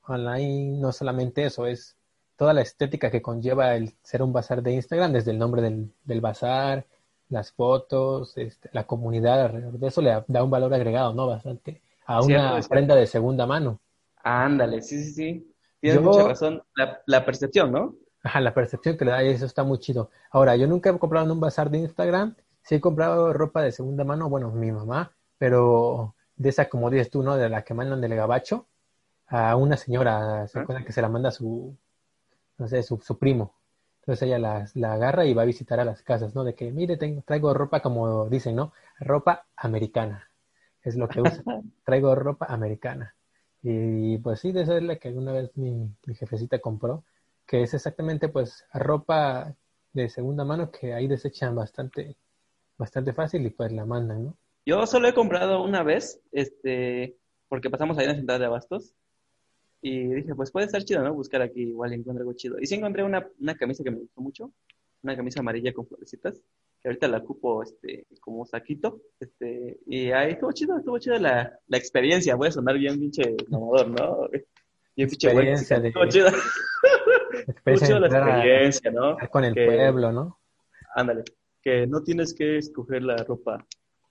online, 0.08 0.78
no 0.80 0.92
solamente 0.92 1.46
eso, 1.46 1.66
es 1.66 1.98
toda 2.38 2.54
la 2.54 2.62
estética 2.62 3.12
que 3.12 3.22
conlleva 3.22 3.76
el 3.76 3.94
ser 4.04 4.22
un 4.22 4.34
bazar 4.34 4.62
de 4.62 4.74
Instagram, 4.74 5.14
desde 5.14 5.32
el 5.32 5.40
nombre 5.40 5.62
del, 5.62 5.92
del 6.04 6.22
bazar, 6.22 6.86
las 7.30 7.52
fotos, 7.52 8.38
este, 8.38 8.70
la 8.74 8.86
comunidad 8.86 9.42
alrededor 9.42 9.80
de 9.80 9.88
eso 9.88 10.02
le 10.02 10.24
da 10.28 10.44
un 10.44 10.50
valor 10.50 10.74
agregado, 10.74 11.14
¿no? 11.14 11.28
Bastante 11.28 11.82
a 12.06 12.22
una 12.22 12.60
prenda 12.70 12.96
de 12.96 13.08
segunda 13.08 13.46
mano. 13.46 13.80
Ándale, 14.24 14.82
sí, 14.82 15.04
sí, 15.04 15.12
sí. 15.12 15.54
Tienes 15.80 16.02
mucha 16.02 16.28
razón. 16.28 16.64
La, 16.76 17.02
la, 17.06 17.26
percepción, 17.26 17.72
¿no? 17.72 17.96
Ajá, 18.24 18.42
la 18.42 18.54
percepción 18.54 18.98
que 18.98 19.06
le 19.06 19.12
da 19.12 19.24
y 19.24 19.30
eso 19.30 19.46
está 19.46 19.64
muy 19.64 19.80
chido. 19.80 20.10
Ahora, 20.32 20.56
yo 20.56 20.68
nunca 20.68 20.90
he 20.90 20.98
comprado 20.98 21.26
en 21.26 21.32
un 21.32 21.40
bazar 21.40 21.70
de 21.70 21.80
Instagram. 21.80 22.36
Sí 22.62 22.76
he 22.76 22.82
comprado 22.82 23.34
ropa 23.34 23.62
de 23.62 23.72
segunda 23.72 24.04
mano, 24.04 24.30
bueno, 24.30 24.52
mi 24.52 24.72
mamá, 24.72 25.12
pero 25.38 26.16
de 26.36 26.50
esa, 26.50 26.68
como 26.68 26.90
dices 26.90 27.12
tú, 27.12 27.22
¿no? 27.22 27.38
De 27.38 27.50
la 27.50 27.64
que 27.64 27.76
mandan 27.76 28.02
del 28.02 28.16
gabacho 28.16 28.68
a 29.28 29.56
una 29.56 29.78
señora, 29.78 30.48
¿se 30.48 30.60
acuerdan 30.60 30.86
que 30.86 30.92
se 30.92 31.02
la 31.02 31.10
manda 31.10 31.32
su, 31.32 31.78
no 32.58 32.68
sé, 32.68 32.84
su, 32.84 32.98
su 33.00 33.18
primo. 33.18 33.56
Entonces 34.02 34.28
ella 34.28 34.40
la, 34.40 34.66
la, 34.76 34.94
agarra 34.94 35.26
y 35.26 35.34
va 35.34 35.42
a 35.44 35.46
visitar 35.46 35.80
a 35.80 35.86
las 35.86 36.02
casas, 36.04 36.36
¿no? 36.36 36.44
De 36.44 36.54
que, 36.54 36.72
mire, 36.72 36.98
tengo, 36.98 37.24
traigo 37.24 37.54
ropa, 37.54 37.82
como 37.82 38.30
dicen, 38.30 38.56
¿no? 38.56 38.74
Ropa 39.00 39.48
americana. 39.56 40.30
Es 40.84 40.96
lo 40.96 41.08
que 41.08 41.22
usa. 41.22 41.44
traigo 41.84 42.14
ropa 42.16 42.46
americana. 42.48 43.16
Y 43.64 44.20
pues 44.20 44.42
sí, 44.42 44.52
de 44.52 44.62
esa 44.62 44.78
es 44.78 44.84
la 44.84 44.98
que 44.98 45.08
alguna 45.08 45.32
vez 45.32 45.50
mi, 45.58 45.90
mi 46.06 46.16
jefecita 46.16 46.60
compró, 46.60 47.04
que 47.48 47.64
es 47.64 47.74
exactamente 47.74 48.30
pues 48.30 48.64
ropa 48.74 49.56
de 49.94 50.10
segunda 50.10 50.46
mano 50.46 50.70
que 50.70 50.94
ahí 50.94 51.08
desechan 51.08 51.56
bastante, 51.56 52.16
bastante 52.78 53.14
fácil 53.14 53.46
y 53.46 53.50
pues 53.50 53.72
la 53.72 53.86
mandan, 53.86 54.26
¿no? 54.26 54.38
Yo 54.68 54.86
solo 54.86 55.08
he 55.08 55.14
comprado 55.14 55.64
una 55.64 55.84
vez, 55.84 56.22
este, 56.32 57.18
porque 57.48 57.70
pasamos 57.70 57.98
ahí 57.98 58.06
en 58.06 58.10
la 58.10 58.16
central 58.16 58.40
de 58.40 58.46
abastos, 58.46 58.94
y 59.88 60.16
dije, 60.16 60.34
pues 60.34 60.50
puede 60.50 60.66
estar 60.66 60.84
chido, 60.84 61.04
¿no? 61.04 61.14
Buscar 61.14 61.44
aquí, 61.44 61.62
igual 61.62 61.94
encuentro 61.94 62.24
algo 62.24 62.34
chido. 62.34 62.58
Y 62.60 62.66
sí 62.66 62.74
encontré 62.74 63.04
una, 63.04 63.30
una 63.40 63.54
camisa 63.54 63.84
que 63.84 63.92
me 63.92 64.00
gustó 64.00 64.20
mucho, 64.20 64.52
una 65.04 65.16
camisa 65.16 65.42
amarilla 65.42 65.74
con 65.74 65.86
florecitas, 65.86 66.42
que 66.82 66.88
ahorita 66.88 67.08
la 67.08 67.20
ocupo 67.20 67.62
este, 67.62 68.08
como 68.20 68.48
saquito. 68.48 69.00
Este, 69.20 69.78
y 69.86 70.10
ahí 70.10 70.32
estuvo 70.32 70.52
chido, 70.54 70.76
estuvo 70.80 70.98
chido 70.98 71.20
la, 71.20 71.60
la 71.68 71.78
experiencia. 71.78 72.34
Voy 72.34 72.48
a 72.48 72.54
sonar 72.54 72.80
bien 72.80 73.00
pinche 73.00 73.36
mamador, 73.48 73.90
¿no? 73.90 74.28
Bien 74.98 75.10
pinche 75.10 75.30
de... 75.30 75.52
Estuvo 75.52 76.08
chido. 76.08 76.30
Experiencia 77.48 78.00
la 78.00 78.08
experiencia, 78.08 78.92
¿no? 78.92 79.18
Con 79.30 79.44
el 79.44 79.54
pueblo, 79.54 80.12
¿no? 80.12 80.40
Ándale. 80.96 81.26
que 81.62 81.86
no 81.86 82.02
tienes 82.02 82.34
que 82.34 82.58
escoger 82.58 83.04
la 83.04 83.18
ropa 83.18 83.64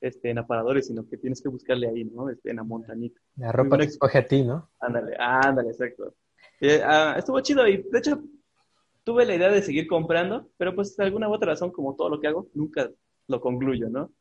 este, 0.05 0.31
en 0.31 0.39
aparadores, 0.39 0.87
sino 0.87 1.09
que 1.09 1.17
tienes 1.17 1.41
que 1.41 1.49
buscarle 1.49 1.89
ahí, 1.89 2.05
¿no? 2.05 2.29
Este, 2.29 2.51
en 2.51 2.57
la 2.57 2.63
montañita. 2.63 3.19
La 3.37 3.53
ropa 3.53 3.79
que 3.79 3.85
escoge 3.85 4.19
a 4.19 4.27
ti, 4.27 4.43
¿no? 4.43 4.69
Ándale, 4.79 5.17
ándale, 5.19 5.71
exacto. 5.71 6.15
Eh, 6.61 6.83
ah, 6.85 7.15
estuvo 7.19 7.41
chido 7.41 7.67
y 7.67 7.79
de 7.79 7.99
hecho 7.99 8.23
tuve 9.03 9.25
la 9.25 9.35
idea 9.35 9.51
de 9.51 9.63
seguir 9.63 9.87
comprando, 9.87 10.51
pero 10.59 10.75
pues 10.75 10.95
de 10.95 11.05
alguna 11.05 11.29
u 11.29 11.33
otra 11.33 11.53
razón, 11.53 11.71
como 11.71 11.97
todo 11.97 12.11
lo 12.11 12.21
que 12.21 12.27
hago, 12.27 12.49
nunca 12.53 12.91
lo 13.29 13.41
concluyo, 13.41 13.89
¿no? 13.89 14.13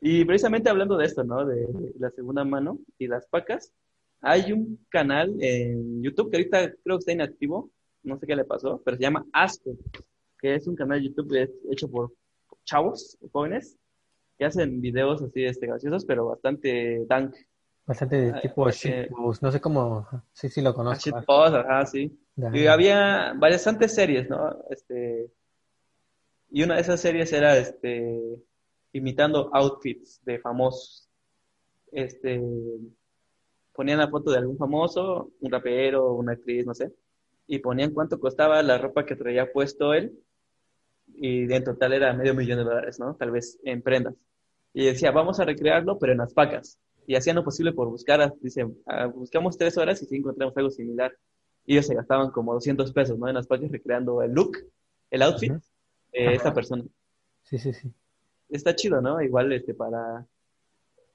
Y 0.00 0.24
precisamente 0.24 0.68
hablando 0.68 0.96
de 0.96 1.06
esto, 1.06 1.22
¿no? 1.22 1.46
De 1.46 1.68
la 2.00 2.10
segunda 2.10 2.44
mano 2.44 2.80
y 2.98 3.06
las 3.06 3.26
pacas, 3.28 3.72
hay 4.20 4.50
un 4.50 4.84
canal 4.88 5.32
en 5.38 6.02
YouTube 6.02 6.30
que 6.30 6.38
ahorita 6.38 6.72
creo 6.82 6.96
que 6.96 7.00
está 7.00 7.12
inactivo, 7.12 7.70
no 8.02 8.18
sé 8.18 8.26
qué 8.26 8.34
le 8.34 8.44
pasó, 8.44 8.82
pero 8.84 8.96
se 8.96 9.02
llama 9.04 9.24
Asco, 9.32 9.76
que 10.40 10.56
es 10.56 10.66
un 10.66 10.74
canal 10.74 10.98
de 10.98 11.06
YouTube 11.06 11.48
hecho 11.70 11.88
por 11.88 12.12
chavos, 12.64 13.16
jóvenes, 13.30 13.78
que 14.38 14.44
hacen 14.44 14.80
videos 14.80 15.22
así 15.22 15.44
este, 15.44 15.66
graciosos, 15.66 16.04
pero 16.04 16.26
bastante 16.26 17.04
dank. 17.06 17.34
Bastante 17.86 18.16
de 18.16 18.30
ah, 18.30 18.40
tipo 18.40 18.70
shitpost, 18.70 19.42
no 19.42 19.52
sé 19.52 19.60
cómo, 19.60 20.08
sí, 20.32 20.48
sí 20.48 20.62
lo 20.62 20.70
ah, 20.70 20.74
conozco. 20.74 21.10
Shitpost, 21.10 21.54
ajá, 21.54 21.86
sí. 21.86 22.18
Y 22.52 22.66
había 22.66 23.34
bastantes 23.34 23.94
series, 23.94 24.28
¿no? 24.28 24.56
Este, 24.70 25.30
y 26.50 26.62
una 26.62 26.76
de 26.76 26.80
esas 26.80 27.00
series 27.00 27.32
era 27.32 27.56
este, 27.56 28.20
imitando 28.92 29.50
outfits 29.52 30.24
de 30.24 30.38
famosos. 30.38 31.08
Este, 31.92 32.40
ponían 33.74 33.98
la 33.98 34.08
foto 34.08 34.30
de 34.30 34.38
algún 34.38 34.56
famoso, 34.56 35.32
un 35.40 35.50
rapero, 35.50 36.14
una 36.14 36.32
actriz, 36.32 36.64
no 36.64 36.74
sé, 36.74 36.92
y 37.46 37.58
ponían 37.58 37.92
cuánto 37.92 38.18
costaba 38.18 38.62
la 38.62 38.78
ropa 38.78 39.04
que 39.04 39.16
traía 39.16 39.52
puesto 39.52 39.92
él, 39.92 40.18
y 41.16 41.52
en 41.52 41.64
total 41.64 41.92
era 41.92 42.12
medio 42.12 42.34
millón 42.34 42.58
de 42.58 42.64
dólares, 42.64 42.98
¿no? 42.98 43.14
Tal 43.14 43.30
vez 43.30 43.58
en 43.64 43.82
prendas. 43.82 44.14
Y 44.72 44.86
decía, 44.86 45.10
vamos 45.10 45.38
a 45.40 45.44
recrearlo, 45.44 45.98
pero 45.98 46.12
en 46.12 46.18
las 46.18 46.34
pacas. 46.34 46.78
Y 47.06 47.14
hacían 47.14 47.36
lo 47.36 47.44
posible 47.44 47.72
por 47.72 47.88
buscar, 47.88 48.34
dice, 48.40 48.66
ah, 48.86 49.06
buscamos 49.06 49.56
tres 49.56 49.76
horas 49.76 50.02
y 50.02 50.06
sí 50.06 50.16
encontramos 50.16 50.56
algo 50.56 50.70
similar. 50.70 51.16
Y 51.66 51.74
ellos 51.74 51.86
se 51.86 51.94
gastaban 51.94 52.30
como 52.30 52.54
200 52.54 52.92
pesos, 52.92 53.18
¿no? 53.18 53.28
En 53.28 53.34
las 53.34 53.46
pacas 53.46 53.70
recreando 53.70 54.22
el 54.22 54.32
look, 54.32 54.58
el 55.10 55.22
outfit 55.22 55.52
de 56.12 56.34
esta 56.34 56.52
persona. 56.52 56.84
Sí, 57.42 57.58
sí, 57.58 57.72
sí. 57.72 57.92
Está 58.48 58.74
chido, 58.74 59.00
¿no? 59.00 59.20
Igual, 59.20 59.52
este, 59.52 59.74
para... 59.74 60.26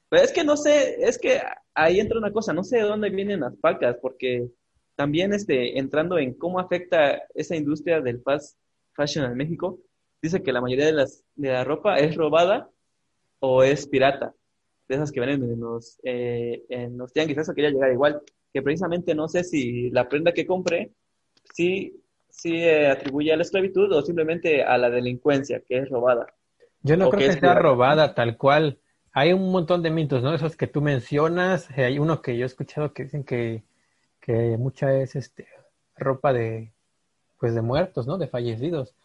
Pero 0.09 0.23
es 0.23 0.31
que 0.31 0.43
no 0.43 0.57
sé, 0.57 1.03
es 1.03 1.19
que 1.19 1.39
ahí 1.75 1.99
entra 1.99 2.17
una 2.17 2.31
cosa, 2.31 2.51
no 2.51 2.63
sé 2.63 2.77
de 2.77 2.83
dónde 2.83 3.09
vienen 3.09 3.41
las 3.41 3.55
pacas, 3.57 3.97
porque 4.01 4.49
también 4.95 5.33
este, 5.33 5.77
entrando 5.77 6.17
en 6.17 6.33
cómo 6.33 6.59
afecta 6.59 7.21
esa 7.35 7.55
industria 7.55 8.01
del 8.01 8.21
fast 8.21 8.57
fashion 8.93 9.25
en 9.25 9.37
México, 9.37 9.79
dice 10.21 10.41
que 10.41 10.53
la 10.53 10.61
mayoría 10.61 10.85
de, 10.85 10.93
las, 10.93 11.23
de 11.35 11.49
la 11.49 11.63
ropa 11.63 11.97
es 11.97 12.15
robada 12.15 12.69
o 13.39 13.63
es 13.63 13.87
pirata, 13.87 14.33
de 14.87 14.95
esas 14.95 15.11
que 15.11 15.19
venden 15.19 15.51
en 15.51 15.59
los, 15.59 15.99
eh, 16.03 16.63
en 16.69 16.97
los 16.97 17.13
tianguis, 17.13 17.37
eso 17.37 17.53
quería 17.53 17.71
llegar 17.71 17.91
igual, 17.91 18.21
que 18.53 18.61
precisamente 18.61 19.15
no 19.15 19.27
sé 19.27 19.43
si 19.43 19.89
la 19.91 20.09
prenda 20.09 20.33
que 20.33 20.45
compré, 20.45 20.91
sí, 21.53 22.01
sí 22.29 22.55
eh, 22.55 22.87
atribuye 22.87 23.31
a 23.31 23.37
la 23.37 23.43
esclavitud 23.43 23.91
o 23.91 24.01
simplemente 24.01 24.63
a 24.63 24.77
la 24.77 24.89
delincuencia, 24.89 25.61
que 25.61 25.79
es 25.79 25.89
robada. 25.89 26.27
Yo 26.81 26.97
no 26.97 27.09
creo 27.09 27.29
que, 27.29 27.39
sea 27.39 27.55
robada 27.55 28.15
tal 28.15 28.37
cual. 28.37 28.79
Hay 29.11 29.33
un 29.33 29.51
montón 29.51 29.81
de 29.83 29.89
mitos, 29.89 30.23
¿no? 30.23 30.33
Esos 30.33 30.55
que 30.55 30.67
tú 30.67 30.81
mencionas. 30.81 31.69
Eh, 31.77 31.83
hay 31.83 31.99
uno 31.99 32.21
que 32.21 32.37
yo 32.37 32.43
he 32.43 32.47
escuchado 32.47 32.93
que 32.93 33.03
dicen 33.03 33.23
que, 33.23 33.63
que 34.21 34.55
mucha 34.57 34.93
es 34.95 35.15
este 35.15 35.47
ropa 35.97 36.31
de 36.31 36.71
pues 37.39 37.55
de 37.55 37.61
muertos, 37.61 38.05
¿no? 38.05 38.17
De 38.17 38.27
fallecidos. 38.27 38.95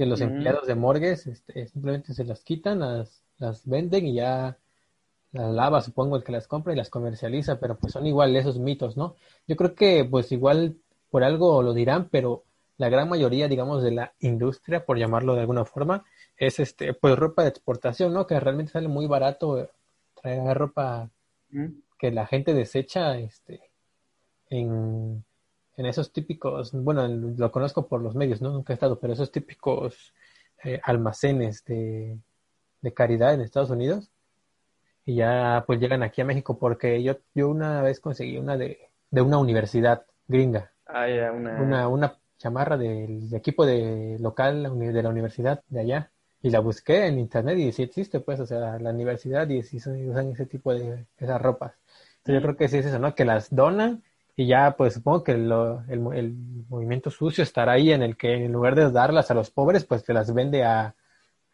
Que 0.00 0.06
los 0.06 0.22
empleados 0.22 0.66
de 0.66 0.74
morgues 0.74 1.26
este, 1.26 1.66
simplemente 1.66 2.14
se 2.14 2.24
las 2.24 2.42
quitan, 2.42 2.78
las, 2.78 3.22
las 3.36 3.66
venden 3.66 4.06
y 4.06 4.14
ya 4.14 4.56
las 5.30 5.52
lava, 5.52 5.82
supongo, 5.82 6.16
el 6.16 6.24
que 6.24 6.32
las 6.32 6.46
compra 6.46 6.72
y 6.72 6.76
las 6.76 6.88
comercializa, 6.88 7.60
pero 7.60 7.76
pues 7.76 7.92
son 7.92 8.06
igual 8.06 8.34
esos 8.34 8.58
mitos, 8.58 8.96
¿no? 8.96 9.16
Yo 9.46 9.56
creo 9.56 9.74
que 9.74 10.06
pues 10.10 10.32
igual 10.32 10.78
por 11.10 11.22
algo 11.22 11.62
lo 11.62 11.74
dirán, 11.74 12.08
pero 12.10 12.44
la 12.78 12.88
gran 12.88 13.10
mayoría, 13.10 13.46
digamos, 13.46 13.82
de 13.82 13.90
la 13.90 14.14
industria, 14.20 14.86
por 14.86 14.96
llamarlo 14.96 15.34
de 15.34 15.42
alguna 15.42 15.66
forma, 15.66 16.02
es 16.38 16.60
este, 16.60 16.94
pues 16.94 17.14
ropa 17.18 17.42
de 17.42 17.50
exportación, 17.50 18.14
¿no? 18.14 18.26
Que 18.26 18.40
realmente 18.40 18.72
sale 18.72 18.88
muy 18.88 19.06
barato 19.06 19.68
traer 20.14 20.56
ropa 20.56 21.10
que 21.98 22.10
la 22.10 22.26
gente 22.26 22.54
desecha, 22.54 23.18
este, 23.18 23.60
en, 24.48 25.22
en 25.80 25.86
esos 25.86 26.12
típicos, 26.12 26.72
bueno, 26.72 27.08
lo 27.08 27.50
conozco 27.50 27.88
por 27.88 28.02
los 28.02 28.14
medios, 28.14 28.42
¿no? 28.42 28.50
Nunca 28.50 28.72
he 28.72 28.74
estado, 28.74 28.98
pero 29.00 29.14
esos 29.14 29.32
típicos 29.32 30.12
eh, 30.62 30.80
almacenes 30.82 31.64
de, 31.64 32.18
de 32.82 32.94
caridad 32.94 33.32
en 33.32 33.40
Estados 33.40 33.70
Unidos, 33.70 34.10
y 35.06 35.16
ya 35.16 35.64
pues 35.66 35.80
llegan 35.80 36.02
aquí 36.02 36.20
a 36.20 36.26
México 36.26 36.58
porque 36.58 37.02
yo, 37.02 37.16
yo 37.34 37.48
una 37.48 37.80
vez 37.80 37.98
conseguí 38.00 38.36
una 38.36 38.56
de, 38.56 38.90
de 39.10 39.22
una 39.22 39.38
universidad 39.38 40.04
gringa. 40.28 40.70
Ah, 40.86 41.06
una... 41.34 41.62
una... 41.62 41.88
una 41.88 42.16
chamarra 42.40 42.78
del 42.78 43.34
equipo 43.34 43.66
de 43.66 44.16
local 44.18 44.78
de 44.78 45.02
la 45.02 45.10
universidad 45.10 45.62
de 45.68 45.80
allá 45.80 46.10
y 46.40 46.48
la 46.48 46.60
busqué 46.60 47.06
en 47.06 47.18
internet 47.18 47.58
y 47.58 47.70
sí 47.70 47.82
existe 47.82 48.20
pues 48.20 48.40
o 48.40 48.46
sea 48.46 48.78
la 48.78 48.90
universidad 48.90 49.46
y 49.50 49.62
sí 49.62 49.76
usan 49.76 50.32
ese 50.32 50.46
tipo 50.46 50.72
de 50.72 51.04
esas 51.18 51.38
ropas 51.38 51.74
yo 52.24 52.40
creo 52.40 52.56
que 52.56 52.68
sí 52.68 52.78
es 52.78 52.86
eso 52.86 52.98
no 52.98 53.14
que 53.14 53.26
las 53.26 53.54
donan 53.54 54.02
y 54.40 54.46
ya 54.46 54.74
pues 54.74 54.94
supongo 54.94 55.22
que 55.22 55.32
el, 55.32 55.52
el, 55.90 56.34
movimiento 56.70 57.10
sucio 57.10 57.44
estará 57.44 57.72
ahí 57.72 57.92
en 57.92 58.02
el 58.02 58.16
que 58.16 58.32
en 58.32 58.52
lugar 58.52 58.74
de 58.74 58.90
darlas 58.90 59.30
a 59.30 59.34
los 59.34 59.50
pobres 59.50 59.84
pues 59.84 60.02
te 60.02 60.14
las 60.14 60.32
vende 60.32 60.64
a, 60.64 60.94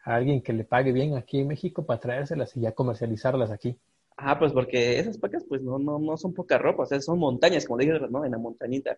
alguien 0.05 0.41
que 0.41 0.53
le 0.53 0.63
pague 0.63 0.93
bien 0.93 1.17
aquí 1.17 1.41
en 1.41 1.49
México 1.49 1.85
para 1.85 1.99
traérselas 1.99 2.55
y 2.55 2.61
ya 2.61 2.71
comercializarlas 2.71 3.51
aquí. 3.51 3.77
Ah, 4.15 4.39
pues 4.39 4.53
porque 4.53 4.99
esas 4.99 5.17
pacas 5.17 5.43
pues 5.49 5.61
no, 5.61 5.77
no, 5.79 5.99
no 5.99 6.15
son 6.15 6.33
poca 6.33 6.57
ropa, 6.57 6.83
o 6.83 6.85
sea, 6.85 7.01
son 7.01 7.19
montañas, 7.19 7.65
como 7.65 7.77
dije, 7.77 7.99
¿no? 8.09 8.23
En 8.23 8.31
la 8.31 8.37
montañita. 8.37 8.97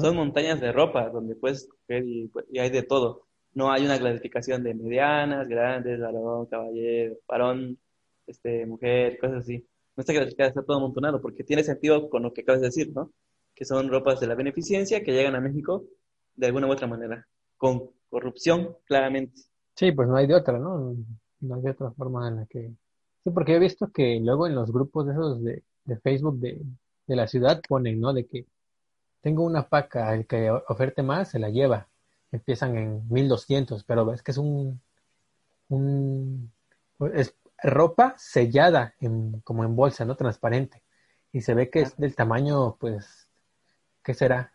Son 0.00 0.14
montañas 0.14 0.60
de 0.60 0.70
ropa 0.70 1.08
donde 1.08 1.34
puedes 1.34 1.66
coger 1.66 2.04
pues, 2.32 2.46
y, 2.52 2.60
hay 2.60 2.70
de 2.70 2.84
todo. 2.84 3.26
No 3.52 3.72
hay 3.72 3.84
una 3.84 3.98
clasificación 3.98 4.62
de 4.62 4.74
medianas, 4.74 5.48
grandes, 5.48 5.98
varón, 5.98 6.46
caballero, 6.46 7.16
varón, 7.26 7.78
este, 8.28 8.64
mujer, 8.64 9.18
cosas 9.18 9.38
así. 9.38 9.66
No 9.96 10.02
está 10.02 10.12
clasificada, 10.12 10.50
está 10.50 10.62
todo 10.62 10.76
amontonado, 10.76 11.20
porque 11.20 11.42
tiene 11.42 11.64
sentido 11.64 12.08
con 12.08 12.22
lo 12.22 12.32
que 12.32 12.42
acabas 12.42 12.60
de 12.60 12.68
decir, 12.68 12.92
¿no? 12.94 13.10
Que 13.54 13.64
son 13.64 13.88
ropas 13.88 14.20
de 14.20 14.26
la 14.26 14.34
beneficencia 14.34 15.02
que 15.02 15.12
llegan 15.12 15.34
a 15.34 15.40
México 15.40 15.84
de 16.34 16.46
alguna 16.46 16.66
u 16.66 16.72
otra 16.72 16.86
manera, 16.86 17.26
con 17.56 17.90
corrupción, 18.10 18.76
claramente. 18.84 19.40
Sí, 19.74 19.92
pues 19.92 20.08
no 20.08 20.16
hay 20.16 20.26
de 20.26 20.34
otra, 20.34 20.58
¿no? 20.58 20.96
No 21.40 21.54
hay 21.54 21.62
de 21.62 21.70
otra 21.70 21.90
forma 21.92 22.28
en 22.28 22.36
la 22.36 22.46
que... 22.46 22.72
Sí, 23.22 23.30
porque 23.30 23.54
he 23.54 23.58
visto 23.58 23.90
que 23.92 24.20
luego 24.20 24.46
en 24.46 24.54
los 24.54 24.72
grupos 24.72 25.06
de 25.06 25.12
esos 25.12 25.42
de, 25.42 25.62
de 25.84 25.96
Facebook 25.98 26.38
de, 26.38 26.60
de 27.06 27.16
la 27.16 27.26
ciudad 27.26 27.62
ponen, 27.68 28.00
¿no? 28.00 28.12
De 28.12 28.26
que 28.26 28.46
tengo 29.20 29.44
una 29.44 29.68
paca, 29.68 30.14
el 30.14 30.26
que 30.26 30.50
oferte 30.50 31.02
más 31.02 31.30
se 31.30 31.38
la 31.38 31.48
lleva. 31.48 31.88
Empiezan 32.30 32.76
en 32.76 33.08
1200, 33.08 33.84
pero 33.84 34.04
ves 34.04 34.22
que 34.22 34.32
es 34.32 34.38
un, 34.38 34.80
un 35.68 36.52
es 37.14 37.34
ropa 37.62 38.14
sellada 38.18 38.94
en, 39.00 39.40
como 39.40 39.64
en 39.64 39.76
bolsa, 39.76 40.04
¿no? 40.04 40.16
Transparente. 40.16 40.82
Y 41.32 41.40
se 41.40 41.54
ve 41.54 41.70
que 41.70 41.80
es 41.80 41.96
del 41.96 42.14
tamaño, 42.14 42.76
pues, 42.76 43.23
¿qué 44.04 44.14
será? 44.14 44.52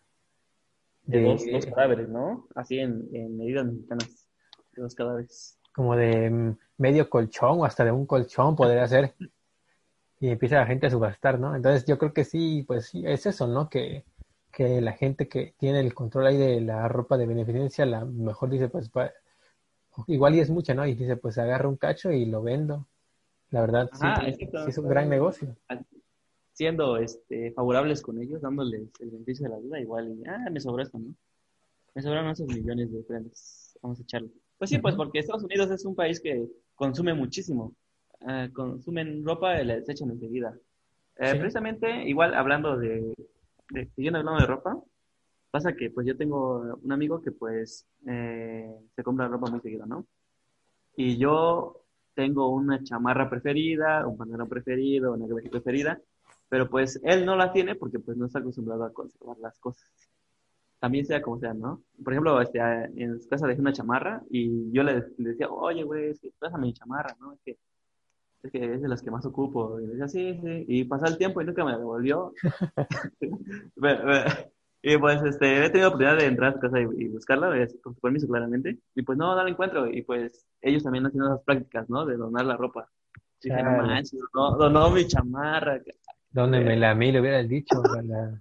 De, 1.04 1.24
dos, 1.24 1.66
cadáveres, 1.66 2.08
¿no? 2.08 2.47
Así 2.56 2.80
en, 2.80 3.10
en 3.14 3.36
medidas 3.38 3.66
mexicanas 3.66 4.30
los 4.80 4.95
cadáveres. 4.95 5.60
Como 5.74 5.95
de 5.95 6.30
mm, 6.30 6.58
medio 6.78 7.10
colchón 7.10 7.60
o 7.60 7.66
hasta 7.66 7.86
de 7.86 7.91
un 7.91 8.06
colchón 8.06 8.56
podría 8.56 8.88
ser. 8.88 9.16
Y 10.20 10.30
empieza 10.30 10.58
la 10.58 10.66
gente 10.66 10.88
a 10.88 10.91
subastar, 10.91 11.39
¿no? 11.39 11.56
Entonces 11.56 11.86
yo 11.86 11.97
creo 11.97 12.14
que 12.14 12.26
sí, 12.26 12.64
pues 12.68 12.88
sí, 12.88 13.04
es 13.06 13.26
eso, 13.26 13.47
¿no? 13.47 13.70
Que, 13.70 14.04
que 14.52 14.82
la 14.82 14.93
gente 14.93 15.28
que 15.28 15.54
tiene 15.58 15.80
el 15.80 15.93
control 15.93 16.28
ahí 16.28 16.38
de 16.38 16.62
la 16.62 16.88
ropa 16.88 17.18
de 17.18 17.26
beneficencia, 17.26 17.86
la 17.86 18.04
mejor 18.04 18.50
dice, 18.50 18.68
pues 18.68 18.91
igual 20.08 20.36
y 20.36 20.39
es 20.41 20.50
mucha, 20.50 20.74
¿no? 20.74 20.86
Y 20.86 20.95
dice, 20.95 21.16
pues 21.16 21.38
agarro 21.38 21.70
un 21.70 21.78
cacho 21.78 22.12
y 22.12 22.26
lo 22.26 22.41
vendo. 22.41 22.86
La 23.52 23.62
verdad, 23.62 23.89
sí, 23.93 24.06
es 24.68 24.78
un 24.78 24.89
gran 24.89 25.10
negocio. 25.10 25.56
Siendo 26.60 26.97
este, 26.97 27.53
favorables 27.53 28.01
con 28.01 28.22
ellos, 28.22 28.41
dándoles 28.41 28.89
el 28.99 29.12
beneficio 29.12 29.45
de 29.45 29.49
la 29.51 29.60
vida, 29.60 29.80
igual, 29.80 30.12
y, 30.12 30.28
ah, 30.28 30.49
me 30.51 30.60
sobró 30.60 30.84
esto, 30.84 30.99
¿no? 30.99 31.16
Me 31.95 32.01
sobraron 32.01 32.32
esos 32.32 32.47
millones 32.47 32.91
de 32.91 33.01
prendas, 33.01 33.78
vamos 33.82 33.97
a 33.97 34.03
echarlo. 34.03 34.28
Pues 34.57 34.70
sí, 34.70 34.78
pues 34.80 34.93
porque 34.95 35.20
Estados 35.20 35.45
Unidos 35.45 35.72
es 35.72 35.86
un 35.86 35.95
país 35.95 36.20
que 36.20 36.49
consume 36.76 37.14
muchísimo. 37.14 37.74
Uh, 38.20 38.51
consumen 38.51 39.24
ropa 39.24 39.62
y 39.62 39.66
la 39.68 39.76
desechan 39.76 40.12
enseguida. 40.12 40.53
Eh, 41.16 41.36
Precisamente, 41.39 42.03
igual 42.10 42.34
hablando 42.34 42.78
de, 42.78 43.14
de, 43.70 43.86
siguiendo 43.95 44.20
hablando 44.20 44.41
de 44.41 44.47
ropa, 44.47 44.84
pasa 45.51 45.72
que 45.78 45.89
pues 45.91 46.05
yo 46.05 46.18
tengo 46.18 46.78
un 46.84 46.91
amigo 46.91 47.22
que 47.22 47.32
pues 47.32 47.88
eh, 48.05 48.70
se 48.93 49.03
compra 49.03 49.30
ropa 49.30 49.49
muy 49.49 49.62
seguido, 49.62 49.86
¿no? 49.86 50.05
Y 50.97 51.16
yo 51.16 51.86
tengo 52.16 52.49
una 52.49 52.84
chamarra 52.84 53.30
preferida, 53.30 54.05
un 54.05 54.18
pantalón 54.18 54.49
preferido, 54.49 55.14
una 55.14 55.26
cabeza 55.26 55.49
preferida, 55.49 56.01
pero 56.50 56.70
pues 56.70 57.00
él 57.04 57.26
no 57.26 57.36
la 57.36 57.54
tiene 57.54 57.76
porque 57.76 58.00
pues 58.00 58.18
no 58.18 58.26
está 58.26 58.39
acostumbrado 58.39 58.84
a 58.84 58.91
conservar 58.91 59.38
las 59.38 59.58
cosas. 59.60 59.88
también 60.80 61.06
sea 61.06 61.22
como 61.22 61.39
sea, 61.39 61.54
¿no? 61.54 61.84
Por 62.04 62.14
ejemplo, 62.14 62.41
este, 62.41 62.60
en 62.60 63.22
su 63.22 63.30
casa 63.30 63.47
dejé 63.47 63.62
una 63.62 63.74
chamarra 63.74 64.24
y 64.30 64.72
yo 64.72 64.84
le, 64.84 65.06
decía, 65.18 65.50
oye, 65.50 65.84
güey, 65.84 66.10
es 66.10 66.20
que 66.20 66.32
pásame 66.39 66.68
mi 66.68 66.74
chamarra, 66.74 67.16
¿no? 67.20 67.34
Es 67.34 67.41
que, 67.41 67.58
es 68.43 68.52
que 68.52 68.74
es 68.74 68.82
de 68.82 68.88
las 68.88 69.02
que 69.02 69.12
más 69.12 69.26
ocupo. 69.26 69.80
Y 69.80 69.88
le 69.88 69.93
decía, 69.93 70.08
sí, 70.08 70.39
sí. 70.41 70.66
Y 70.68 70.84
pasó 70.86 71.06
el 71.06 71.18
tiempo 71.18 71.41
y 71.41 71.45
nunca 71.45 71.66
me 71.66 71.78
devolvió. 71.78 72.34
y 74.82 74.97
pues 74.97 75.22
este, 75.24 75.66
he 75.66 75.70
tenido 75.70 75.82
la 75.82 75.88
oportunidad 75.89 76.18
de 76.18 76.26
entrar 76.26 76.52
a 76.52 76.54
su 76.54 76.60
casa 76.60 76.80
y, 76.80 77.08
buscarla, 77.10 77.68
con 77.84 77.93
su 77.93 78.00
permiso 78.00 78.28
claramente. 78.28 78.80
Y 78.95 79.02
pues 79.04 79.18
no, 79.18 79.36
no 79.36 79.43
la 79.43 79.50
encuentro. 79.50 79.88
Y 79.88 80.04
pues 80.04 80.47
ellos 80.62 80.84
también 80.84 81.06
haciendo 81.06 81.28
esas 81.28 81.43
prácticas, 81.43 81.89
¿no? 81.89 82.06
De 82.06 82.16
donar 82.16 82.45
la 82.45 82.56
ropa. 82.56 82.89
Dije, 83.41 83.64
no 83.64 83.72
manches, 83.72 84.20
no, 84.34 84.58
donó 84.58 84.89
mi 84.91 85.06
chamarra. 85.06 85.82
Dónemela 86.32 86.92
a 86.92 86.96
mí, 86.96 87.12
le 87.12 87.22
hubiera 87.22 87.44
dicho. 87.44 87.82
A 87.84 88.02
la, 88.02 88.40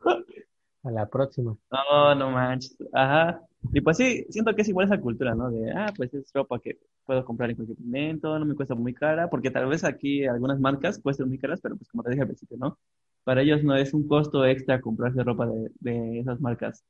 a 0.84 0.90
la 0.90 1.06
próxima. 1.06 1.56
No, 1.70 2.14
no 2.14 2.30
manches. 2.30 2.76
Ajá. 2.92 3.40
Y 3.72 3.80
pues 3.80 3.96
sí, 3.96 4.24
siento 4.30 4.54
que 4.54 4.62
es 4.62 4.68
igual 4.68 4.86
esa 4.86 5.00
cultura, 5.00 5.34
¿no? 5.34 5.50
De, 5.50 5.70
ah, 5.72 5.92
pues 5.96 6.14
es 6.14 6.30
ropa 6.32 6.60
que 6.60 6.78
puedo 7.04 7.24
comprar 7.24 7.50
en 7.50 7.56
cualquier 7.56 7.78
momento, 7.80 8.38
no 8.38 8.44
me 8.44 8.54
cuesta 8.54 8.74
muy 8.74 8.94
cara, 8.94 9.28
porque 9.28 9.50
tal 9.50 9.66
vez 9.66 9.82
aquí 9.84 10.26
algunas 10.26 10.60
marcas 10.60 11.00
cuestan 11.00 11.28
muy 11.28 11.38
caras, 11.38 11.60
pero 11.60 11.76
pues 11.76 11.88
como 11.88 12.02
te 12.02 12.10
dije 12.10 12.22
al 12.22 12.28
principio, 12.28 12.56
¿no? 12.58 12.78
Para 13.24 13.42
ellos 13.42 13.64
no 13.64 13.74
es 13.74 13.92
un 13.94 14.06
costo 14.06 14.46
extra 14.46 14.80
comprarse 14.80 15.22
ropa 15.24 15.46
de, 15.46 15.70
de 15.80 16.20
esas 16.20 16.40
marcas. 16.40 16.84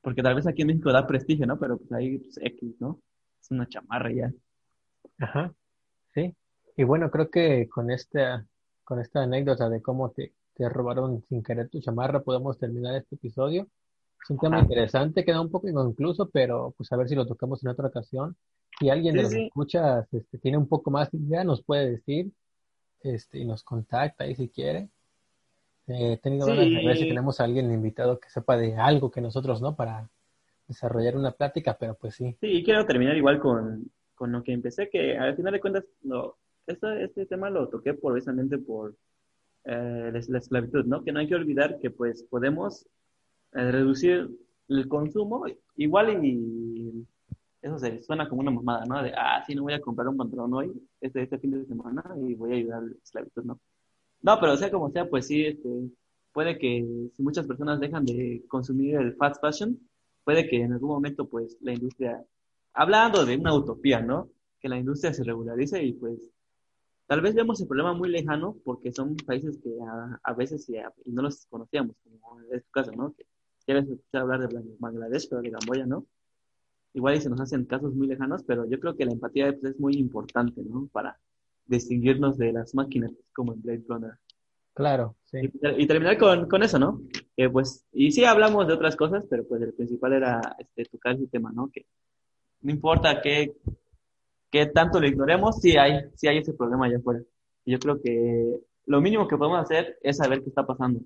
Porque 0.00 0.22
tal 0.22 0.34
vez 0.36 0.46
aquí 0.46 0.62
en 0.62 0.68
México 0.68 0.92
da 0.92 1.06
prestigio, 1.06 1.46
¿no? 1.46 1.58
Pero 1.58 1.78
pues 1.78 1.92
ahí 1.92 2.18
pues, 2.18 2.38
X, 2.40 2.76
¿no? 2.80 3.00
Es 3.40 3.50
una 3.50 3.66
chamarra 3.66 4.12
ya. 4.12 4.32
Ajá. 5.18 5.52
Sí. 6.14 6.34
Y 6.76 6.84
bueno, 6.84 7.10
creo 7.10 7.28
que 7.28 7.68
con 7.68 7.90
esta, 7.90 8.46
con 8.88 9.00
esta 9.00 9.22
anécdota 9.22 9.68
de 9.68 9.82
cómo 9.82 10.12
te, 10.12 10.32
te 10.54 10.66
robaron 10.66 11.22
sin 11.28 11.42
querer 11.42 11.68
tu 11.68 11.78
chamarra, 11.78 12.22
podemos 12.22 12.58
terminar 12.58 12.94
este 12.94 13.16
episodio. 13.16 13.68
Es 14.22 14.30
un 14.30 14.38
tema 14.38 14.60
interesante, 14.60 15.26
queda 15.26 15.42
un 15.42 15.50
poco 15.50 15.68
inconcluso, 15.68 16.30
pero 16.30 16.72
pues 16.74 16.90
a 16.90 16.96
ver 16.96 17.06
si 17.06 17.14
lo 17.14 17.26
tocamos 17.26 17.62
en 17.62 17.68
otra 17.68 17.88
ocasión. 17.88 18.34
Si 18.80 18.88
alguien 18.88 19.14
de 19.14 19.24
los 19.24 19.34
escuchas 19.34 20.08
este, 20.14 20.38
tiene 20.38 20.56
un 20.56 20.66
poco 20.66 20.90
más 20.90 21.10
de 21.10 21.18
idea, 21.18 21.44
nos 21.44 21.62
puede 21.62 21.90
decir 21.90 22.32
este, 23.02 23.40
y 23.40 23.44
nos 23.44 23.62
contacta 23.62 24.24
ahí 24.24 24.34
si 24.34 24.48
quiere. 24.48 24.88
Eh, 25.86 26.14
he 26.14 26.16
tenido 26.16 26.46
ganas 26.46 26.64
de 26.64 26.86
ver 26.86 26.96
si 26.96 27.08
tenemos 27.08 27.40
a 27.40 27.44
alguien 27.44 27.70
invitado 27.70 28.18
que 28.18 28.30
sepa 28.30 28.56
de 28.56 28.74
algo 28.74 29.10
que 29.10 29.20
nosotros 29.20 29.60
no 29.60 29.76
para 29.76 30.08
desarrollar 30.66 31.14
una 31.14 31.32
plática, 31.32 31.76
pero 31.78 31.94
pues 31.94 32.14
sí. 32.14 32.38
Sí, 32.40 32.62
quiero 32.64 32.86
terminar 32.86 33.18
igual 33.18 33.38
con, 33.38 33.90
con 34.14 34.32
lo 34.32 34.42
que 34.42 34.54
empecé, 34.54 34.88
que 34.88 35.18
al 35.18 35.36
final 35.36 35.52
de 35.52 35.60
cuentas, 35.60 35.84
no, 36.04 36.36
este, 36.68 37.04
este 37.04 37.26
tema 37.26 37.50
lo 37.50 37.68
toqué 37.68 37.94
precisamente 37.94 38.58
por 38.58 38.94
eh, 39.64 40.12
la 40.28 40.38
esclavitud, 40.38 40.84
¿no? 40.84 41.02
Que 41.02 41.12
no 41.12 41.20
hay 41.20 41.28
que 41.28 41.34
olvidar 41.34 41.78
que 41.78 41.90
pues 41.90 42.22
podemos 42.22 42.86
eh, 43.52 43.70
reducir 43.70 44.28
el 44.68 44.88
consumo, 44.88 45.44
igual 45.76 46.24
y 46.24 47.06
eso 47.62 47.78
se 47.78 48.02
suena 48.02 48.28
como 48.28 48.42
una 48.42 48.50
mamada, 48.50 48.84
¿no? 48.86 49.02
De, 49.02 49.12
ah, 49.16 49.42
sí, 49.46 49.54
no 49.54 49.62
voy 49.62 49.72
a 49.72 49.80
comprar 49.80 50.08
un 50.08 50.16
pantalón 50.16 50.54
hoy, 50.54 50.72
este, 51.00 51.22
este 51.22 51.38
fin 51.38 51.50
de 51.50 51.66
semana, 51.66 52.02
y 52.20 52.34
voy 52.34 52.52
a 52.52 52.56
ayudar 52.56 52.78
a 52.78 52.86
la 52.86 52.92
esclavitud, 53.02 53.44
¿no? 53.44 53.60
No, 54.22 54.38
pero 54.40 54.56
sea 54.56 54.70
como 54.70 54.90
sea, 54.90 55.08
pues 55.08 55.26
sí, 55.26 55.44
este, 55.44 55.68
puede 56.32 56.58
que 56.58 56.86
si 57.14 57.22
muchas 57.22 57.46
personas 57.46 57.80
dejan 57.80 58.04
de 58.04 58.44
consumir 58.48 58.96
el 58.96 59.14
fast 59.16 59.40
fashion, 59.40 59.78
puede 60.24 60.48
que 60.48 60.62
en 60.62 60.72
algún 60.72 60.90
momento, 60.90 61.26
pues, 61.28 61.56
la 61.60 61.72
industria, 61.72 62.22
hablando 62.74 63.24
de 63.24 63.36
una 63.36 63.54
utopía, 63.54 64.00
¿no? 64.00 64.28
Que 64.60 64.68
la 64.68 64.78
industria 64.78 65.12
se 65.12 65.24
regularice 65.24 65.82
y 65.82 65.92
pues 65.94 66.28
Tal 67.08 67.22
vez 67.22 67.34
vemos 67.34 67.58
el 67.58 67.66
problema 67.66 67.94
muy 67.94 68.10
lejano 68.10 68.58
porque 68.64 68.92
son 68.92 69.16
países 69.16 69.58
que 69.64 69.70
a, 70.22 70.34
veces 70.34 70.68
y, 70.68 70.76
no 71.10 71.22
los 71.22 71.46
conocíamos, 71.46 71.96
como 72.04 72.38
en 72.40 72.56
este 72.58 72.68
caso, 72.70 72.92
¿no? 72.92 73.14
Que 73.14 73.24
quieres 73.64 73.88
escuchar 73.88 74.22
hablar 74.22 74.46
de 74.46 74.62
Bangladesh, 74.78 75.26
pero 75.30 75.40
de 75.40 75.50
Camboya, 75.50 75.86
¿no? 75.86 76.06
Igual 76.92 77.16
y 77.16 77.22
se 77.22 77.30
nos 77.30 77.40
hacen 77.40 77.64
casos 77.64 77.94
muy 77.94 78.08
lejanos, 78.08 78.42
pero 78.44 78.68
yo 78.68 78.78
creo 78.78 78.94
que 78.94 79.06
la 79.06 79.12
empatía 79.12 79.56
pues, 79.58 79.72
es 79.72 79.80
muy 79.80 79.94
importante, 79.94 80.62
¿no? 80.62 80.86
Para 80.92 81.18
distinguirnos 81.64 82.36
de 82.36 82.52
las 82.52 82.74
máquinas 82.74 83.10
como 83.32 83.54
en 83.54 83.62
Blade 83.62 83.84
Runner. 83.88 84.12
Claro, 84.74 85.16
sí. 85.24 85.38
Y, 85.78 85.86
terminar 85.86 86.18
con, 86.18 86.46
con, 86.46 86.62
eso, 86.62 86.78
¿no? 86.78 87.00
Pues, 87.50 87.86
y 87.90 88.12
sí 88.12 88.24
hablamos 88.24 88.66
de 88.66 88.74
otras 88.74 88.96
cosas, 88.96 89.24
pero 89.30 89.48
pues 89.48 89.62
el 89.62 89.72
principal 89.72 90.12
era 90.12 90.56
este, 90.58 90.84
tocar 90.84 91.14
ese 91.14 91.26
tema, 91.28 91.52
¿no? 91.52 91.70
Que 91.72 91.86
no 92.60 92.70
importa 92.70 93.22
qué, 93.22 93.56
que 94.50 94.66
tanto 94.66 95.00
lo 95.00 95.06
ignoremos, 95.06 95.60
sí 95.60 95.76
hay, 95.76 96.10
sí 96.14 96.28
hay 96.28 96.38
ese 96.38 96.54
problema 96.54 96.86
allá 96.86 96.98
afuera. 96.98 97.20
Yo 97.66 97.78
creo 97.78 98.00
que 98.00 98.60
lo 98.86 99.00
mínimo 99.00 99.28
que 99.28 99.36
podemos 99.36 99.60
hacer 99.60 99.98
es 100.02 100.16
saber 100.16 100.42
qué 100.42 100.48
está 100.48 100.66
pasando, 100.66 101.00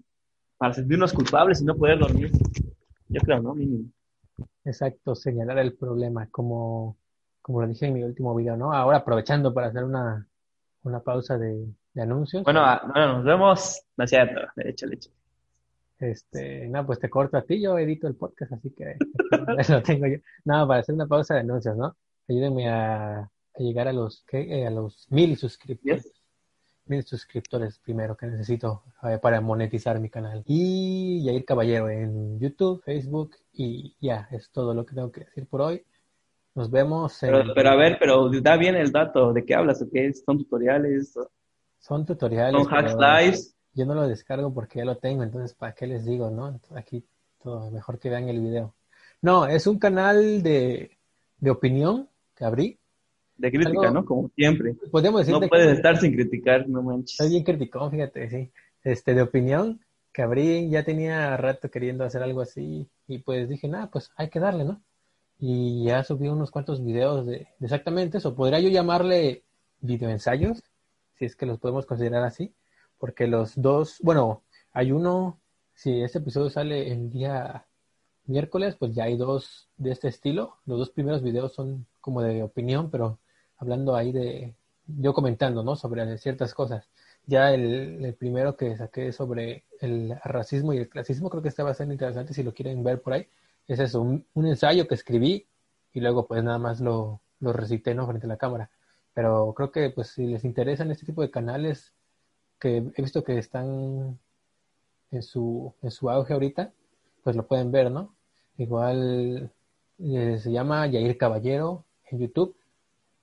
para 0.57 0.73
sentirnos 0.73 1.13
culpables 1.13 1.61
y 1.61 1.65
no 1.65 1.77
poder 1.77 1.99
dormir. 1.99 2.31
Yo 3.09 3.21
creo, 3.21 3.43
¿no? 3.43 3.55
Mínimo. 3.55 3.91
Exacto, 4.65 5.15
señalar 5.15 5.59
el 5.59 5.75
problema, 5.75 6.29
como, 6.31 6.97
como 7.41 7.61
lo 7.61 7.67
dije 7.67 7.87
en 7.87 7.95
mi 7.95 8.03
último 8.03 8.35
video, 8.35 8.57
¿no? 8.57 8.73
Ahora 8.73 8.99
aprovechando 8.99 9.53
para 9.53 9.69
hacer 9.69 9.85
una, 9.85 10.27
una 10.85 11.01
pausa 11.01 11.37
de, 11.37 11.67
anuncios. 11.97 12.43
Bueno, 12.45 12.61
ah, 12.65 12.81
bueno, 12.93 13.17
nos 13.19 13.25
vemos, 13.25 13.83
no 13.97 14.05
es 14.05 14.11
cierto, 14.11 14.41
derecho, 14.57 14.87
derecho. 14.87 15.11
Este, 15.99 16.69
no, 16.69 16.87
pues 16.87 16.99
te 16.99 17.11
corto 17.11 17.37
a 17.37 17.43
ti, 17.43 17.61
yo 17.61 17.79
edito 17.79 18.07
el 18.09 18.17
podcast, 18.17 18.53
así 18.53 18.71
que 18.71 18.97
lo 19.73 19.83
tengo 19.83 20.07
yo. 20.07 20.19
No, 20.45 20.67
para 20.67 20.81
hacer 20.81 20.95
una 20.95 21.07
pausa 21.07 21.35
de 21.35 21.41
anuncios, 21.41 21.77
¿no? 21.77 21.97
Ayúdenme 22.33 22.71
a, 22.71 23.31
llegar 23.59 23.89
a 23.89 23.93
los. 23.93 24.25
Eh, 24.33 24.67
a 24.67 24.71
los 24.71 25.07
mil 25.11 25.37
suscriptores. 25.37 26.11
Mil 26.87 27.05
suscriptores 27.05 27.79
primero 27.79 28.17
que 28.17 28.27
necesito 28.27 28.85
eh, 29.03 29.19
para 29.21 29.41
monetizar 29.43 30.01
mi 30.01 30.09
canal. 30.09 30.43
Y 30.47 31.23
Yair 31.25 31.45
Caballero 31.45 31.91
en 31.91 32.41
YouTube, 32.41 32.83
Facebook 32.83 33.37
y 33.53 33.95
ya, 34.01 34.29
es 34.33 34.51
todo 34.51 34.73
lo 34.73 34.87
que 34.87 34.95
tengo 34.95 35.13
que 35.13 35.21
decir 35.21 35.47
por 35.47 35.61
hoy. 35.61 35.85
Nos 36.55 36.71
vemos. 36.71 37.23
En... 37.23 37.53
Pero, 37.55 37.69
a 37.71 37.77
ver, 37.77 37.99
pero 38.01 38.31
da 38.41 38.57
bien 38.57 38.77
el 38.77 38.91
dato. 38.91 39.35
¿De 39.35 39.45
qué 39.45 39.55
hablas? 39.55 39.83
¿O 39.83 39.91
qué 39.91 40.13
¿Son 40.15 40.39
tutoriales? 40.39 41.15
Son 41.79 42.07
tutoriales. 42.07 42.63
¿Son 42.63 42.75
hacks 42.75 42.95
lives? 42.95 43.57
Yo 43.75 43.85
no 43.85 43.95
lo 43.95 44.09
descargo 44.09 44.55
porque 44.55 44.79
ya 44.79 44.85
lo 44.87 44.97
tengo, 44.97 45.23
entonces 45.23 45.55
¿para 45.55 45.75
qué 45.75 45.87
les 45.87 46.05
digo, 46.05 46.31
no? 46.31 46.61
Aquí 46.75 47.05
todo, 47.43 47.71
mejor 47.71 47.99
que 47.99 48.09
vean 48.09 48.29
el 48.29 48.41
video. 48.41 48.75
No, 49.21 49.47
es 49.47 49.67
un 49.67 49.79
canal 49.79 50.43
de, 50.43 50.99
de 51.39 51.51
opinión 51.51 52.09
que 52.43 52.47
abrí. 52.47 52.79
De 53.37 53.51
crítica, 53.51 53.91
¿no? 53.91 54.05
Como 54.05 54.29
siempre. 54.35 54.75
Podemos 54.91 55.21
decir 55.21 55.33
no 55.33 55.49
puedes 55.49 55.77
estar 55.77 55.97
sin 55.99 56.13
criticar, 56.13 56.69
no 56.69 56.83
manches. 56.83 57.13
Estoy 57.13 57.31
bien 57.31 57.45
criticón, 57.45 57.91
fíjate, 57.91 58.29
sí. 58.29 58.53
Este, 58.83 59.15
de 59.15 59.23
opinión, 59.23 59.81
que 60.13 60.23
abrí, 60.23 60.69
ya 60.69 60.85
tenía 60.85 61.37
rato 61.37 61.71
queriendo 61.71 62.05
hacer 62.05 62.23
algo 62.23 62.41
así, 62.41 62.89
y 63.07 63.19
pues 63.19 63.49
dije, 63.49 63.69
nada, 63.69 63.91
pues 63.91 64.11
hay 64.17 64.29
que 64.29 64.41
darle, 64.41 64.65
¿no? 64.65 64.83
Y 65.39 65.85
ya 65.85 66.05
subí 66.05 66.29
unos 66.29 66.51
cuantos 66.51 66.85
videos 66.85 67.27
de, 67.27 67.49
exactamente 67.61 68.19
eso. 68.19 68.35
Podría 68.35 68.61
yo 68.61 68.69
llamarle 68.69 69.45
videoensayos, 69.81 70.63
si 71.15 71.25
es 71.25 71.37
que 71.37 71.47
los 71.47 71.59
podemos 71.59 71.87
considerar 71.87 72.25
así, 72.25 72.53
porque 72.99 73.27
los 73.29 73.61
dos, 73.61 73.99
bueno, 74.03 74.43
hay 74.73 74.93
uno, 74.93 75.41
si 75.75 76.03
este 76.03 76.19
episodio 76.19 76.51
sale 76.51 76.93
el 76.93 77.09
día 77.11 77.67
miércoles, 78.33 78.77
pues 78.77 78.95
ya 78.95 79.05
hay 79.05 79.17
dos 79.17 79.69
de 79.77 79.93
este 79.93 80.09
estilo. 80.09 80.57
Los 80.67 80.79
dos 80.79 80.91
primeros 80.91 81.23
videos 81.23 81.53
son 81.53 81.87
como 82.01 82.23
de 82.23 82.43
opinión, 82.43 82.91
pero 82.91 83.19
hablando 83.59 83.95
ahí 83.95 84.13
de 84.13 84.55
yo 84.87 85.15
comentando, 85.15 85.63
¿no? 85.63 85.77
Sobre 85.77 86.19
ciertas 86.19 86.55
cosas. 86.55 86.89
Ya 87.27 87.53
el, 87.55 88.15
primero 88.19 88.57
que 88.57 88.77
saqué 88.77 89.13
sobre 89.13 89.65
el 89.81 90.19
racismo 90.25 90.73
y 90.73 90.79
el 90.79 90.89
clasismo, 90.89 91.31
creo 91.31 91.43
que 91.43 91.51
a 91.51 91.75
ser 91.75 91.91
interesante 91.91 92.35
si 92.35 92.43
lo 92.43 92.53
quieren 92.55 92.83
ver 92.83 93.01
por 93.01 93.13
ahí. 93.13 93.29
Es 93.69 93.79
eso, 93.79 94.01
un, 94.01 94.27
ensayo 94.35 94.89
que 94.89 94.95
escribí 94.97 95.47
y 95.93 96.01
luego 96.01 96.27
pues 96.27 96.43
nada 96.43 96.59
más 96.59 96.81
lo, 96.81 97.21
lo 97.41 97.53
recité, 97.53 97.95
¿no? 97.95 98.07
Frente 98.07 98.27
a 98.27 98.29
la 98.29 98.39
cámara. 98.39 98.71
Pero 99.15 99.53
creo 99.55 99.71
que 99.71 99.91
pues 99.91 100.09
si 100.09 100.27
les 100.27 100.45
interesan 100.45 100.91
este 100.91 101.07
tipo 101.07 101.23
de 101.23 101.31
canales 101.31 101.93
que 102.59 102.79
he 102.97 103.03
visto 103.03 103.25
que 103.25 103.39
están 103.39 104.19
en 105.11 105.23
su, 105.23 105.75
en 105.83 105.91
su 105.91 106.11
auge 106.11 106.33
ahorita, 106.33 106.73
pues 107.23 107.37
lo 107.37 107.47
pueden 107.47 107.71
ver, 107.71 107.91
¿no? 107.91 108.15
Igual 108.63 109.51
eh, 109.99 110.39
se 110.39 110.53
llama 110.53 110.87
Yair 110.87 111.19
Caballero 111.19 111.85
en 112.09 112.21
YouTube 112.21 112.55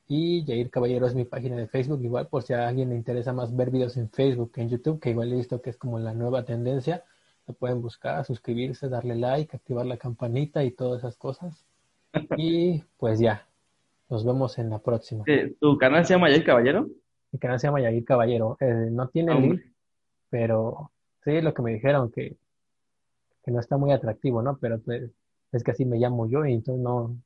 y 0.05 0.43
Yair 0.43 0.69
Caballero 0.69 1.07
es 1.07 1.15
mi 1.15 1.23
página 1.23 1.55
de 1.55 1.67
Facebook, 1.67 2.03
igual 2.03 2.27
por 2.27 2.43
si 2.43 2.51
a 2.51 2.67
alguien 2.67 2.89
le 2.89 2.95
interesa 2.95 3.31
más 3.31 3.55
ver 3.55 3.71
videos 3.71 3.95
en 3.95 4.09
Facebook 4.09 4.51
que 4.51 4.61
en 4.61 4.69
YouTube, 4.69 4.99
que 4.99 5.11
igual 5.11 5.31
he 5.31 5.37
visto 5.37 5.61
que 5.61 5.69
es 5.69 5.77
como 5.77 5.97
la 5.97 6.13
nueva 6.13 6.43
tendencia, 6.43 7.05
lo 7.47 7.53
pueden 7.53 7.81
buscar, 7.81 8.25
suscribirse, 8.25 8.89
darle 8.89 9.15
like, 9.15 9.55
activar 9.55 9.85
la 9.85 9.95
campanita 9.95 10.61
y 10.65 10.71
todas 10.71 10.99
esas 10.99 11.15
cosas. 11.15 11.65
Y 12.35 12.83
pues 12.97 13.19
ya, 13.19 13.47
nos 14.09 14.25
vemos 14.25 14.57
en 14.57 14.71
la 14.71 14.79
próxima. 14.79 15.23
¿Tu 15.59 15.77
canal 15.77 16.05
se 16.05 16.15
llama 16.15 16.29
Yair 16.29 16.43
Caballero? 16.43 16.89
Mi 17.31 17.39
canal 17.39 17.59
se 17.61 17.67
llama 17.67 17.79
Yair 17.79 18.03
Caballero. 18.03 18.57
Eh, 18.59 18.89
no 18.91 19.07
tiene 19.07 19.39
link, 19.39 19.61
pero 20.29 20.91
sí, 21.23 21.39
lo 21.39 21.53
que 21.53 21.61
me 21.61 21.71
dijeron, 21.71 22.11
que 22.11 22.35
que 23.43 23.51
no 23.51 23.59
está 23.59 23.77
muy 23.77 23.91
atractivo, 23.91 24.41
¿no? 24.41 24.57
Pero 24.59 24.79
pues, 24.79 25.11
es 25.51 25.63
que 25.63 25.71
así 25.71 25.85
me 25.85 25.97
llamo 25.97 26.27
yo 26.29 26.45
y 26.45 26.53
entonces 26.53 26.83
no... 26.83 27.17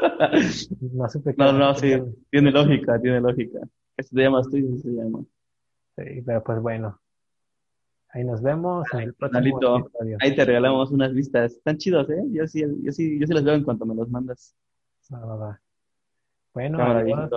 no 0.92 1.08
supe 1.08 1.34
No, 1.36 1.52
no, 1.52 1.74
sí, 1.74 1.94
tiene 2.30 2.50
lógica, 2.50 3.00
tiene 3.00 3.20
lógica. 3.20 3.60
Este 3.96 4.14
te 4.14 4.22
llamas 4.22 4.48
tú 4.48 4.56
y 4.56 4.78
se 4.78 4.90
llama. 4.90 5.24
Sí, 5.96 6.22
pero 6.24 6.42
pues 6.42 6.60
bueno. 6.60 7.00
Ahí 8.10 8.24
nos 8.24 8.40
vemos 8.42 8.86
en 8.94 9.00
el 9.00 9.14
próximo 9.14 9.58
episodio. 9.58 10.16
Ahí 10.20 10.34
te 10.34 10.44
regalamos 10.44 10.90
unas 10.90 11.12
vistas. 11.12 11.52
Están 11.52 11.76
chidos, 11.76 12.08
¿eh? 12.08 12.22
Yo 12.30 12.46
sí, 12.46 12.64
yo 12.82 12.92
sí, 12.92 13.18
yo 13.18 13.26
sí 13.26 13.34
las 13.34 13.44
veo 13.44 13.54
en 13.54 13.64
cuanto 13.64 13.84
me 13.84 13.94
los 13.94 14.08
mandas. 14.08 14.54
Va, 15.12 15.18
va, 15.20 15.36
va. 15.36 15.60
Bueno, 16.54 16.80
adiós. 16.80 17.30